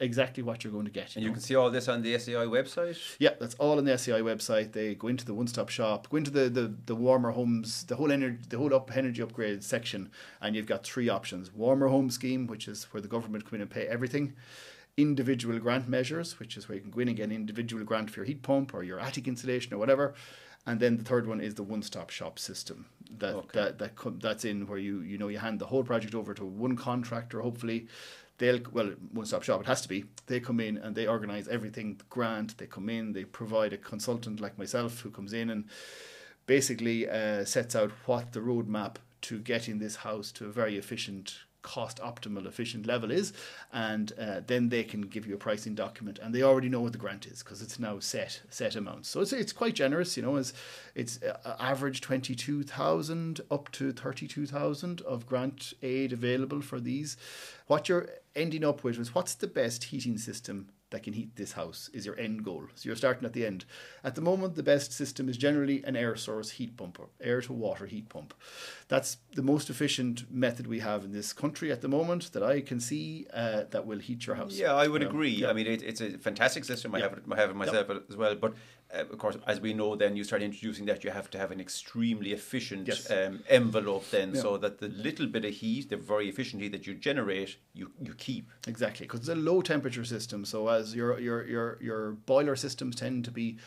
exactly 0.00 0.42
what 0.42 0.64
you're 0.64 0.72
going 0.72 0.86
to 0.86 0.90
get. 0.90 1.14
And 1.14 1.24
you 1.24 1.30
can 1.30 1.40
see 1.40 1.54
all 1.54 1.70
this 1.70 1.86
on 1.88 2.02
the 2.02 2.14
SEAI 2.14 2.48
website. 2.48 2.98
Yeah, 3.18 3.34
that's 3.38 3.54
all 3.56 3.78
on 3.78 3.84
the 3.84 3.92
SEAI 3.92 4.22
website. 4.22 4.72
They 4.72 4.94
go 4.94 5.08
into 5.08 5.24
the 5.24 5.34
one-stop 5.34 5.68
shop, 5.68 6.08
go 6.08 6.16
into 6.16 6.30
the, 6.30 6.48
the, 6.48 6.74
the 6.86 6.94
warmer 6.94 7.30
homes, 7.32 7.84
the 7.84 7.96
whole 7.96 8.10
energy, 8.10 8.38
the 8.48 8.58
whole 8.58 8.74
up 8.74 8.96
energy 8.96 9.22
upgrade 9.22 9.62
section, 9.62 10.10
and 10.40 10.56
you've 10.56 10.66
got 10.66 10.84
three 10.84 11.08
options: 11.08 11.52
warmer 11.52 11.88
home 11.88 12.10
scheme, 12.10 12.46
which 12.46 12.66
is 12.66 12.84
where 12.92 13.00
the 13.00 13.08
government 13.08 13.44
come 13.44 13.56
in 13.56 13.60
and 13.60 13.70
pay 13.70 13.86
everything; 13.86 14.34
individual 14.96 15.58
grant 15.58 15.88
measures, 15.88 16.38
which 16.38 16.56
is 16.56 16.68
where 16.68 16.76
you 16.76 16.82
can 16.82 16.90
go 16.90 17.00
in 17.00 17.08
and 17.08 17.16
get 17.16 17.24
an 17.24 17.32
individual 17.32 17.84
grant 17.84 18.10
for 18.10 18.20
your 18.20 18.26
heat 18.26 18.42
pump 18.42 18.74
or 18.74 18.82
your 18.82 18.98
attic 19.00 19.28
insulation 19.28 19.72
or 19.74 19.78
whatever. 19.78 20.14
And 20.66 20.78
then 20.78 20.98
the 20.98 21.04
third 21.04 21.26
one 21.26 21.40
is 21.40 21.54
the 21.54 21.62
one-stop 21.62 22.10
shop 22.10 22.38
system. 22.38 22.86
That 23.18 23.34
Okay. 23.34 23.48
that 23.54 23.78
that 23.78 23.96
com- 23.96 24.18
that's 24.20 24.44
in 24.44 24.66
where 24.66 24.78
you 24.78 25.00
you 25.00 25.18
know 25.18 25.28
you 25.28 25.38
hand 25.38 25.58
the 25.58 25.66
whole 25.66 25.82
project 25.82 26.14
over 26.14 26.32
to 26.34 26.44
one 26.44 26.76
contractor. 26.76 27.40
Hopefully, 27.40 27.88
they'll 28.40 28.60
well 28.72 28.94
one-stop 29.12 29.44
shop. 29.44 29.60
It 29.60 29.66
has 29.66 29.82
to 29.82 29.88
be. 29.88 30.06
They 30.26 30.40
come 30.40 30.58
in 30.58 30.76
and 30.78 30.96
they 30.96 31.06
organize 31.06 31.46
everything. 31.46 32.00
Grant. 32.08 32.58
They 32.58 32.66
come 32.66 32.88
in. 32.88 33.12
They 33.12 33.24
provide 33.24 33.72
a 33.72 33.78
consultant 33.78 34.40
like 34.40 34.58
myself 34.58 35.00
who 35.00 35.10
comes 35.10 35.32
in 35.32 35.50
and 35.50 35.66
basically 36.46 37.08
uh, 37.08 37.44
sets 37.44 37.76
out 37.76 37.92
what 38.06 38.32
the 38.32 38.40
roadmap 38.40 38.96
to 39.22 39.38
getting 39.38 39.78
this 39.78 39.96
house 39.96 40.32
to 40.32 40.46
a 40.46 40.52
very 40.52 40.76
efficient 40.76 41.40
cost 41.62 41.98
optimal 41.98 42.46
efficient 42.46 42.86
level 42.86 43.10
is 43.10 43.32
and 43.72 44.12
uh, 44.18 44.40
then 44.46 44.68
they 44.68 44.82
can 44.82 45.02
give 45.02 45.26
you 45.26 45.34
a 45.34 45.38
pricing 45.38 45.74
document 45.74 46.18
and 46.22 46.34
they 46.34 46.42
already 46.42 46.68
know 46.68 46.80
what 46.80 46.92
the 46.92 46.98
grant 46.98 47.26
is 47.26 47.42
because 47.42 47.62
it's 47.62 47.78
now 47.78 47.98
set 47.98 48.40
set 48.50 48.76
amounts. 48.76 49.08
So 49.08 49.20
it's, 49.20 49.32
it's 49.32 49.52
quite 49.52 49.74
generous 49.74 50.16
you 50.16 50.22
know 50.22 50.36
it's 50.36 50.52
it's 50.94 51.22
uh, 51.22 51.56
average 51.58 52.00
22,000 52.00 53.40
up 53.50 53.70
to 53.72 53.92
32,000 53.92 55.00
of 55.02 55.26
grant 55.26 55.72
aid 55.82 56.12
available 56.12 56.60
for 56.60 56.80
these. 56.80 57.16
What 57.66 57.88
you're 57.88 58.08
ending 58.34 58.64
up 58.64 58.84
with 58.84 58.98
is 58.98 59.14
what's 59.14 59.34
the 59.34 59.46
best 59.46 59.84
heating 59.84 60.18
system 60.18 60.68
that 60.90 61.02
can 61.02 61.12
heat 61.12 61.36
this 61.36 61.52
house 61.52 61.88
is 61.92 62.04
your 62.04 62.18
end 62.18 62.44
goal. 62.44 62.64
So 62.74 62.88
you're 62.88 62.96
starting 62.96 63.24
at 63.24 63.32
the 63.32 63.46
end. 63.46 63.64
At 64.04 64.14
the 64.14 64.20
moment, 64.20 64.54
the 64.56 64.62
best 64.62 64.92
system 64.92 65.28
is 65.28 65.36
generally 65.36 65.82
an 65.84 65.96
air 65.96 66.16
source 66.16 66.50
heat 66.50 66.76
pump 66.76 66.98
or 66.98 67.08
air 67.20 67.40
to 67.42 67.52
water 67.52 67.86
heat 67.86 68.08
pump. 68.08 68.34
That's 68.88 69.18
the 69.34 69.42
most 69.42 69.70
efficient 69.70 70.30
method 70.32 70.66
we 70.66 70.80
have 70.80 71.04
in 71.04 71.12
this 71.12 71.32
country 71.32 71.70
at 71.70 71.80
the 71.80 71.88
moment 71.88 72.32
that 72.32 72.42
I 72.42 72.60
can 72.60 72.80
see 72.80 73.26
uh, 73.32 73.64
that 73.70 73.86
will 73.86 73.98
heat 73.98 74.26
your 74.26 74.36
house. 74.36 74.54
Yeah, 74.54 74.74
I 74.74 74.88
would 74.88 75.02
You 75.02 75.06
know, 75.08 75.10
agree. 75.14 75.30
yeah. 75.30 75.50
I 75.50 75.52
mean, 75.52 75.66
it, 75.66 75.82
it's 75.82 76.00
a 76.00 76.18
fantastic 76.18 76.64
system. 76.64 76.94
I 76.94 76.98
Yeah. 76.98 77.04
have 77.08 77.12
it, 77.18 77.24
I 77.30 77.36
have 77.36 77.50
it 77.50 77.56
myself 77.56 77.88
as 78.08 78.16
well. 78.16 78.34
But 78.34 78.54
uh, 78.94 79.00
of 79.12 79.18
course, 79.18 79.36
as 79.46 79.60
we 79.60 79.72
know, 79.74 79.96
then 79.96 80.16
you 80.16 80.24
start 80.24 80.42
introducing 80.42 80.86
that 80.86 81.04
you 81.04 81.10
have 81.10 81.30
to 81.30 81.38
have 81.38 81.50
an 81.50 81.60
extremely 81.60 82.32
efficient 82.32 82.88
Yes. 82.88 83.10
um, 83.10 83.42
envelope, 83.48 84.08
then, 84.10 84.34
Yeah. 84.34 84.42
so 84.42 84.56
that 84.58 84.78
the 84.78 84.88
little 84.88 85.26
bit 85.26 85.44
of 85.44 85.54
heat, 85.54 85.90
the 85.90 85.96
very 85.96 86.28
efficient 86.28 86.62
heat 86.62 86.72
that 86.72 86.86
you 86.86 86.94
generate, 86.94 87.56
you 87.74 87.92
you 88.02 88.14
keep. 88.14 88.50
Exactly, 88.66 89.06
because 89.06 89.20
it's 89.20 89.28
a 89.28 89.34
low 89.34 89.62
temperature 89.62 90.04
system. 90.04 90.44
So 90.44 90.68
as 90.68 90.94
your 90.94 91.18
your 91.20 91.46
your 91.46 91.78
your 91.80 92.12
boiler 92.12 92.56
systems 92.56 92.96
tend 92.96 93.24
to 93.26 93.30
be 93.30 93.58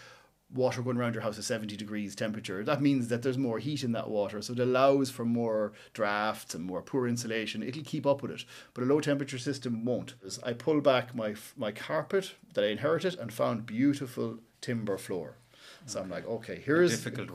water 0.53 0.83
going 0.83 0.97
around 0.97 1.15
your 1.15 1.23
house 1.23 1.39
at 1.39 1.43
70 1.43 1.75
degrees 1.77 2.13
temperature. 2.15 2.63
That 2.63 2.79
means 2.79 3.07
that 3.07 3.23
there's 3.23 3.39
more 3.39 3.57
heat 3.57 3.83
in 3.83 3.91
that 3.93 4.07
water. 4.07 4.39
So 4.41 4.53
it 4.53 4.59
allows 4.59 5.09
for 5.09 5.25
more 5.25 5.73
drafts 5.93 6.53
and 6.53 6.63
more 6.63 6.83
poor 6.83 7.07
insulation. 7.07 7.63
It'll 7.63 7.81
keep 7.83 8.05
up 8.05 8.21
with 8.21 8.29
it. 8.31 8.45
But 8.75 8.83
a 8.83 8.85
low 8.87 8.99
temperature 9.01 9.39
system 9.39 9.83
won't. 9.83 10.13
I 10.43 10.53
pull 10.53 10.79
back 10.81 11.15
my 11.15 11.33
my 11.57 11.71
carpet 11.71 12.35
that 12.53 12.63
I 12.63 12.67
inherited 12.67 13.15
and 13.19 13.33
found 13.33 13.65
beautiful 13.65 14.37
timber 14.63 14.97
floor. 14.97 15.35
So 15.85 15.99
I'm 16.01 16.09
like, 16.09 16.25
okay, 16.27 16.61
here's 16.65 16.91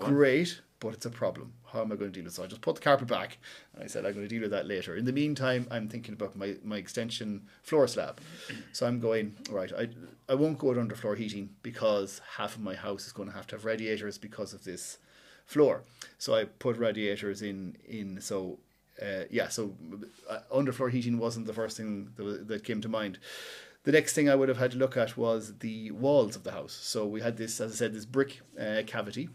great, 0.08 0.60
but 0.80 0.94
it's 0.94 1.06
a 1.06 1.10
problem. 1.10 1.52
How 1.72 1.82
am 1.82 1.92
I 1.92 1.96
going 1.96 2.10
to 2.12 2.14
deal 2.14 2.24
with 2.24 2.32
it? 2.32 2.36
So 2.36 2.44
I 2.44 2.46
just 2.46 2.62
put 2.62 2.76
the 2.76 2.80
carpet 2.80 3.08
back 3.08 3.36
and 3.74 3.84
I 3.84 3.86
said 3.86 4.06
I'm 4.06 4.14
going 4.14 4.24
to 4.26 4.34
deal 4.34 4.42
with 4.42 4.52
that 4.52 4.66
later. 4.66 4.96
In 4.96 5.04
the 5.04 5.12
meantime, 5.12 5.66
I'm 5.70 5.86
thinking 5.88 6.14
about 6.14 6.34
my, 6.34 6.56
my 6.64 6.78
extension 6.78 7.42
floor 7.62 7.86
slab. 7.86 8.20
So 8.72 8.86
I'm 8.86 9.00
going, 9.00 9.36
all 9.50 9.56
right, 9.56 9.72
I, 9.82 9.88
I 10.32 10.34
won't 10.34 10.58
go 10.58 10.68
with 10.68 10.78
underfloor 10.78 11.16
heating 11.16 11.50
because 11.62 12.20
half 12.36 12.54
of 12.56 12.62
my 12.62 12.74
house 12.74 13.06
is 13.06 13.12
going 13.12 13.28
to 13.28 13.34
have 13.34 13.46
to 13.48 13.56
have 13.56 13.64
radiators 13.64 14.16
because 14.18 14.54
of 14.54 14.64
this 14.64 14.98
floor. 15.44 15.82
So 16.18 16.34
I 16.34 16.44
put 16.44 16.76
radiators 16.78 17.42
in 17.42 17.76
in 17.86 18.20
so 18.20 18.58
uh, 19.02 19.24
yeah, 19.30 19.48
so 19.48 19.74
uh, 20.28 20.40
underfloor 20.52 20.90
heating 20.90 21.18
wasn't 21.18 21.46
the 21.46 21.52
first 21.52 21.76
thing 21.76 22.10
that, 22.16 22.48
that 22.48 22.64
came 22.64 22.80
to 22.80 22.88
mind. 22.88 23.18
The 23.88 23.92
next 23.92 24.12
thing 24.12 24.28
I 24.28 24.34
would 24.34 24.50
have 24.50 24.58
had 24.58 24.72
to 24.72 24.76
look 24.76 24.98
at 24.98 25.16
was 25.16 25.60
the 25.60 25.92
walls 25.92 26.36
of 26.36 26.44
the 26.44 26.50
house. 26.52 26.78
So 26.78 27.06
we 27.06 27.22
had 27.22 27.38
this, 27.38 27.58
as 27.58 27.72
I 27.72 27.74
said, 27.74 27.94
this 27.94 28.04
brick 28.04 28.42
uh, 28.60 28.82
cavity, 28.86 29.30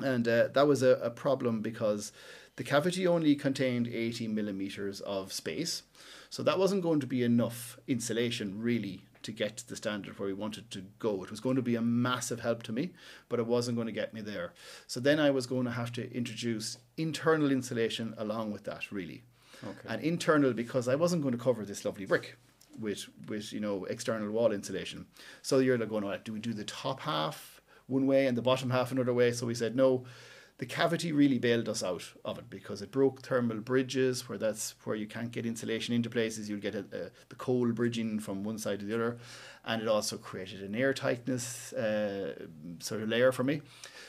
and 0.00 0.26
uh, 0.26 0.48
that 0.54 0.66
was 0.66 0.82
a, 0.82 0.92
a 1.02 1.10
problem 1.10 1.60
because 1.60 2.10
the 2.56 2.64
cavity 2.64 3.06
only 3.06 3.34
contained 3.34 3.86
80 3.86 4.28
millimeters 4.28 5.02
of 5.02 5.30
space. 5.30 5.82
So 6.30 6.42
that 6.42 6.58
wasn't 6.58 6.84
going 6.84 7.00
to 7.00 7.06
be 7.06 7.22
enough 7.22 7.78
insulation 7.86 8.62
really 8.62 9.02
to 9.24 9.30
get 9.30 9.58
to 9.58 9.68
the 9.68 9.76
standard 9.76 10.18
where 10.18 10.28
we 10.28 10.32
wanted 10.32 10.70
to 10.70 10.86
go. 10.98 11.22
It 11.22 11.30
was 11.30 11.40
going 11.40 11.56
to 11.56 11.60
be 11.60 11.76
a 11.76 11.82
massive 11.82 12.40
help 12.40 12.62
to 12.62 12.72
me, 12.72 12.94
but 13.28 13.40
it 13.40 13.46
wasn't 13.46 13.76
going 13.76 13.88
to 13.88 13.92
get 13.92 14.14
me 14.14 14.22
there. 14.22 14.54
So 14.86 15.00
then 15.00 15.20
I 15.20 15.28
was 15.28 15.46
going 15.46 15.66
to 15.66 15.72
have 15.72 15.92
to 15.92 16.16
introduce 16.16 16.78
internal 16.96 17.52
insulation 17.52 18.14
along 18.16 18.52
with 18.52 18.64
that, 18.64 18.90
really. 18.90 19.24
Okay. 19.62 19.86
And 19.86 20.02
internal 20.02 20.54
because 20.54 20.88
I 20.88 20.94
wasn't 20.94 21.20
going 21.20 21.36
to 21.36 21.44
cover 21.44 21.66
this 21.66 21.84
lovely 21.84 22.06
brick 22.06 22.38
with 22.78 23.06
with 23.28 23.52
you 23.52 23.60
know 23.60 23.84
external 23.84 24.30
wall 24.30 24.52
insulation. 24.52 25.06
So 25.42 25.58
you're 25.58 25.78
like 25.78 25.88
going, 25.88 26.04
well, 26.04 26.18
do 26.22 26.32
we 26.32 26.40
do 26.40 26.52
the 26.52 26.64
top 26.64 27.00
half 27.00 27.60
one 27.86 28.06
way 28.06 28.26
and 28.26 28.36
the 28.36 28.42
bottom 28.42 28.70
half 28.70 28.92
another 28.92 29.14
way? 29.14 29.32
So 29.32 29.46
we 29.46 29.54
said 29.54 29.76
no. 29.76 30.04
The 30.58 30.64
cavity 30.64 31.12
really 31.12 31.38
bailed 31.38 31.68
us 31.68 31.82
out 31.82 32.02
of 32.24 32.38
it 32.38 32.48
because 32.48 32.80
it 32.80 32.90
broke 32.90 33.20
thermal 33.20 33.58
bridges 33.58 34.26
where 34.26 34.38
that's 34.38 34.74
where 34.84 34.96
you 34.96 35.06
can't 35.06 35.30
get 35.30 35.44
insulation 35.44 35.94
into 35.94 36.08
places. 36.08 36.48
You'll 36.48 36.60
get 36.60 36.74
a, 36.74 36.78
a, 36.78 37.10
the 37.28 37.36
cold 37.36 37.74
bridging 37.74 38.20
from 38.20 38.42
one 38.42 38.56
side 38.56 38.80
to 38.80 38.86
the 38.86 38.94
other, 38.94 39.18
and 39.66 39.82
it 39.82 39.88
also 39.88 40.16
created 40.16 40.62
an 40.62 40.74
air 40.74 40.94
tightness 40.94 41.74
uh, 41.74 42.46
sort 42.78 43.02
of 43.02 43.10
layer 43.10 43.32
for 43.32 43.44
me. 43.44 43.60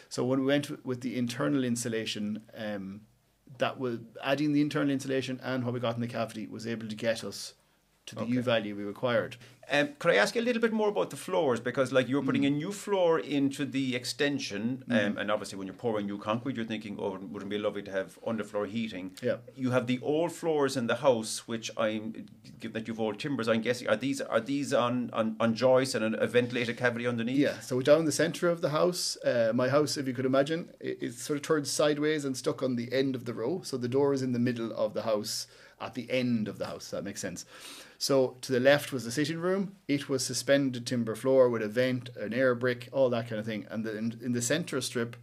So 0.08 0.24
when 0.24 0.40
we 0.40 0.46
went 0.46 0.86
with 0.86 1.02
the 1.02 1.18
internal 1.18 1.66
insulation, 1.66 2.42
um, 2.56 3.02
that 3.58 3.80
was 3.80 4.00
adding 4.24 4.54
the 4.54 4.62
internal 4.62 4.92
insulation 4.92 5.40
and 5.44 5.64
what 5.64 5.74
we 5.74 5.80
got 5.80 5.96
in 5.96 6.02
the 6.02 6.08
cavity 6.08 6.48
was 6.48 6.68
able 6.68 6.88
to 6.88 6.96
get 6.96 7.24
us 7.24 7.54
to 8.08 8.16
the 8.16 8.26
U 8.26 8.42
value 8.42 8.76
we 8.76 8.84
required. 8.84 9.36
Um, 9.70 9.90
could 10.00 10.12
I 10.12 10.16
ask 10.16 10.34
you 10.34 10.42
a 10.42 10.48
little 10.50 10.62
bit 10.62 10.72
more 10.72 10.88
about 10.88 11.10
the 11.10 11.18
floors? 11.18 11.60
Because 11.60 11.92
like 11.92 12.08
you're 12.08 12.22
Mm. 12.22 12.26
putting 12.26 12.46
a 12.46 12.50
new 12.50 12.72
floor 12.72 13.20
into 13.20 13.66
the 13.66 13.98
extension, 13.98 14.86
um, 14.90 15.18
and 15.18 15.30
obviously 15.30 15.58
when 15.58 15.68
you're 15.68 15.76
pouring 15.76 16.06
new 16.06 16.18
concrete, 16.18 16.56
you're 16.56 16.64
thinking, 16.66 16.96
oh, 16.98 17.12
wouldn't 17.12 17.44
it 17.44 17.50
be 17.50 17.58
lovely 17.58 17.82
to 17.84 17.92
have 17.92 18.18
underfloor 18.26 18.66
heating? 18.66 19.12
Yeah. 19.22 19.38
You 19.58 19.72
have 19.72 19.86
the 19.88 20.00
old 20.02 20.32
floors 20.32 20.78
in 20.78 20.88
the 20.88 20.96
house, 20.96 21.50
which 21.50 21.70
I'm 21.76 22.28
given 22.62 22.74
that 22.76 22.88
you've 22.88 23.02
all 23.02 23.14
timbers. 23.14 23.50
I'm 23.50 23.60
guessing 23.62 23.90
are 23.90 23.98
these 23.98 24.22
are 24.22 24.40
these 24.40 24.74
on 24.74 25.10
on, 25.12 25.36
on 25.42 25.54
joists 25.54 25.96
and 25.96 26.16
a 26.16 26.28
ventilated 26.28 26.78
cavity 26.78 27.06
underneath? 27.06 27.38
Yeah, 27.38 27.60
so 27.60 27.82
down 27.82 28.06
the 28.06 28.14
centre 28.14 28.48
of 28.48 28.62
the 28.62 28.70
house, 28.70 29.18
uh, 29.26 29.52
my 29.54 29.68
house, 29.68 29.98
if 29.98 30.08
you 30.08 30.14
could 30.14 30.26
imagine, 30.26 30.70
it, 30.80 30.98
it's 31.02 31.22
sort 31.22 31.36
of 31.40 31.44
turned 31.44 31.68
sideways 31.68 32.24
and 32.24 32.38
stuck 32.38 32.64
on 32.64 32.78
the 32.78 32.88
end 32.94 33.16
of 33.16 33.26
the 33.26 33.34
row. 33.34 33.62
So 33.66 33.76
the 33.76 33.90
door 33.90 34.14
is 34.14 34.22
in 34.22 34.32
the 34.32 34.40
middle 34.40 34.72
of 34.72 34.94
the 34.94 35.02
house, 35.02 35.46
at 35.80 35.94
the 35.94 36.10
end 36.10 36.48
of 36.48 36.58
the 36.58 36.66
house. 36.66 36.90
That 36.92 37.04
makes 37.04 37.22
sense. 37.22 37.46
So 37.98 38.38
to 38.42 38.52
the 38.52 38.60
left 38.60 38.92
was 38.92 39.06
the 39.06 39.12
sitting 39.12 39.40
room. 39.40 39.76
It 39.88 40.10
was 40.10 40.26
suspended 40.26 40.86
timber 40.86 41.16
floor 41.16 41.50
with 41.50 41.62
a 41.62 41.68
vent, 41.68 42.10
an 42.18 42.34
air 42.34 42.56
brick, 42.56 42.90
all 42.92 43.10
that 43.10 43.28
kind 43.28 43.40
of 43.40 43.46
thing. 43.46 43.66
And 43.70 43.86
then 43.86 43.98
in, 43.98 44.20
in 44.24 44.32
the 44.34 44.42
centre 44.42 44.82
strip 44.82 45.16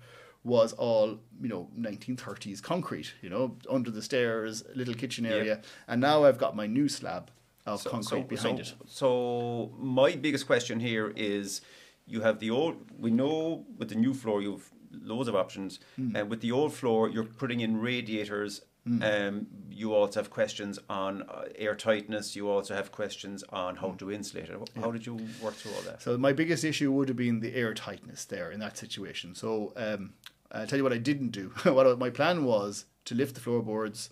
was 0.43 0.73
all 0.75 1.19
you 1.41 1.49
know 1.49 1.69
1930s 1.79 2.63
concrete. 2.63 3.15
You 3.23 3.31
know, 3.31 3.57
under 3.71 3.91
the 3.91 4.03
stairs, 4.03 4.65
little 4.75 4.95
kitchen 4.95 5.27
area. 5.27 5.63
And 5.89 6.01
now 6.01 6.25
I've 6.25 6.39
got 6.39 6.55
my 6.55 6.67
new 6.67 6.89
slab 6.89 7.31
of 7.67 7.81
So- 7.81 7.91
concrete 7.91 8.23
so, 8.23 8.29
behind 8.29 8.67
so, 8.67 8.75
it. 8.75 8.91
So 8.91 9.73
my 9.79 10.17
biggest 10.17 10.47
question 10.47 10.81
here 10.81 11.13
is, 11.17 11.61
you 12.07 12.21
have 12.21 12.39
the 12.39 12.51
old. 12.51 12.77
We 12.99 13.11
know 13.11 13.65
with 13.79 13.89
the 13.89 13.95
new 13.95 14.15
floor 14.15 14.43
you've 14.43 14.71
loads 15.03 15.29
of 15.29 15.35
options, 15.35 15.81
and 15.97 16.29
with 16.31 16.41
the 16.41 16.53
old 16.53 16.73
floor 16.73 17.09
you're 17.09 17.25
putting 17.25 17.61
in 17.61 17.81
radiators. 17.81 18.61
Um, 19.03 19.47
you 19.71 19.95
also 19.95 20.21
have 20.21 20.31
questions 20.31 20.79
on 20.89 21.23
uh, 21.23 21.45
air 21.57 21.75
tightness. 21.75 22.37
You 22.37 22.51
also 22.51 22.75
have 22.75 22.93
questions 22.93 23.43
on 23.51 23.77
how 23.77 23.93
to 23.93 24.13
insulate 24.13 24.51
it. 24.51 24.71
How 24.77 24.91
did 24.91 25.07
you 25.07 25.15
work 25.43 25.55
through 25.55 25.73
all 25.73 25.83
that? 25.83 26.03
So 26.03 26.19
my 26.19 26.33
biggest 26.33 26.65
issue 26.65 26.93
would 26.93 27.09
have 27.09 27.17
been 27.17 27.41
the 27.41 27.55
air 27.55 27.73
tightness 27.75 28.25
there 28.27 28.51
in 28.51 28.61
that 28.61 28.77
situation. 28.77 29.35
So 29.35 29.73
um, 29.77 30.13
I'll 30.53 30.67
tell 30.67 30.77
you 30.77 30.83
what 30.83 30.93
I 30.93 30.99
didn't 30.99 31.31
do. 31.31 31.49
what 31.65 31.87
I- 31.87 31.95
my 31.95 32.11
plan 32.11 32.45
was 32.45 32.85
to 33.07 33.15
lift 33.15 33.35
the 33.35 33.41
floorboards, 33.41 34.11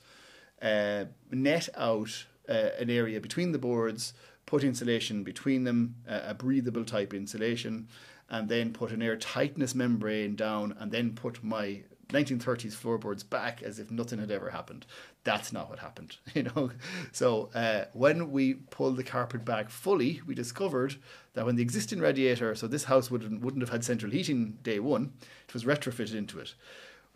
uh, 0.62 1.04
net 1.30 1.68
out 1.76 2.24
uh, 2.48 2.70
an 2.78 2.88
area 2.90 3.20
between 3.20 3.52
the 3.52 3.58
boards, 3.58 4.14
put 4.46 4.64
insulation 4.64 5.22
between 5.22 5.64
them, 5.64 5.96
uh, 6.08 6.20
a 6.28 6.34
breathable 6.34 6.84
type 6.84 7.14
insulation, 7.14 7.88
and 8.32 8.48
then 8.48 8.72
put 8.72 8.90
an 8.90 9.02
air 9.02 9.16
tightness 9.16 9.74
membrane 9.74 10.34
down, 10.34 10.74
and 10.80 10.90
then 10.90 11.12
put 11.12 11.44
my 11.44 11.82
1930s 12.08 12.72
floorboards 12.72 13.22
back 13.22 13.62
as 13.62 13.78
if 13.78 13.90
nothing 13.90 14.18
had 14.18 14.30
ever 14.30 14.50
happened. 14.50 14.86
That's 15.22 15.52
not 15.52 15.68
what 15.68 15.78
happened, 15.78 16.16
you 16.34 16.44
know. 16.44 16.70
So 17.12 17.50
uh, 17.54 17.84
when 17.92 18.32
we 18.32 18.54
pulled 18.54 18.96
the 18.96 19.04
carpet 19.04 19.44
back 19.44 19.68
fully, 19.68 20.22
we 20.26 20.34
discovered 20.34 20.96
that 21.34 21.44
when 21.44 21.56
the 21.56 21.62
existing 21.62 22.00
radiator, 22.00 22.54
so 22.54 22.66
this 22.66 22.84
house 22.84 23.10
wouldn't 23.10 23.42
wouldn't 23.42 23.62
have 23.62 23.70
had 23.70 23.84
central 23.84 24.10
heating 24.10 24.58
day 24.62 24.80
one, 24.80 25.12
it 25.46 25.54
was 25.54 25.64
retrofitted 25.64 26.14
into 26.14 26.38
it. 26.38 26.54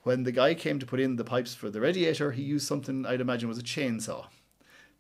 When 0.03 0.23
the 0.23 0.33
guy 0.33 0.55
came 0.55 0.79
to 0.79 0.87
put 0.87 1.01
in 1.01 1.17
the 1.17 1.25
pipes 1.25 1.55
for 1.55 1.71
the 1.71 1.81
radiator, 1.81 2.31
he 2.31 2.43
used 2.43 2.69
something 2.69 3.07
I'd 3.07 3.23
imagine 3.23 3.49
was 3.49 3.59
a 3.59 3.63
chainsaw 3.63 4.27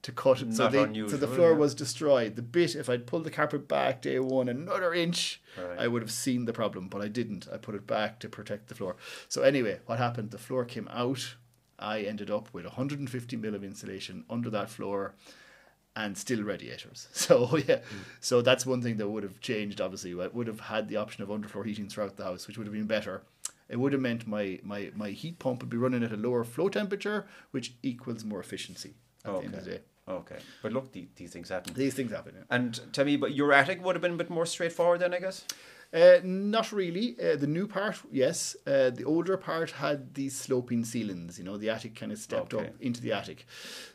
to 0.03 0.13
cut 0.13 0.43
it. 0.43 0.55
So, 0.55 0.69
they, 0.69 0.85
so 1.09 1.17
the 1.17 1.27
floor 1.27 1.51
yeah. 1.51 1.57
was 1.57 1.75
destroyed. 1.75 2.37
The 2.37 2.43
bit, 2.43 2.77
if 2.77 2.89
I'd 2.89 3.07
pulled 3.07 3.25
the 3.25 3.31
carpet 3.31 3.67
back 3.67 4.03
day 4.03 4.19
one 4.19 4.49
another 4.49 4.95
inch, 4.95 5.41
Right. 5.57 5.79
I 5.79 5.89
would 5.89 6.03
have 6.03 6.11
seen 6.11 6.45
the 6.45 6.53
problem, 6.53 6.89
but 6.89 7.01
I 7.01 7.09
didn't. 7.09 7.49
I 7.53 7.57
put 7.57 7.75
it 7.75 7.87
back 7.87 8.21
to 8.21 8.29
protect 8.29 8.69
the 8.69 8.75
floor. 8.75 8.97
So 9.29 9.43
anyway, 9.43 9.81
what 9.87 9.99
happened? 9.99 10.31
The 10.31 10.39
floor 10.39 10.65
came 10.65 10.89
out. 10.89 11.37
I 11.79 12.03
ended 12.03 12.31
up 12.31 12.53
with 12.53 12.65
150 12.65 13.37
mil 13.37 13.55
of 13.55 13.65
insulation 13.65 14.25
under 14.31 14.51
that 14.51 14.71
floor 14.71 15.15
and 15.95 16.17
still 16.17 16.43
radiators. 16.43 17.09
So 17.13 17.57
yeah, 17.57 17.81
so 18.21 18.43
that's 18.43 18.67
one 18.67 18.83
thing 18.83 18.99
that 18.99 19.09
would 19.09 19.23
have 19.23 19.41
changed. 19.41 19.81
Obviously, 19.81 20.13
I 20.21 20.29
would 20.29 20.47
have 20.47 20.61
had 20.61 20.89
the 20.89 20.97
option 20.97 21.23
of 21.23 21.31
underfloor 21.31 21.67
heating 21.67 21.89
throughout 21.89 22.17
the 22.17 22.25
house, 22.25 22.47
which 22.47 22.59
would 22.59 22.67
have 22.67 22.75
been 22.75 22.87
better. 22.87 23.23
It 23.69 23.81
would 23.81 23.93
have 23.93 24.03
meant 24.03 24.29
my, 24.29 24.61
my, 24.63 24.93
my 24.95 25.11
heat 25.11 25.41
pump 25.41 25.61
would 25.61 25.71
be 25.71 25.77
running 25.77 26.05
at 26.05 26.13
a 26.13 26.17
lower 26.17 26.45
flow 26.45 26.69
temperature, 26.69 27.27
which 27.51 27.75
equals 27.83 28.25
more 28.25 28.39
efficiency 28.39 28.95
at 29.27 29.41
the 29.41 29.45
end 29.47 29.55
of 29.55 29.65
the 29.65 29.71
day. 29.73 29.81
Okay, 30.09 30.39
but 30.63 30.73
look, 30.73 30.93
the, 30.93 31.09
these 31.17 31.33
things 31.33 31.49
happen. 31.49 31.75
These 31.75 31.95
things 31.95 32.13
happen. 32.13 32.35
Yeah. 32.37 32.45
And 32.51 32.81
tell 32.93 33.05
me, 33.05 33.17
but 33.17 33.35
your 33.35 33.53
attic 33.53 33.85
would 33.85 33.97
have 33.97 34.03
been 34.03 34.15
a 34.15 34.17
bit 34.17 34.31
more 34.31 34.47
straightforward 34.47 35.01
then, 35.01 35.13
I 35.13 35.19
guess. 35.19 35.45
Uh, 35.97 36.21
not 36.23 36.73
really. 36.73 37.17
Uh, 37.19 37.37
the 37.37 37.47
new 37.47 37.67
part, 37.67 37.97
yes. 38.13 38.55
Uh, 38.67 38.91
the 38.91 39.05
older 39.05 39.37
part 39.39 39.71
had 39.71 40.13
these 40.15 40.37
sloping 40.37 40.85
ceilings. 40.85 41.39
You 41.39 41.45
know, 41.45 41.57
the 41.57 41.71
attic 41.71 41.95
kind 41.95 42.13
of 42.13 42.19
stepped 42.19 42.53
Okay. 42.53 42.67
up 42.67 42.75
into 42.81 43.01
the 43.01 43.13
attic. 43.13 43.47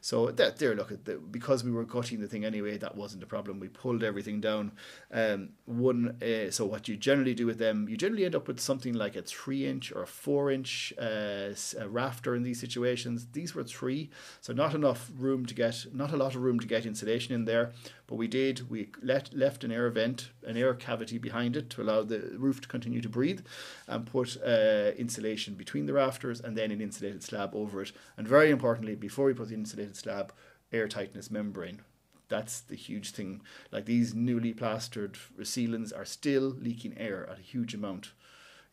So 0.02 0.32
that 0.32 0.58
there, 0.58 0.74
look 0.76 0.92
at 0.92 1.06
the, 1.06 1.18
because 1.18 1.64
we 1.64 1.72
were 1.72 1.86
gutting 1.86 2.20
the 2.20 2.28
thing 2.28 2.44
anyway. 2.44 2.78
That 2.80 2.96
wasn't 2.98 3.22
a 3.22 3.28
problem. 3.28 3.60
We 3.60 3.68
pulled 3.68 4.04
everything 4.04 4.42
down. 4.42 4.72
Um, 5.12 5.50
one. 5.66 6.18
Uh, 6.24 6.50
so 6.50 6.66
what 6.66 6.88
you 6.88 6.98
generally 6.98 7.36
do 7.36 7.46
with 7.46 7.60
them, 7.60 7.88
you 7.88 7.98
generally 7.98 8.26
end 8.26 8.36
up 8.36 8.48
with 8.48 8.60
something 8.60 8.96
like 8.96 9.16
a 9.16 9.22
three 9.22 9.68
inch 9.68 9.92
or 9.92 10.02
a 10.02 10.08
four 10.08 10.50
inch 10.50 10.94
s- 10.98 11.76
uh, 11.80 11.88
rafter 11.88 12.34
in 12.36 12.42
these 12.42 12.60
situations. 12.60 13.28
These 13.34 13.54
were 13.54 13.64
three, 13.64 14.10
so 14.42 14.54
not 14.54 14.74
enough 14.74 15.12
room 15.16 15.46
to 15.46 15.54
get, 15.54 15.86
not 15.94 16.12
a 16.12 16.18
lot 16.18 16.34
of 16.36 16.42
room 16.42 16.60
to 16.62 16.68
get 16.68 16.86
insulation 16.88 17.36
in 17.36 17.46
there. 17.46 17.74
But 18.12 18.17
we 18.17 18.28
did. 18.28 18.69
We 18.69 18.89
let, 19.02 19.34
left 19.34 19.63
an 19.63 19.71
air 19.71 19.89
vent, 19.89 20.32
an 20.45 20.58
air 20.58 20.74
cavity 20.74 21.17
behind 21.17 21.56
it 21.56 21.69
to 21.69 21.82
allow 21.82 22.04
the 22.04 22.34
roof 22.38 22.60
to 22.60 22.67
continue 22.67 23.00
to 23.00 23.08
breathe, 23.08 23.39
and 23.88 24.06
put 24.06 24.36
uh, 24.45 24.91
insulation 24.97 25.54
between 25.54 25.86
the 25.86 25.93
rafters, 25.93 26.41
and 26.41 26.58
then 26.58 26.71
an 26.71 26.82
insulated 26.82 27.24
slab 27.24 27.56
over 27.56 27.82
it. 27.82 27.93
And 28.17 28.28
very 28.28 28.52
importantly, 28.52 28.95
before 28.95 29.28
we 29.28 29.34
put 29.34 29.47
the 29.47 29.54
insulated 29.54 29.95
slab, 29.95 30.34
air 30.74 30.89
tightness 30.89 31.32
membrane. 31.32 31.84
That's 32.28 32.60
the 32.60 32.76
huge 32.76 33.12
thing. 33.12 33.43
Like 33.71 33.86
these 33.86 34.13
newly 34.13 34.54
plastered 34.54 35.17
ceilings 35.43 35.93
are 35.93 36.04
still 36.04 36.54
leaking 36.60 36.97
air 36.97 37.30
at 37.30 37.39
a 37.39 37.41
huge 37.41 37.74
amount. 37.74 38.12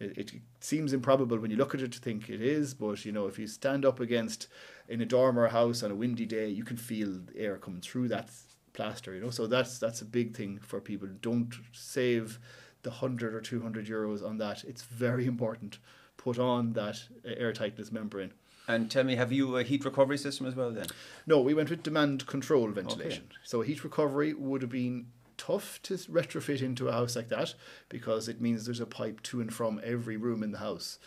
It, 0.01 0.19
it 0.19 0.33
seems 0.59 0.93
improbable 0.93 1.39
when 1.39 1.53
you 1.53 1.57
look 1.57 1.77
at 1.77 1.83
it 1.83 1.93
to 1.93 2.01
think 2.01 2.29
it 2.29 2.43
is, 2.43 2.75
but 2.75 3.05
you 3.05 3.13
know 3.13 3.29
if 3.29 3.39
you 3.39 3.47
stand 3.47 3.85
up 3.85 4.01
against 4.01 4.49
in 4.89 5.01
a 5.01 5.07
dormer 5.07 5.47
house 5.47 5.85
on 5.85 5.93
a 5.93 5.95
windy 5.95 6.27
day, 6.27 6.49
you 6.49 6.65
can 6.65 6.77
feel 6.77 7.21
the 7.25 7.39
air 7.39 7.57
coming 7.57 7.81
through 7.81 8.09
that 8.09 8.31
plaster. 8.79 9.13
You 9.15 9.21
know, 9.21 9.31
so 9.31 9.47
that's 9.47 9.79
that's 9.79 10.01
a 10.01 10.05
big 10.05 10.37
thing 10.37 10.61
for 10.63 10.81
people. 10.81 11.09
Don't 11.21 11.53
save 11.73 12.39
the 12.83 12.91
hundred 12.91 13.35
or 13.35 13.41
two 13.41 13.61
hundred 13.61 13.87
euros 13.87 14.25
on 14.25 14.39
that. 14.39 14.65
It's 14.65 14.83
very 14.83 15.27
important. 15.27 15.79
Put 16.17 16.39
on 16.39 16.73
that 16.75 17.03
uh, 17.27 17.31
air 17.37 17.53
tightness 17.53 17.91
membrane. 17.93 18.33
And 18.69 18.91
tell 18.91 19.05
me, 19.05 19.17
have 19.17 19.33
you 19.33 19.57
a 19.57 19.63
heat 19.63 19.85
recovery 19.85 20.19
system 20.19 20.47
as 20.47 20.55
well 20.55 20.71
then? 20.71 20.87
No, 21.27 21.41
we 21.41 21.55
went 21.55 21.71
with 21.71 21.83
demand 21.83 22.27
control 22.27 22.69
ventilation. 22.69 23.25
So 23.43 23.63
heat 23.63 23.83
recovery 23.83 24.35
would 24.35 24.61
have 24.63 24.71
been 24.71 25.07
tough 25.39 25.81
to 25.85 25.95
retrofit 25.95 26.61
into 26.61 26.89
a 26.89 26.93
house 26.93 27.17
like 27.17 27.31
that 27.31 27.55
because 27.89 28.29
it 28.29 28.43
means 28.43 28.67
there's 28.67 28.81
a 28.81 28.87
pipe 28.87 29.23
to 29.23 29.41
and 29.41 29.55
from 29.55 29.81
every 29.83 30.19
room 30.19 30.43
in 30.43 30.53
the 30.53 30.59
house. 30.59 30.99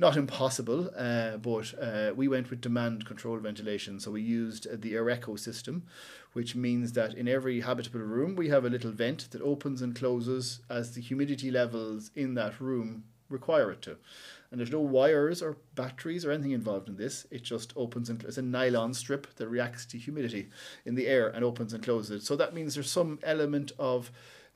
Not 0.00 0.16
impossible, 0.16 0.90
uh, 0.96 1.36
but 1.36 1.74
uh, 1.78 2.12
we 2.16 2.26
went 2.26 2.48
with 2.48 2.62
demand 2.62 3.04
control 3.04 3.36
ventilation. 3.36 4.00
So 4.00 4.10
we 4.10 4.22
used 4.22 4.66
uh, 4.66 4.76
the 4.78 4.94
Aereco 4.94 5.38
system, 5.38 5.82
which 6.32 6.56
means 6.56 6.94
that 6.94 7.12
in 7.12 7.28
every 7.28 7.60
habitable 7.60 8.00
room 8.00 8.34
we 8.34 8.48
have 8.48 8.64
a 8.64 8.70
little 8.70 8.92
vent 8.92 9.30
that 9.32 9.42
opens 9.42 9.82
and 9.82 9.94
closes 9.94 10.60
as 10.70 10.94
the 10.94 11.02
humidity 11.02 11.50
levels 11.50 12.12
in 12.16 12.32
that 12.32 12.62
room 12.62 13.04
require 13.28 13.70
it 13.72 13.82
to. 13.82 13.98
And 14.50 14.58
there's 14.58 14.72
no 14.72 14.80
wires 14.80 15.42
or 15.42 15.58
batteries 15.74 16.24
or 16.24 16.30
anything 16.32 16.52
involved 16.52 16.88
in 16.88 16.96
this. 16.96 17.26
It 17.30 17.42
just 17.42 17.74
opens 17.76 18.08
and 18.08 18.24
it's 18.24 18.38
a 18.38 18.42
nylon 18.42 18.94
strip 18.94 19.26
that 19.36 19.48
reacts 19.48 19.84
to 19.84 19.98
humidity 19.98 20.48
in 20.86 20.94
the 20.94 21.08
air 21.08 21.28
and 21.28 21.44
opens 21.44 21.74
and 21.74 21.84
closes. 21.84 22.22
it. 22.22 22.26
So 22.26 22.36
that 22.36 22.54
means 22.54 22.72
there's 22.72 22.90
some 22.90 23.18
element 23.22 23.72
of 23.78 24.10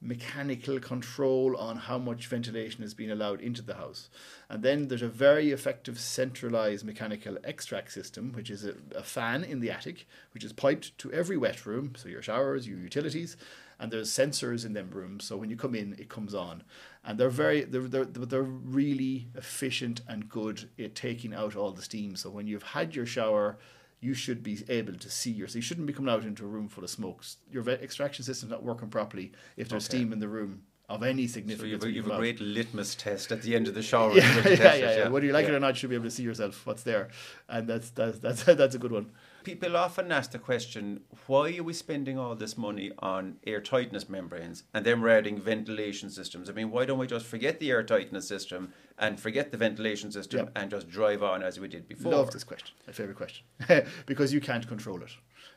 mechanical 0.04 0.78
control 0.78 1.56
on 1.56 1.76
how 1.76 1.98
much 1.98 2.26
ventilation 2.26 2.84
is 2.84 2.94
being 2.94 3.10
allowed 3.10 3.40
into 3.40 3.62
the 3.62 3.74
house. 3.74 4.10
And 4.50 4.62
then 4.62 4.88
there's 4.88 5.02
a 5.02 5.08
very 5.08 5.50
effective 5.50 5.98
centralized 5.98 6.84
mechanical 6.84 7.38
extract 7.42 7.92
system, 7.92 8.32
which 8.32 8.50
is 8.50 8.64
a, 8.64 8.74
a 8.94 9.02
fan 9.02 9.42
in 9.42 9.60
the 9.60 9.70
attic, 9.70 10.06
which 10.34 10.44
is 10.44 10.52
piped 10.52 10.96
to 10.98 11.12
every 11.12 11.38
wet 11.38 11.64
room, 11.64 11.94
so 11.96 12.08
your 12.08 12.22
showers, 12.22 12.68
your 12.68 12.78
utilities, 12.78 13.36
and 13.80 13.90
there's 13.90 14.10
sensors 14.10 14.66
in 14.66 14.74
them 14.74 14.90
rooms. 14.90 15.24
So 15.24 15.36
when 15.36 15.50
you 15.50 15.56
come 15.56 15.74
in, 15.74 15.96
it 15.98 16.08
comes 16.08 16.34
on, 16.34 16.62
and 17.04 17.18
they're 17.18 17.30
very 17.30 17.64
they're 17.64 17.88
they're, 17.88 18.04
they're 18.04 18.42
really 18.42 19.28
efficient 19.34 20.02
and 20.06 20.28
good 20.28 20.68
at 20.78 20.94
taking 20.94 21.34
out 21.34 21.56
all 21.56 21.72
the 21.72 21.82
steam. 21.82 22.14
So 22.14 22.30
when 22.30 22.46
you've 22.46 22.62
had 22.62 22.94
your 22.94 23.06
shower. 23.06 23.56
You 24.04 24.12
should 24.14 24.42
be 24.42 24.62
able 24.68 24.94
to 24.94 25.10
see 25.10 25.30
yourself. 25.30 25.56
You 25.56 25.62
shouldn't 25.62 25.86
be 25.86 25.92
coming 25.94 26.12
out 26.12 26.24
into 26.24 26.44
a 26.44 26.46
room 26.48 26.68
full 26.68 26.84
of 26.84 26.90
smokes. 26.90 27.38
Your 27.50 27.66
extraction 27.68 28.22
system's 28.24 28.50
not 28.52 28.62
working 28.62 28.88
properly 28.90 29.32
if 29.56 29.68
there's 29.70 29.86
Okay. 29.88 29.96
steam 29.98 30.12
in 30.12 30.18
the 30.18 30.28
room 30.28 30.62
of 30.90 31.02
any 31.02 31.26
So 31.26 31.34
significance. 31.34 31.70
you've, 31.72 31.82
a- 31.84 31.88
you 31.88 31.94
you've 32.02 32.10
a 32.10 32.16
great 32.18 32.38
litmus 32.40 32.94
test 32.94 33.32
at 33.32 33.40
the 33.40 33.56
end 33.56 33.66
of 33.66 33.72
the 33.74 33.82
shower. 33.82 34.12
yeah, 34.14 34.34
You 34.46 34.50
yeah, 34.56 34.74
yeah, 34.74 34.96
yeah. 34.98 35.08
Whether 35.08 35.24
you 35.24 35.32
like 35.32 35.46
it 35.46 35.54
or 35.54 35.58
not, 35.60 35.68
you 35.68 35.74
should 35.76 35.88
be 35.88 35.96
able 35.96 36.04
to 36.04 36.10
see 36.10 36.22
yourself 36.22 36.66
what's 36.66 36.82
there, 36.82 37.08
and 37.48 37.66
that's 37.66 37.88
that's 37.90 38.18
that's 38.18 38.44
that's 38.60 38.74
a 38.74 38.78
good 38.78 38.92
one. 38.92 39.10
People 39.44 39.76
often 39.76 40.10
ask 40.10 40.30
the 40.32 40.38
question, 40.38 41.02
why 41.26 41.54
are 41.58 41.62
we 41.62 41.74
spending 41.74 42.18
all 42.18 42.34
this 42.34 42.56
money 42.56 42.90
on 42.98 43.36
air 43.46 43.60
tightness 43.60 44.08
membranes 44.08 44.64
and 44.72 44.86
then 44.86 45.02
we're 45.02 45.10
adding 45.10 45.38
ventilation 45.38 46.08
systems? 46.08 46.48
I 46.48 46.54
mean, 46.54 46.70
why 46.70 46.86
don't 46.86 46.98
we 46.98 47.06
just 47.06 47.26
forget 47.26 47.60
the 47.60 47.70
air 47.70 47.82
tightness 47.82 48.26
system 48.26 48.72
and 48.98 49.20
forget 49.20 49.50
the 49.52 49.58
ventilation 49.58 50.10
system 50.10 50.46
Yeah. 50.46 50.62
and 50.62 50.70
just 50.70 50.88
drive 50.88 51.22
on 51.22 51.42
as 51.42 51.60
we 51.60 51.68
did 51.68 51.86
before? 51.86 52.12
Love 52.12 52.30
this 52.30 52.42
question. 52.42 52.74
My 52.86 52.94
favorite 52.94 53.18
question 53.18 53.44
because 54.06 54.32
you 54.32 54.40
can't 54.40 54.66
control 54.66 55.02
it. 55.02 55.10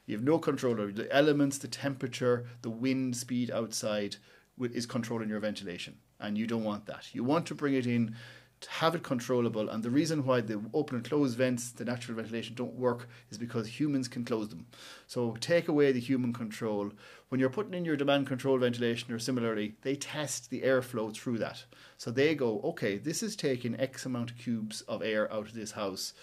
You 0.05 0.17
have 0.17 0.23
no 0.25 0.37
control 0.37 0.81
over 0.81 0.91
the 0.91 1.09
elements, 1.15 1.57
the 1.57 1.69
temperature, 1.69 2.45
the 2.63 2.69
wind 2.69 3.15
speed 3.15 3.49
outside 3.51 4.17
is 4.59 4.85
controlling 4.85 5.29
your 5.29 5.39
ventilation, 5.39 5.95
and 6.19 6.37
you 6.37 6.45
don't 6.45 6.63
want 6.65 6.87
that. 6.87 7.13
You 7.13 7.23
want 7.23 7.45
to 7.45 7.55
bring 7.55 7.73
it 7.73 7.85
in 7.87 8.15
to 8.61 8.69
have 8.69 8.95
it 8.95 9.03
controllable. 9.03 9.69
And 9.69 9.83
the 9.83 9.89
reason 9.89 10.25
why 10.25 10.41
the 10.41 10.61
open 10.73 10.97
and 10.97 11.07
close 11.07 11.35
vents, 11.35 11.71
the 11.71 11.85
natural 11.85 12.17
ventilation, 12.17 12.55
don't 12.55 12.73
work 12.73 13.07
is 13.29 13.37
because 13.37 13.79
humans 13.79 14.07
can 14.07 14.25
close 14.25 14.49
them. 14.49 14.65
So 15.05 15.35
take 15.39 15.67
away 15.67 15.91
the 15.91 15.99
human 15.99 16.33
control. 16.33 16.91
When 17.29 17.39
you're 17.39 17.49
putting 17.49 17.73
in 17.73 17.85
your 17.85 17.97
demand 17.97 18.27
control 18.27 18.57
ventilation 18.57 19.13
or 19.13 19.19
similarly, 19.19 19.75
they 19.81 19.95
test 19.95 20.49
the 20.49 20.61
airflow 20.61 21.13
through 21.13 21.37
that. 21.39 21.65
So 21.97 22.09
they 22.09 22.35
go, 22.35 22.61
okay, 22.63 22.97
this 22.97 23.21
is 23.21 23.35
taking 23.35 23.79
X 23.79 24.05
amount 24.05 24.31
of 24.31 24.37
cubes 24.37 24.81
of 24.81 25.03
air 25.03 25.31
out 25.31 25.47
of 25.47 25.53
this 25.53 25.71
house. 25.71 26.13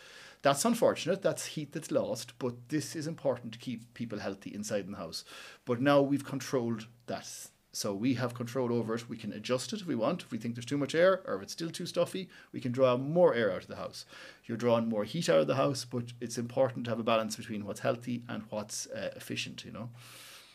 That's 0.42 0.64
unfortunate. 0.66 1.22
That's 1.22 1.46
heat 1.46 1.72
that's 1.72 1.90
lost, 1.90 2.38
but 2.38 2.68
this 2.68 2.94
is 2.94 3.06
important 3.06 3.54
to 3.54 3.58
keep 3.58 3.94
people 3.94 4.18
healthy 4.18 4.54
inside 4.54 4.86
the 4.86 4.96
house. 4.96 5.24
But 5.64 5.80
now 5.80 6.02
we've 6.02 6.24
controlled 6.24 6.86
that. 7.06 7.26
So 7.74 7.92
we 7.92 8.14
have 8.14 8.34
control 8.34 8.72
over 8.72 8.94
it. 8.94 9.08
We 9.08 9.16
can 9.16 9.32
adjust 9.32 9.72
it 9.72 9.80
if 9.80 9.86
we 9.86 9.94
want. 9.96 10.22
If 10.22 10.30
we 10.30 10.38
think 10.38 10.54
there's 10.54 10.64
too 10.64 10.78
much 10.78 10.94
air 10.94 11.22
or 11.26 11.34
if 11.36 11.42
it's 11.42 11.52
still 11.52 11.70
too 11.70 11.86
stuffy, 11.86 12.28
we 12.52 12.60
can 12.60 12.72
draw 12.72 12.96
more 12.96 13.34
air 13.34 13.50
out 13.52 13.62
of 13.62 13.68
the 13.68 13.76
house. 13.76 14.06
You're 14.46 14.56
drawing 14.56 14.88
more 14.88 15.04
heat 15.04 15.28
out 15.28 15.40
of 15.40 15.46
the 15.48 15.56
house, 15.56 15.84
but 15.84 16.04
it's 16.20 16.38
important 16.38 16.84
to 16.84 16.90
have 16.92 17.00
a 17.00 17.04
balance 17.04 17.36
between 17.36 17.64
what's 17.66 17.80
healthy 17.80 18.22
and 18.28 18.44
what's 18.50 18.86
uh, 18.86 19.10
efficient, 19.16 19.64
you 19.64 19.72
know. 19.72 19.90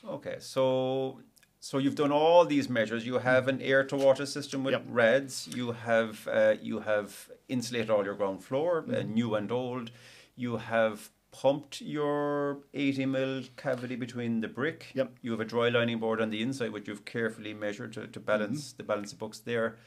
Okay, 0.07 0.37
so 0.39 1.19
so 1.59 1.77
you've 1.77 1.95
done 1.95 2.11
all 2.13 2.45
these 2.45 2.69
measures. 2.69 3.05
You 3.05 3.15
have 3.19 3.49
an 3.49 3.61
air 3.61 3.83
to 3.83 3.97
water 3.97 4.25
system 4.25 4.63
with 4.63 4.71
Yep. 4.73 4.83
REDS. 4.87 5.49
You 5.53 5.73
have 5.73 6.25
uh, 6.31 6.55
you 6.61 6.79
have 6.79 7.29
insulated 7.49 7.89
all 7.89 8.05
your 8.05 8.15
ground 8.15 8.43
floor, 8.43 8.85
uh, 8.87 8.91
Mm-hmm. 8.91 9.13
new 9.13 9.35
and 9.35 9.51
old. 9.51 9.91
You 10.37 10.55
have 10.55 11.09
pumped 11.31 11.81
your 11.81 12.59
80 12.73 13.05
mil 13.05 13.43
cavity 13.57 13.95
between 13.95 14.41
the 14.41 14.47
brick. 14.47 14.87
Yep. 14.95 15.11
You 15.21 15.31
have 15.31 15.39
a 15.39 15.45
dry 15.45 15.69
lining 15.69 15.99
board 15.99 16.21
on 16.21 16.29
the 16.29 16.41
inside, 16.41 16.71
which 16.71 16.87
you've 16.87 17.05
carefully 17.05 17.53
measured 17.53 17.93
to, 17.93 18.07
to 18.07 18.19
balance 18.19 18.69
Mm-hmm. 18.69 18.77
the 18.77 18.83
balance 18.83 19.13
of 19.13 19.19
books 19.19 19.39
there. 19.39 19.77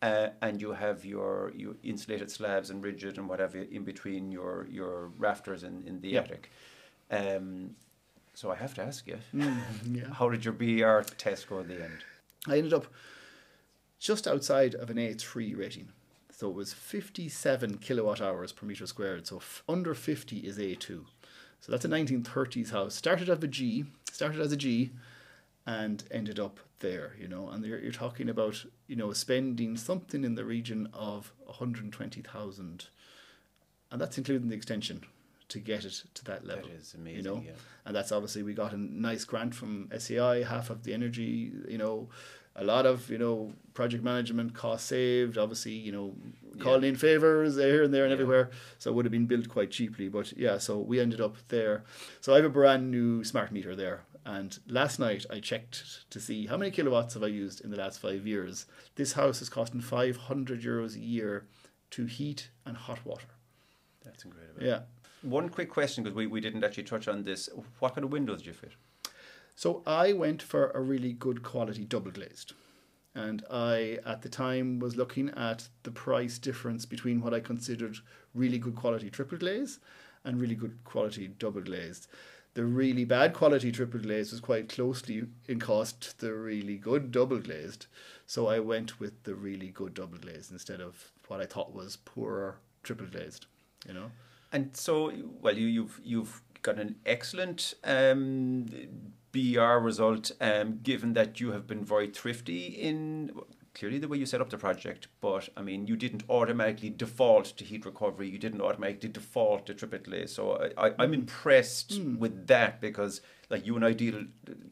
Uh, 0.00 0.28
and 0.40 0.60
you 0.60 0.72
have 0.72 1.04
your, 1.04 1.52
your 1.54 1.74
insulated 1.84 2.30
slabs 2.30 2.70
and 2.70 2.82
rigid 2.82 3.18
and 3.18 3.28
whatever 3.28 3.58
in 3.58 3.84
between 3.84 4.32
your, 4.32 4.66
your 4.70 5.08
rafters 5.18 5.62
in, 5.62 5.82
in 5.86 6.00
the 6.00 6.08
Yep. 6.10 6.24
attic. 6.24 6.50
Um, 7.10 7.76
so 8.34 8.50
I 8.50 8.56
have 8.56 8.74
to 8.74 8.82
ask 8.82 9.06
you, 9.06 9.18
Yeah. 9.32 10.12
how 10.12 10.28
did 10.28 10.44
your 10.44 10.54
BER 10.54 11.04
test 11.18 11.48
go 11.48 11.60
in 11.60 11.68
the 11.68 11.82
end? 11.82 11.98
I 12.48 12.58
ended 12.58 12.72
up 12.72 12.86
just 14.00 14.26
outside 14.26 14.74
of 14.74 14.90
an 14.90 14.96
A3 14.96 15.56
rating. 15.56 15.88
So 16.42 16.48
it 16.48 16.56
was 16.56 16.72
57 16.72 17.78
kilowatt 17.78 18.20
hours 18.20 18.50
per 18.50 18.66
meter 18.66 18.84
squared. 18.84 19.28
So 19.28 19.36
f- 19.36 19.62
under 19.68 19.94
50 19.94 20.38
is 20.38 20.58
A2. 20.58 21.04
So 21.60 21.70
that's 21.70 21.84
a 21.84 21.88
1930s 21.88 22.72
house. 22.72 22.96
Started 22.96 23.30
as 23.30 23.40
a 23.44 23.46
G, 23.46 23.84
started 24.10 24.40
as 24.40 24.50
a 24.50 24.56
G, 24.56 24.90
and 25.66 26.02
ended 26.10 26.40
up 26.40 26.58
there, 26.80 27.14
you 27.16 27.28
know. 27.28 27.48
And 27.48 27.64
you're, 27.64 27.78
you're 27.78 27.92
talking 27.92 28.28
about, 28.28 28.64
you 28.88 28.96
know, 28.96 29.12
spending 29.12 29.76
something 29.76 30.24
in 30.24 30.34
the 30.34 30.44
region 30.44 30.88
of 30.92 31.32
120,000. 31.44 32.86
And 33.92 34.00
that's 34.00 34.18
including 34.18 34.48
the 34.48 34.56
extension 34.56 35.02
to 35.46 35.60
get 35.60 35.84
it 35.84 36.02
to 36.14 36.24
that 36.24 36.44
level. 36.44 36.70
is 36.76 36.94
amazing, 36.94 37.18
You 37.18 37.22
know, 37.22 37.42
yeah. 37.46 37.52
and 37.84 37.94
that's 37.94 38.10
obviously 38.10 38.42
we 38.42 38.54
got 38.54 38.72
a 38.72 38.76
nice 38.76 39.24
grant 39.24 39.54
from 39.54 39.86
SEAI, 39.92 40.44
half 40.44 40.70
of 40.70 40.82
the 40.82 40.92
energy, 40.92 41.52
you 41.68 41.78
know, 41.78 42.08
a 42.56 42.64
lot 42.64 42.84
of 42.86 43.08
you 43.10 43.18
know 43.18 43.52
project 43.74 44.04
management 44.04 44.54
cost 44.54 44.86
saved. 44.86 45.38
Obviously, 45.38 45.72
you 45.72 45.92
know, 45.92 46.14
calling 46.58 46.84
in 46.84 46.96
favors 46.96 47.56
here 47.56 47.82
and 47.82 47.92
there 47.94 48.04
and 48.04 48.10
Yeah. 48.10 48.14
everywhere, 48.14 48.50
so 48.78 48.90
it 48.90 48.94
would 48.94 49.04
have 49.06 49.12
been 49.12 49.26
built 49.26 49.48
quite 49.48 49.70
cheaply. 49.70 50.08
But 50.08 50.36
yeah, 50.36 50.58
so 50.58 50.78
we 50.78 51.00
ended 51.00 51.20
up 51.20 51.36
there. 51.48 51.84
So 52.20 52.32
I 52.32 52.36
have 52.36 52.44
a 52.44 52.50
brand 52.50 52.90
new 52.90 53.24
smart 53.24 53.52
meter 53.52 53.74
there. 53.76 54.04
And 54.24 54.56
last 54.68 55.00
night 55.00 55.26
I 55.30 55.40
checked 55.40 56.08
to 56.10 56.20
see 56.20 56.46
how 56.46 56.56
many 56.56 56.70
kilowatts 56.70 57.14
have 57.14 57.24
I 57.24 57.26
used 57.26 57.60
in 57.64 57.70
the 57.72 57.76
last 57.76 57.98
five 57.98 58.24
years. 58.24 58.66
This 58.94 59.14
house 59.14 59.42
is 59.42 59.48
costing 59.48 59.80
500 59.80 60.62
euros 60.62 60.94
a 60.94 61.00
year 61.00 61.46
to 61.90 62.06
heat 62.06 62.50
and 62.64 62.76
hot 62.76 63.04
water. 63.04 63.26
That's 64.04 64.24
incredible. 64.24 64.62
Yeah. 64.62 64.80
One 65.22 65.48
quick 65.48 65.70
question 65.70 66.04
because 66.04 66.14
we, 66.14 66.28
we 66.28 66.40
didn't 66.40 66.62
actually 66.62 66.84
touch 66.84 67.08
on 67.08 67.24
this. 67.24 67.48
What 67.80 67.94
kind 67.96 68.04
of 68.04 68.12
windows 68.12 68.38
did 68.38 68.46
you 68.46 68.52
fit? 68.52 68.72
So 69.62 69.80
I 69.86 70.12
went 70.12 70.42
for 70.42 70.70
a 70.70 70.80
really 70.80 71.12
good 71.12 71.44
quality 71.44 71.84
double 71.84 72.10
glazed. 72.10 72.52
And 73.14 73.44
I, 73.48 74.00
at 74.04 74.22
the 74.22 74.28
time, 74.28 74.80
was 74.80 74.96
looking 74.96 75.30
at 75.36 75.68
the 75.84 75.92
price 75.92 76.36
difference 76.40 76.84
between 76.84 77.20
what 77.20 77.32
I 77.32 77.38
considered 77.38 77.98
really 78.34 78.58
good 78.58 78.74
quality 78.74 79.08
triple 79.08 79.38
glaze 79.38 79.78
and 80.24 80.40
really 80.40 80.56
good 80.56 80.78
quality 80.82 81.28
double 81.28 81.60
glazed. 81.60 82.08
The 82.54 82.64
really 82.64 83.04
bad 83.04 83.34
quality 83.34 83.70
triple 83.70 84.00
glazed 84.00 84.32
was 84.32 84.40
quite 84.40 84.68
closely 84.68 85.26
in 85.46 85.60
cost 85.60 86.18
to 86.18 86.26
the 86.26 86.34
really 86.34 86.76
good 86.76 87.12
double 87.12 87.38
glazed. 87.38 87.86
So 88.26 88.48
I 88.48 88.58
went 88.58 88.98
with 88.98 89.22
the 89.22 89.36
really 89.36 89.68
good 89.68 89.94
double 89.94 90.18
glazed 90.18 90.50
instead 90.50 90.80
of 90.80 91.12
what 91.28 91.40
I 91.40 91.46
thought 91.46 91.72
was 91.72 91.98
poorer 91.98 92.56
triple 92.82 93.06
glazed, 93.06 93.46
you 93.86 93.94
know. 93.94 94.10
And 94.50 94.76
so, 94.76 95.12
well, 95.40 95.56
you, 95.56 95.68
you've 95.68 96.00
you've 96.02 96.42
got 96.62 96.80
an 96.80 96.96
excellent 97.06 97.74
um, 97.84 98.66
BER 99.32 99.80
result, 99.80 100.30
um, 100.40 100.80
given 100.82 101.14
that 101.14 101.40
you 101.40 101.52
have 101.52 101.66
been 101.66 101.84
very 101.84 102.08
thrifty 102.08 102.66
in 102.66 103.32
clearly 103.74 103.98
the 103.98 104.06
way 104.08 104.18
you 104.18 104.26
set 104.26 104.40
up 104.42 104.50
the 104.50 104.58
project. 104.58 105.08
But 105.22 105.48
I 105.56 105.62
mean, 105.62 105.86
you 105.86 105.96
didn't 105.96 106.24
automatically 106.28 106.90
default 106.90 107.46
to 107.56 107.64
heat 107.64 107.86
recovery. 107.86 108.28
You 108.28 108.38
didn't 108.38 108.60
automatically 108.60 109.08
default 109.08 109.66
to 109.66 109.74
triple 109.74 109.98
glaze. 109.98 110.32
So 110.34 110.70
I, 110.76 110.88
I, 110.88 110.92
I'm 110.98 111.14
impressed 111.14 111.92
Mm. 111.92 112.18
with 112.18 112.46
that 112.48 112.80
because 112.80 113.22
like 113.52 113.66
you 113.66 113.76
and 113.76 113.84
I 113.84 113.92
deal 113.92 114.24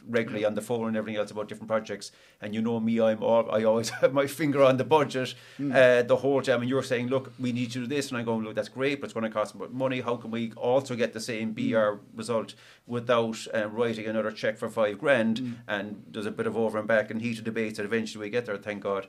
regularly 0.08 0.44
on 0.46 0.54
the 0.54 0.62
phone 0.62 0.88
and 0.88 0.96
everything 0.96 1.20
else 1.20 1.30
about 1.30 1.48
different 1.48 1.68
projects, 1.68 2.10
and 2.40 2.54
you 2.54 2.62
know 2.62 2.80
me, 2.80 3.00
I'm 3.00 3.22
all 3.22 3.48
I 3.52 3.62
always 3.64 3.90
have 4.00 4.12
my 4.14 4.26
finger 4.26 4.62
on 4.64 4.76
the 4.78 4.84
budget 4.84 5.34
Mm. 5.58 5.74
uh, 5.74 6.02
the 6.02 6.16
whole 6.16 6.40
time. 6.42 6.60
And 6.62 6.70
you're 6.70 6.82
saying, 6.82 7.08
look, 7.08 7.32
we 7.38 7.52
need 7.52 7.70
to 7.72 7.80
do 7.80 7.86
this, 7.86 8.08
and 8.08 8.16
I'm 8.18 8.24
going, 8.24 8.42
look, 8.44 8.54
that's 8.54 8.70
great, 8.70 9.00
but 9.00 9.04
it's 9.06 9.12
going 9.14 9.30
to 9.30 9.38
cost 9.38 9.54
money. 9.84 10.00
How 10.00 10.16
can 10.16 10.30
we 10.30 10.52
also 10.56 10.96
get 10.96 11.12
the 11.12 11.20
same 11.20 11.52
BER 11.52 11.90
Mm. 11.92 12.00
result 12.14 12.54
without 12.86 13.38
uh, 13.54 13.68
writing 13.68 14.06
another 14.06 14.32
check 14.32 14.56
for 14.58 14.68
five 14.70 14.98
grand? 14.98 15.36
Mm. 15.40 15.54
And 15.68 15.86
there's 16.10 16.26
a 16.26 16.30
bit 16.40 16.46
of 16.46 16.56
over 16.56 16.78
and 16.78 16.88
back 16.88 17.10
and 17.10 17.20
heated 17.22 17.44
debates, 17.44 17.78
and 17.78 17.86
eventually 17.86 18.24
we 18.26 18.30
get 18.30 18.46
there, 18.46 18.56
thank 18.56 18.82
God. 18.82 19.06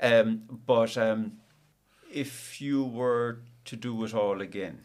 Um, 0.00 0.42
but 0.66 0.96
um, 0.96 1.32
if 2.12 2.60
you 2.60 2.82
were 2.84 3.40
to 3.66 3.76
do 3.76 4.04
it 4.04 4.14
all 4.14 4.40
again, 4.40 4.80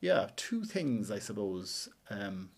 Yeah, 0.00 0.28
two 0.36 0.64
things, 0.64 1.10
I 1.10 1.18
suppose. 1.20 1.88
Um, 2.10 2.50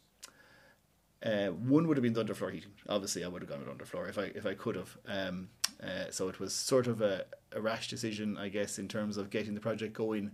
uh, 1.22 1.48
one 1.48 1.88
would 1.88 1.96
have 1.96 2.02
been 2.02 2.12
the 2.12 2.24
underfloor 2.24 2.52
heating. 2.52 2.72
Obviously, 2.88 3.24
I 3.24 3.28
would 3.28 3.42
have 3.42 3.50
gone 3.50 3.60
with 3.60 3.76
underfloor 3.76 4.08
if 4.08 4.18
I 4.18 4.30
if 4.34 4.46
I 4.46 4.54
could 4.54 4.76
have. 4.76 4.96
Um, 5.06 5.48
uh, 5.82 6.10
so 6.10 6.28
it 6.28 6.40
was 6.40 6.54
sort 6.54 6.86
of 6.86 7.00
a, 7.00 7.24
a 7.52 7.60
rash 7.60 7.88
decision, 7.88 8.36
I 8.36 8.48
guess, 8.48 8.78
in 8.78 8.88
terms 8.88 9.16
of 9.16 9.30
getting 9.30 9.54
the 9.54 9.60
project 9.60 9.94
going. 9.94 10.32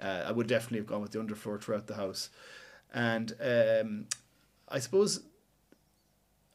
Uh, 0.00 0.24
I 0.26 0.32
would 0.32 0.46
definitely 0.46 0.78
have 0.78 0.86
gone 0.86 1.02
with 1.02 1.12
the 1.12 1.18
underfloor 1.18 1.60
throughout 1.60 1.86
the 1.86 1.94
house, 1.94 2.30
and 2.92 3.32
um, 3.40 4.06
I 4.68 4.78
suppose 4.78 5.20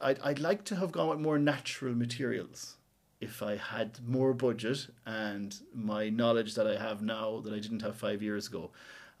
I'd 0.00 0.18
I'd 0.20 0.40
like 0.40 0.64
to 0.64 0.76
have 0.76 0.90
gone 0.90 1.08
with 1.08 1.20
more 1.20 1.38
natural 1.38 1.94
materials 1.94 2.76
if 3.20 3.42
I 3.42 3.56
had 3.56 3.98
more 4.06 4.32
budget 4.32 4.88
and 5.06 5.54
my 5.74 6.08
knowledge 6.08 6.54
that 6.54 6.66
I 6.66 6.76
have 6.76 7.02
now 7.02 7.40
that 7.40 7.52
I 7.52 7.58
didn't 7.58 7.82
have 7.82 7.96
five 7.96 8.22
years 8.22 8.48
ago. 8.48 8.70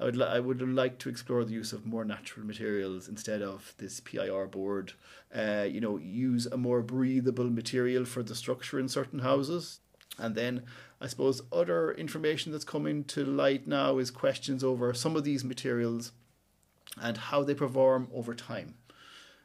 I 0.00 0.04
would 0.04 0.16
li- 0.16 0.26
I 0.26 0.40
would 0.40 0.62
like 0.62 0.98
to 1.00 1.10
explore 1.10 1.44
the 1.44 1.52
use 1.52 1.74
of 1.74 1.84
more 1.84 2.06
natural 2.06 2.46
materials 2.46 3.06
instead 3.06 3.42
of 3.42 3.74
this 3.76 4.00
PIR 4.00 4.46
board. 4.46 4.94
Uh, 5.34 5.66
you 5.70 5.80
know, 5.80 5.98
use 5.98 6.46
a 6.46 6.56
more 6.56 6.80
breathable 6.80 7.50
material 7.50 8.06
for 8.06 8.22
the 8.22 8.34
structure 8.34 8.80
in 8.80 8.88
certain 8.88 9.18
houses. 9.18 9.80
And 10.18 10.34
then 10.34 10.62
I 11.02 11.06
suppose 11.06 11.42
other 11.52 11.92
information 11.92 12.50
that's 12.50 12.64
coming 12.64 13.04
to 13.04 13.24
light 13.24 13.66
now 13.66 13.98
is 13.98 14.10
questions 14.10 14.64
over 14.64 14.94
some 14.94 15.16
of 15.16 15.24
these 15.24 15.44
materials 15.44 16.12
and 17.00 17.16
how 17.16 17.42
they 17.42 17.54
perform 17.54 18.08
over 18.12 18.34
time. 18.34 18.76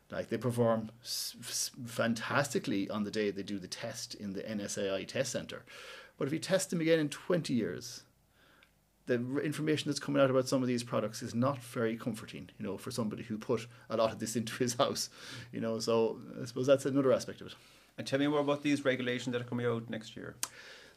Like 0.10 0.30
they 0.30 0.38
perform 0.38 0.90
s- 1.04 1.72
fantastically 1.86 2.90
on 2.90 3.04
the 3.04 3.12
day 3.12 3.30
they 3.30 3.44
do 3.44 3.60
the 3.60 3.68
test 3.68 4.16
in 4.16 4.32
the 4.34 4.42
NSAI 4.42 5.06
test 5.06 5.34
center. 5.34 5.66
But 6.18 6.28
if 6.28 6.34
you 6.34 6.40
test 6.40 6.70
them 6.70 6.80
again 6.80 7.00
in 7.00 7.10
20 7.10 7.54
years, 7.54 8.05
the 9.08 9.40
information 9.40 9.90
that's 9.90 10.00
coming 10.00 10.22
out 10.22 10.30
about 10.30 10.48
some 10.48 10.62
of 10.62 10.68
these 10.68 10.84
products 10.84 11.22
is 11.22 11.36
not 11.36 11.64
very 11.64 11.96
comforting, 11.96 12.50
you 12.58 12.66
know, 12.66 12.78
for 12.78 12.92
somebody 12.92 13.24
who 13.24 13.38
put 13.38 13.68
a 13.90 13.98
lot 13.98 14.12
of 14.12 14.20
this 14.20 14.36
into 14.36 14.56
his 14.56 14.74
house, 14.76 15.10
you 15.52 15.62
know. 15.62 15.80
So 15.80 16.20
I 16.42 16.46
suppose 16.46 16.68
that's 16.68 16.86
another 16.86 17.14
aspect 17.14 17.42
of 17.42 17.48
it. 17.48 17.56
and 17.98 18.08
tell 18.08 18.20
me 18.20 18.28
more 18.28 18.40
about 18.40 18.64
these 18.64 18.84
regulations 18.84 19.34
that 19.34 19.42
are 19.42 19.46
coming 19.46 19.66
out 19.66 19.90
next 19.90 20.16
year. 20.16 20.36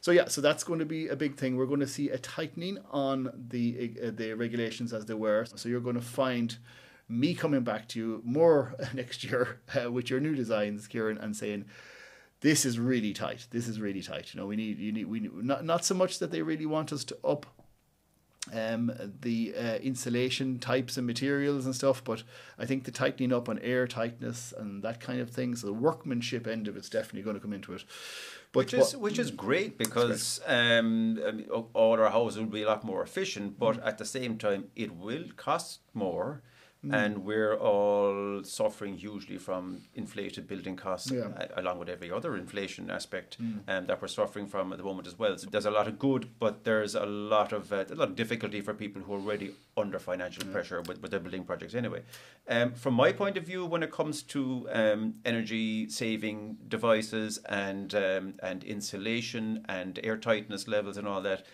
So 0.01 0.11
yeah, 0.11 0.27
so 0.27 0.41
that's 0.41 0.63
going 0.63 0.79
to 0.79 0.85
be 0.85 1.07
a 1.07 1.15
big 1.15 1.35
thing. 1.35 1.57
We're 1.57 1.65
going 1.65 1.81
to 1.81 1.87
see 1.87 2.09
a 2.09 2.17
tightening 2.17 2.79
on 2.89 3.31
the 3.49 3.91
uh, 4.01 4.11
the 4.11 4.33
regulations 4.33 4.93
as 4.93 5.05
they 5.05 5.13
were. 5.13 5.45
So 5.45 5.69
you're 5.69 5.81
going 5.81 5.95
to 5.95 6.01
find 6.01 6.57
me 7.07 7.33
coming 7.33 7.61
back 7.61 7.87
to 7.89 7.99
you 7.99 8.21
more 8.23 8.75
next 8.93 9.23
year 9.23 9.59
uh, 9.75 9.91
with 9.91 10.09
your 10.09 10.19
new 10.19 10.35
designs, 10.35 10.87
Kieran, 10.87 11.17
and 11.17 11.35
saying 11.35 11.65
this 12.41 12.65
is 12.65 12.79
really 12.79 13.13
tight. 13.13 13.47
This 13.51 13.67
is 13.67 13.81
really 13.81 14.01
tight. 14.01 14.33
You 14.33 14.39
know, 14.39 14.47
we 14.47 14.55
need 14.55 14.79
you 14.79 14.91
need 14.91 15.05
we 15.05 15.19
need, 15.19 15.33
not 15.33 15.65
not 15.65 15.83
so 15.83 15.93
much 15.95 16.19
that 16.19 16.31
they 16.31 16.41
really 16.41 16.65
want 16.65 16.93
us 16.93 17.03
to 17.05 17.17
up 17.23 17.45
um, 18.53 18.91
the 19.21 19.53
uh, 19.57 19.75
insulation 19.77 20.59
types 20.59 20.97
and 20.97 21.05
materials 21.07 21.65
and 21.65 21.75
stuff, 21.75 22.03
but 22.03 22.23
I 22.57 22.65
think 22.65 22.83
the 22.85 22.91
tightening 22.91 23.31
up 23.33 23.49
on 23.49 23.59
air 23.59 23.87
tightness 23.87 24.53
and 24.57 24.83
that 24.83 24.99
kind 24.99 25.19
of 25.21 25.29
thing. 25.29 25.55
So 25.55 25.67
the 25.67 25.73
workmanship 25.73 26.47
end 26.47 26.67
of 26.67 26.75
it's 26.77 26.89
definitely 26.89 27.21
going 27.23 27.35
to 27.35 27.41
come 27.41 27.53
into 27.53 27.73
it. 27.73 27.83
But 28.51 28.65
which 28.65 28.73
is 28.73 28.93
what- 28.93 29.01
which 29.01 29.19
is 29.19 29.31
great 29.31 29.77
because 29.77 30.41
um, 30.47 31.19
I 31.27 31.31
mean, 31.31 31.47
all 31.49 31.99
our 31.99 32.09
houses 32.09 32.39
will 32.39 32.47
be 32.47 32.63
a 32.63 32.67
lot 32.67 32.83
more 32.83 33.03
efficient, 33.03 33.59
but 33.59 33.81
at 33.83 33.97
the 33.97 34.05
same 34.05 34.37
time, 34.37 34.65
it 34.75 34.95
will 34.95 35.25
cost 35.37 35.81
more. 35.93 36.41
And 36.81 37.25
we're 37.25 37.55
all 37.57 38.41
suffering 38.45 38.95
hugely 38.95 39.37
from 39.37 39.81
inflated 39.95 40.47
building 40.47 40.77
costs, 40.77 41.11
Yeah. 41.11 41.27
a- 41.35 41.59
along 41.61 41.77
with 41.79 41.89
every 41.89 42.09
other 42.09 42.37
inflation 42.37 42.89
aspect 42.89 43.35
um, 43.67 43.85
that 43.87 44.01
we're 44.01 44.07
suffering 44.07 44.47
from 44.47 44.71
at 44.71 44.77
the 44.77 44.83
moment 44.85 45.05
as 45.05 45.19
well. 45.19 45.37
So 45.37 45.49
there's 45.49 45.65
a 45.65 45.71
lot 45.71 45.89
of 45.89 45.99
good, 45.99 46.29
but 46.39 46.63
there's 46.63 46.95
a 46.95 47.05
lot 47.05 47.51
of 47.51 47.73
uh, 47.73 47.83
a 47.89 47.95
lot 47.95 48.07
of 48.09 48.15
difficulty 48.15 48.61
for 48.61 48.73
people 48.73 49.01
who 49.01 49.13
are 49.13 49.17
already 49.17 49.51
under 49.75 49.99
financial 49.99 50.45
pressure 50.53 50.81
with, 50.81 51.01
with 51.01 51.11
their 51.11 51.19
building 51.19 51.43
projects. 51.43 51.75
Anyway, 51.75 52.03
um, 52.47 52.71
from 52.73 52.93
my 52.93 53.11
point 53.11 53.35
of 53.37 53.43
view, 53.43 53.65
when 53.65 53.83
it 53.83 53.91
comes 53.91 54.23
to 54.23 54.69
um, 54.71 55.15
energy 55.25 55.89
saving 55.89 56.57
devices 56.69 57.39
and 57.49 57.93
um, 57.93 58.35
and 58.41 58.63
insulation 58.63 59.65
and 59.67 59.99
air 60.01 60.15
tightness 60.17 60.65
levels 60.67 60.95
and 60.95 61.05
all 61.09 61.21
that, 61.21 61.45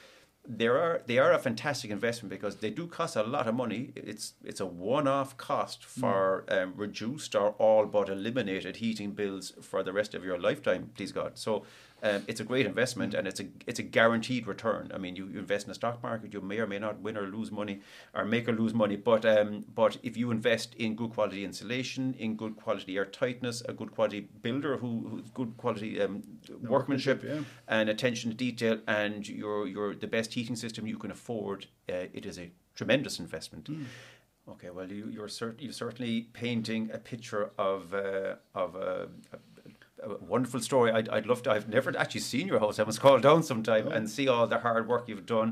there 0.47 0.79
are 0.79 1.01
they 1.05 1.17
are 1.17 1.31
a 1.33 1.39
fantastic 1.39 1.91
investment 1.91 2.29
because 2.29 2.57
they 2.57 2.69
do 2.69 2.87
cost 2.87 3.15
a 3.15 3.23
lot 3.23 3.47
of 3.47 3.55
money. 3.55 3.91
It's 3.95 4.33
it's 4.43 4.59
a 4.59 4.65
one 4.65 5.07
off 5.07 5.37
cost 5.37 5.85
for 5.85 6.45
um, 6.49 6.73
reduced 6.75 7.35
or 7.35 7.51
all 7.51 7.85
but 7.85 8.09
eliminated 8.09 8.77
heating 8.77 9.11
bills 9.11 9.53
for 9.61 9.83
the 9.83 9.93
rest 9.93 10.13
of 10.13 10.23
your 10.23 10.39
lifetime. 10.39 10.91
Please 10.95 11.11
God, 11.11 11.37
so. 11.37 11.63
Um, 12.03 12.23
it's 12.27 12.39
a 12.39 12.43
great 12.43 12.65
investment 12.65 13.13
and 13.13 13.27
it's 13.27 13.39
a 13.39 13.45
it's 13.65 13.79
a 13.79 13.83
guaranteed 13.83 14.47
return. 14.47 14.91
I 14.93 14.97
mean, 14.97 15.15
you, 15.15 15.27
you 15.27 15.39
invest 15.39 15.65
in 15.65 15.69
the 15.69 15.75
stock 15.75 16.03
market, 16.03 16.33
you 16.33 16.41
may 16.41 16.59
or 16.59 16.67
may 16.67 16.77
not 16.77 16.99
win 16.99 17.17
or 17.17 17.27
lose 17.27 17.51
money, 17.51 17.81
or 18.13 18.25
make 18.25 18.47
or 18.47 18.51
lose 18.51 18.73
money. 18.73 18.95
But 18.95 19.25
um, 19.25 19.65
but 19.73 19.97
if 20.03 20.17
you 20.17 20.29
invest 20.29 20.75
in 20.75 20.95
good 20.95 21.11
quality 21.11 21.43
insulation, 21.43 22.13
in 22.19 22.35
good 22.35 22.57
quality 22.57 22.97
air 22.97 23.05
tightness, 23.05 23.61
a 23.61 23.73
good 23.73 23.91
quality 23.91 24.27
builder 24.41 24.77
who 24.77 25.07
who's 25.09 25.29
good 25.31 25.55
quality 25.57 26.01
um, 26.01 26.21
workmanship, 26.61 27.23
yeah. 27.23 27.39
and 27.67 27.89
attention 27.89 28.29
to 28.29 28.37
detail, 28.37 28.79
and 28.87 29.27
you're 29.27 29.65
you're 29.65 29.95
the 29.95 30.07
best 30.07 30.33
heating 30.33 30.55
system 30.55 30.85
you 30.85 30.97
can 30.97 31.11
afford, 31.11 31.67
uh, 31.89 32.07
it 32.13 32.25
is 32.25 32.37
a 32.37 32.51
tremendous 32.75 33.19
investment. 33.19 33.69
Okay, 34.47 34.69
well, 34.69 34.87
you, 34.91 35.09
you're 35.11 35.27
cert- 35.27 35.59
you're 35.59 35.73
certainly 35.73 36.27
painting 36.33 36.91
a 36.93 36.99
picture 36.99 37.49
of 37.57 37.95
uh, 37.95 38.35
of 38.53 38.75
a, 38.75 39.07
a 39.33 39.34
wonderful 40.35 40.59
story. 40.59 40.89
I'd, 40.97 41.07
I'd 41.15 41.27
love 41.31 41.41
to. 41.43 41.51
I've 41.55 41.69
never 41.77 41.89
actually 42.03 42.21
seen 42.33 42.45
your 42.51 42.59
house. 42.59 42.77
I 42.79 42.83
must 42.89 42.99
call 43.05 43.19
down 43.27 43.41
sometime 43.51 43.87
and 43.95 44.09
see 44.17 44.27
all 44.27 44.45
the 44.47 44.59
hard 44.59 44.85
work 44.93 45.03
you've 45.09 45.25
done. 45.37 45.49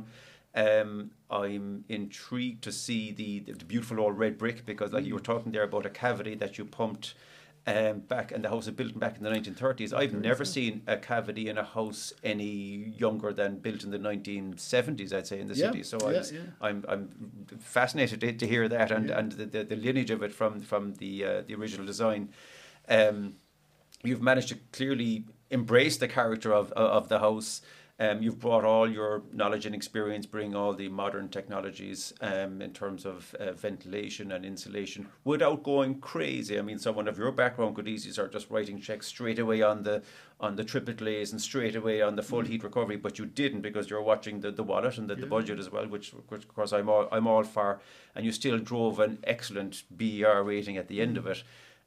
Um, 0.55 1.11
I'm 1.29 1.83
intrigued 1.89 2.61
to 2.67 2.71
see 2.71 3.11
the, 3.11 3.39
the 3.59 3.65
beautiful 3.73 3.99
old 4.03 4.15
red 4.23 4.37
brick 4.37 4.57
because, 4.71 4.89
like 4.95 5.05
you 5.05 5.13
were 5.17 5.27
talking 5.31 5.51
there 5.53 5.63
about 5.63 5.85
a 5.85 5.89
cavity 6.05 6.35
that 6.35 6.57
you 6.57 6.65
pumped 6.65 7.07
um, 7.65 7.95
back, 8.13 8.27
and 8.33 8.43
the 8.43 8.49
house 8.49 8.65
was 8.67 8.75
built 8.75 8.99
back 8.99 9.15
in 9.17 9.23
the 9.23 9.29
1930s. 9.31 9.93
I've 10.01 10.13
never 10.13 10.43
seen 10.45 10.81
a 10.85 10.97
cavity 10.97 11.47
in 11.51 11.57
a 11.57 11.63
house 11.77 12.11
any 12.33 12.93
younger 13.03 13.31
than 13.39 13.51
built 13.65 13.81
in 13.85 13.91
the 13.91 13.97
1970s. 13.97 15.13
I'd 15.13 15.27
say 15.31 15.39
in 15.39 15.47
the 15.47 15.55
Yeah, 15.55 15.67
city. 15.67 15.83
So 15.83 15.97
I 16.09 16.11
was, 16.19 16.31
yeah. 16.31 16.41
I'm 16.67 16.83
I'm 16.91 17.03
fascinated 17.77 18.19
to, 18.21 18.33
to 18.33 18.45
hear 18.53 18.67
that 18.67 18.91
and, 18.91 19.07
Yeah. 19.09 19.19
and 19.19 19.31
the, 19.31 19.45
the, 19.45 19.61
the 19.63 19.77
lineage 19.77 20.11
of 20.11 20.21
it 20.27 20.33
from 20.39 20.59
from 20.59 20.83
the 20.95 21.13
uh, 21.29 21.41
the 21.47 21.55
original 21.55 21.85
design. 21.93 22.29
Um, 22.89 23.35
you've 24.03 24.21
managed 24.21 24.49
to 24.49 24.55
clearly 24.71 25.25
embrace 25.49 25.97
the 25.97 26.07
character 26.07 26.53
of 26.53 26.71
of 26.73 27.09
the 27.09 27.19
house. 27.19 27.61
Um, 27.99 28.23
you've 28.23 28.39
brought 28.39 28.65
all 28.65 28.89
your 28.89 29.21
knowledge 29.31 29.67
and 29.67 29.75
experience, 29.75 30.25
bring 30.25 30.55
all 30.55 30.73
the 30.73 30.89
modern 30.89 31.29
technologies 31.29 32.11
um, 32.21 32.59
in 32.59 32.73
terms 32.73 33.05
of 33.05 33.35
uh, 33.35 33.51
ventilation 33.53 34.31
and 34.31 34.43
insulation 34.43 35.07
without 35.23 35.61
going 35.61 35.99
crazy. 35.99 36.57
I 36.57 36.63
mean, 36.63 36.79
someone 36.79 37.07
of 37.07 37.19
your 37.19 37.31
background 37.31 37.75
could 37.75 37.87
easily 37.87 38.11
start 38.11 38.33
just 38.33 38.49
writing 38.49 38.81
checks 38.81 39.05
straight 39.05 39.37
away 39.37 39.61
on 39.61 39.83
the 39.83 40.01
on 40.39 40.55
the 40.55 40.63
triple 40.63 40.95
glaze 40.95 41.31
and 41.31 41.39
straight 41.39 41.75
away 41.75 42.01
on 42.01 42.15
the 42.15 42.23
full 42.23 42.41
heat 42.41 42.63
recovery, 42.63 42.97
but 42.97 43.19
you 43.19 43.27
didn't 43.27 43.61
because 43.61 43.89
you're 43.89 44.01
watching 44.01 44.41
the, 44.41 44.51
the 44.51 44.63
wallet 44.63 44.97
and 44.97 45.07
the, 45.07 45.15
the 45.15 45.27
budget 45.27 45.59
as 45.59 45.71
well, 45.71 45.87
which, 45.87 46.09
which 46.29 46.43
of 46.43 46.53
course 46.53 46.73
I'm 46.73 46.89
all 46.89 47.07
I'm 47.11 47.27
all 47.27 47.43
for. 47.43 47.79
And 48.15 48.25
you 48.25 48.31
still 48.31 48.57
drove 48.57 48.99
an 48.99 49.19
excellent 49.23 49.83
BER 49.95 50.41
rating 50.43 50.77
at 50.77 50.87
the 50.87 50.99
end 50.99 51.15
of 51.15 51.27
it. 51.27 51.43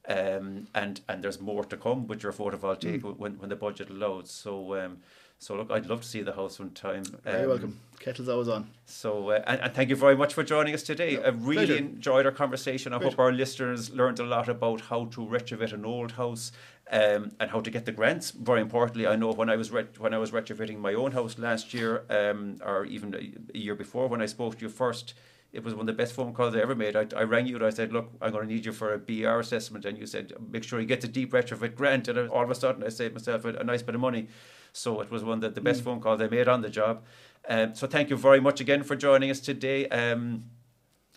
Um, 0.08 0.68
and 0.74 1.00
and 1.08 1.22
there's 1.22 1.40
more 1.40 1.64
to 1.64 1.76
come 1.76 2.06
with 2.06 2.22
your 2.22 2.32
photovoltaic 2.32 3.02
when, 3.18 3.38
when 3.38 3.48
the 3.48 3.56
budget 3.56 3.90
allows. 3.90 4.30
So 4.30 4.76
um, 4.84 4.98
so 5.38 5.54
look, 5.56 5.70
I'd 5.70 5.86
love 5.86 6.02
to 6.02 6.08
see 6.08 6.22
the 6.22 6.32
house 6.32 6.58
one 6.60 6.70
time. 6.70 7.04
Very 7.24 7.42
Um, 7.42 7.48
welcome. 7.48 7.80
Kettle's 7.98 8.28
always 8.28 8.48
on. 8.48 8.70
So 8.84 9.30
uh, 9.30 9.42
and, 9.46 9.60
and 9.60 9.74
thank 9.74 9.90
you 9.90 9.96
very 9.96 10.16
much 10.16 10.32
for 10.32 10.44
joining 10.44 10.74
us 10.74 10.82
today. 10.84 11.20
I 11.22 11.28
really 11.28 11.66
pleasure. 11.66 11.76
enjoyed 11.76 12.24
our 12.26 12.32
conversation. 12.32 12.92
I 12.92 13.02
hope 13.02 13.18
our 13.18 13.32
listeners 13.32 13.90
learned 13.90 14.20
a 14.20 14.24
lot 14.24 14.48
about 14.48 14.80
how 14.82 15.06
to 15.06 15.20
retrofit 15.26 15.72
an 15.72 15.84
old 15.84 16.12
house. 16.12 16.52
Um, 16.88 17.32
and 17.40 17.50
how 17.50 17.60
to 17.62 17.68
get 17.68 17.84
the 17.84 17.90
grants. 17.90 18.30
Very 18.30 18.60
importantly, 18.60 19.08
I 19.08 19.16
know 19.16 19.32
when 19.32 19.50
I 19.50 19.56
was 19.56 19.72
ret- 19.72 19.98
when 19.98 20.14
I 20.14 20.18
was 20.18 20.30
retrofitting 20.30 20.78
my 20.78 20.94
own 20.94 21.10
house 21.10 21.36
last 21.36 21.74
year, 21.74 22.04
um, 22.08 22.58
or 22.64 22.84
even 22.84 23.12
a 23.52 23.58
year 23.58 23.74
before, 23.74 24.06
when 24.06 24.22
I 24.22 24.26
spoke 24.26 24.54
to 24.58 24.62
you 24.66 24.68
first, 24.68 25.14
it 25.56 25.64
was 25.64 25.74
one 25.74 25.80
of 25.80 25.86
the 25.86 26.02
best 26.02 26.12
phone 26.12 26.34
calls 26.34 26.54
I 26.54 26.60
ever 26.60 26.74
made. 26.74 26.94
I, 26.94 27.06
I 27.16 27.22
rang 27.22 27.46
you 27.46 27.56
and 27.56 27.64
I 27.64 27.70
said, 27.70 27.92
"Look, 27.92 28.10
I'm 28.20 28.30
going 28.30 28.46
to 28.46 28.54
need 28.54 28.66
you 28.66 28.72
for 28.72 28.92
a 28.92 28.98
BER 28.98 29.40
assessment," 29.40 29.84
and 29.86 29.96
you 29.96 30.06
said, 30.06 30.32
"Make 30.50 30.64
sure 30.64 30.78
you 30.78 30.86
get 30.86 31.00
the 31.00 31.08
deep 31.08 31.32
retrofit 31.32 31.74
grant." 31.74 32.08
And 32.08 32.28
all 32.28 32.44
of 32.44 32.50
a 32.50 32.54
sudden, 32.54 32.84
I 32.84 32.90
saved 32.90 33.14
myself 33.14 33.44
a, 33.46 33.54
a 33.54 33.64
nice 33.64 33.82
bit 33.82 33.94
of 33.94 34.00
money. 34.00 34.28
So 34.72 35.00
it 35.00 35.10
was 35.10 35.24
one 35.24 35.42
of 35.42 35.54
the, 35.54 35.60
best 35.62 35.82
phone 35.82 36.00
calls 36.00 36.20
I 36.20 36.26
made 36.26 36.48
on 36.48 36.60
the 36.60 36.68
job. 36.68 37.02
Um, 37.48 37.74
so 37.74 37.86
thank 37.86 38.10
you 38.10 38.16
very 38.16 38.40
much 38.40 38.60
again 38.60 38.82
for 38.82 38.94
joining 38.94 39.30
us 39.30 39.40
today. 39.40 39.88
Um, 39.88 40.44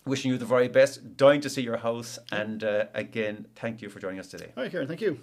wishing 0.05 0.31
you 0.31 0.37
the 0.37 0.45
very 0.45 0.69
best. 0.69 1.17
Dying 1.17 1.41
to 1.41 1.49
see 1.49 1.61
your 1.61 1.77
house, 1.77 2.17
and 2.31 2.63
uh, 2.63 2.85
again, 2.93 3.47
thank 3.55 3.81
you 3.81 3.89
for 3.89 3.99
joining 3.99 4.19
us 4.19 4.27
today. 4.27 4.53
All 4.55 4.63
right, 4.63 4.71
Kieran, 4.71 4.87
thank 4.87 5.01
you. 5.01 5.19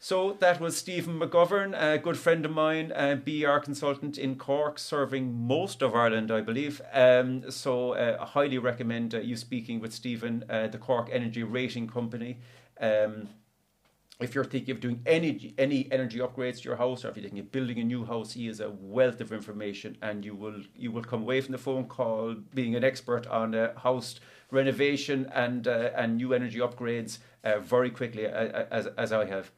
So 0.00 0.36
that 0.38 0.60
was 0.60 0.76
Stephen 0.76 1.18
McGovern, 1.18 1.74
a 1.76 1.98
good 1.98 2.16
friend 2.16 2.44
of 2.44 2.52
mine, 2.52 2.92
a 2.94 3.16
BER 3.16 3.58
consultant 3.58 4.16
in 4.16 4.36
Cork, 4.36 4.78
serving 4.78 5.34
most 5.34 5.82
of 5.82 5.92
Ireland, 5.92 6.30
I 6.30 6.40
believe. 6.40 6.80
Um, 6.92 7.50
so 7.50 7.94
uh, 7.94 8.16
I 8.20 8.24
highly 8.24 8.58
recommend 8.58 9.12
uh, 9.12 9.18
you 9.18 9.34
speaking 9.34 9.80
with 9.80 9.92
Stephen, 9.92 10.44
uh, 10.48 10.68
the 10.68 10.78
Cork 10.78 11.08
Energy 11.10 11.42
Rating 11.42 11.88
Company. 11.88 12.38
Um, 12.80 13.28
if 14.20 14.36
you're 14.36 14.44
thinking 14.44 14.70
of 14.72 14.80
doing 14.80 15.00
any 15.04 15.54
any 15.58 15.88
energy 15.90 16.20
upgrades 16.20 16.58
to 16.58 16.68
your 16.68 16.76
house, 16.76 17.04
or 17.04 17.08
if 17.08 17.16
you're 17.16 17.24
thinking 17.24 17.40
of 17.40 17.50
building 17.50 17.80
a 17.80 17.84
new 17.84 18.04
house, 18.04 18.32
he 18.32 18.46
is 18.46 18.60
a 18.60 18.70
wealth 18.70 19.20
of 19.20 19.32
information, 19.32 19.96
and 20.00 20.24
you 20.24 20.36
will 20.36 20.62
you 20.76 20.92
will 20.92 21.02
come 21.02 21.22
away 21.22 21.40
from 21.40 21.52
the 21.52 21.58
phone 21.58 21.86
call 21.86 22.36
being 22.54 22.76
an 22.76 22.84
expert 22.84 23.26
on 23.26 23.52
uh, 23.54 23.76
house 23.78 24.20
renovation 24.52 25.28
and 25.34 25.66
uh, 25.66 25.90
and 25.96 26.16
new 26.16 26.32
energy 26.32 26.58
upgrades 26.60 27.18
uh, 27.42 27.58
very 27.58 27.90
quickly, 27.90 28.26
as 28.26 28.86
as 28.86 29.12
I 29.12 29.24
have. 29.24 29.50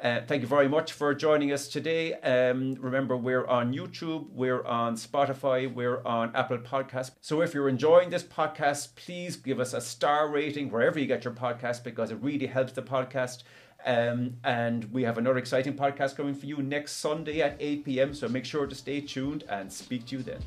Uh, 0.00 0.20
thank 0.26 0.42
you 0.42 0.48
very 0.48 0.68
much 0.68 0.92
for 0.92 1.14
joining 1.14 1.52
us 1.52 1.68
today. 1.68 2.12
Um, 2.14 2.74
remember, 2.74 3.16
we're 3.16 3.46
on 3.46 3.72
YouTube, 3.72 4.28
we're 4.30 4.64
on 4.64 4.94
Spotify, 4.96 5.72
we're 5.72 6.04
on 6.04 6.34
Apple 6.34 6.58
Podcasts. 6.58 7.12
So 7.22 7.40
if 7.40 7.54
you're 7.54 7.68
enjoying 7.68 8.10
this 8.10 8.22
podcast, 8.22 8.94
please 8.94 9.36
give 9.36 9.58
us 9.58 9.72
a 9.72 9.80
star 9.80 10.28
rating 10.28 10.70
wherever 10.70 10.98
you 10.98 11.06
get 11.06 11.24
your 11.24 11.32
podcast 11.32 11.82
because 11.82 12.10
it 12.10 12.18
really 12.20 12.46
helps 12.46 12.72
the 12.72 12.82
podcast. 12.82 13.44
Um, 13.86 14.34
and 14.44 14.84
we 14.92 15.04
have 15.04 15.16
another 15.16 15.38
exciting 15.38 15.74
podcast 15.74 16.16
coming 16.16 16.34
for 16.34 16.46
you 16.46 16.58
next 16.58 16.92
Sunday 16.92 17.40
at 17.40 17.56
8 17.58 17.84
p.m. 17.84 18.14
So 18.14 18.28
make 18.28 18.44
sure 18.44 18.66
to 18.66 18.74
stay 18.74 19.00
tuned 19.00 19.44
and 19.48 19.72
speak 19.72 20.06
to 20.06 20.16
you 20.16 20.22
then. 20.22 20.40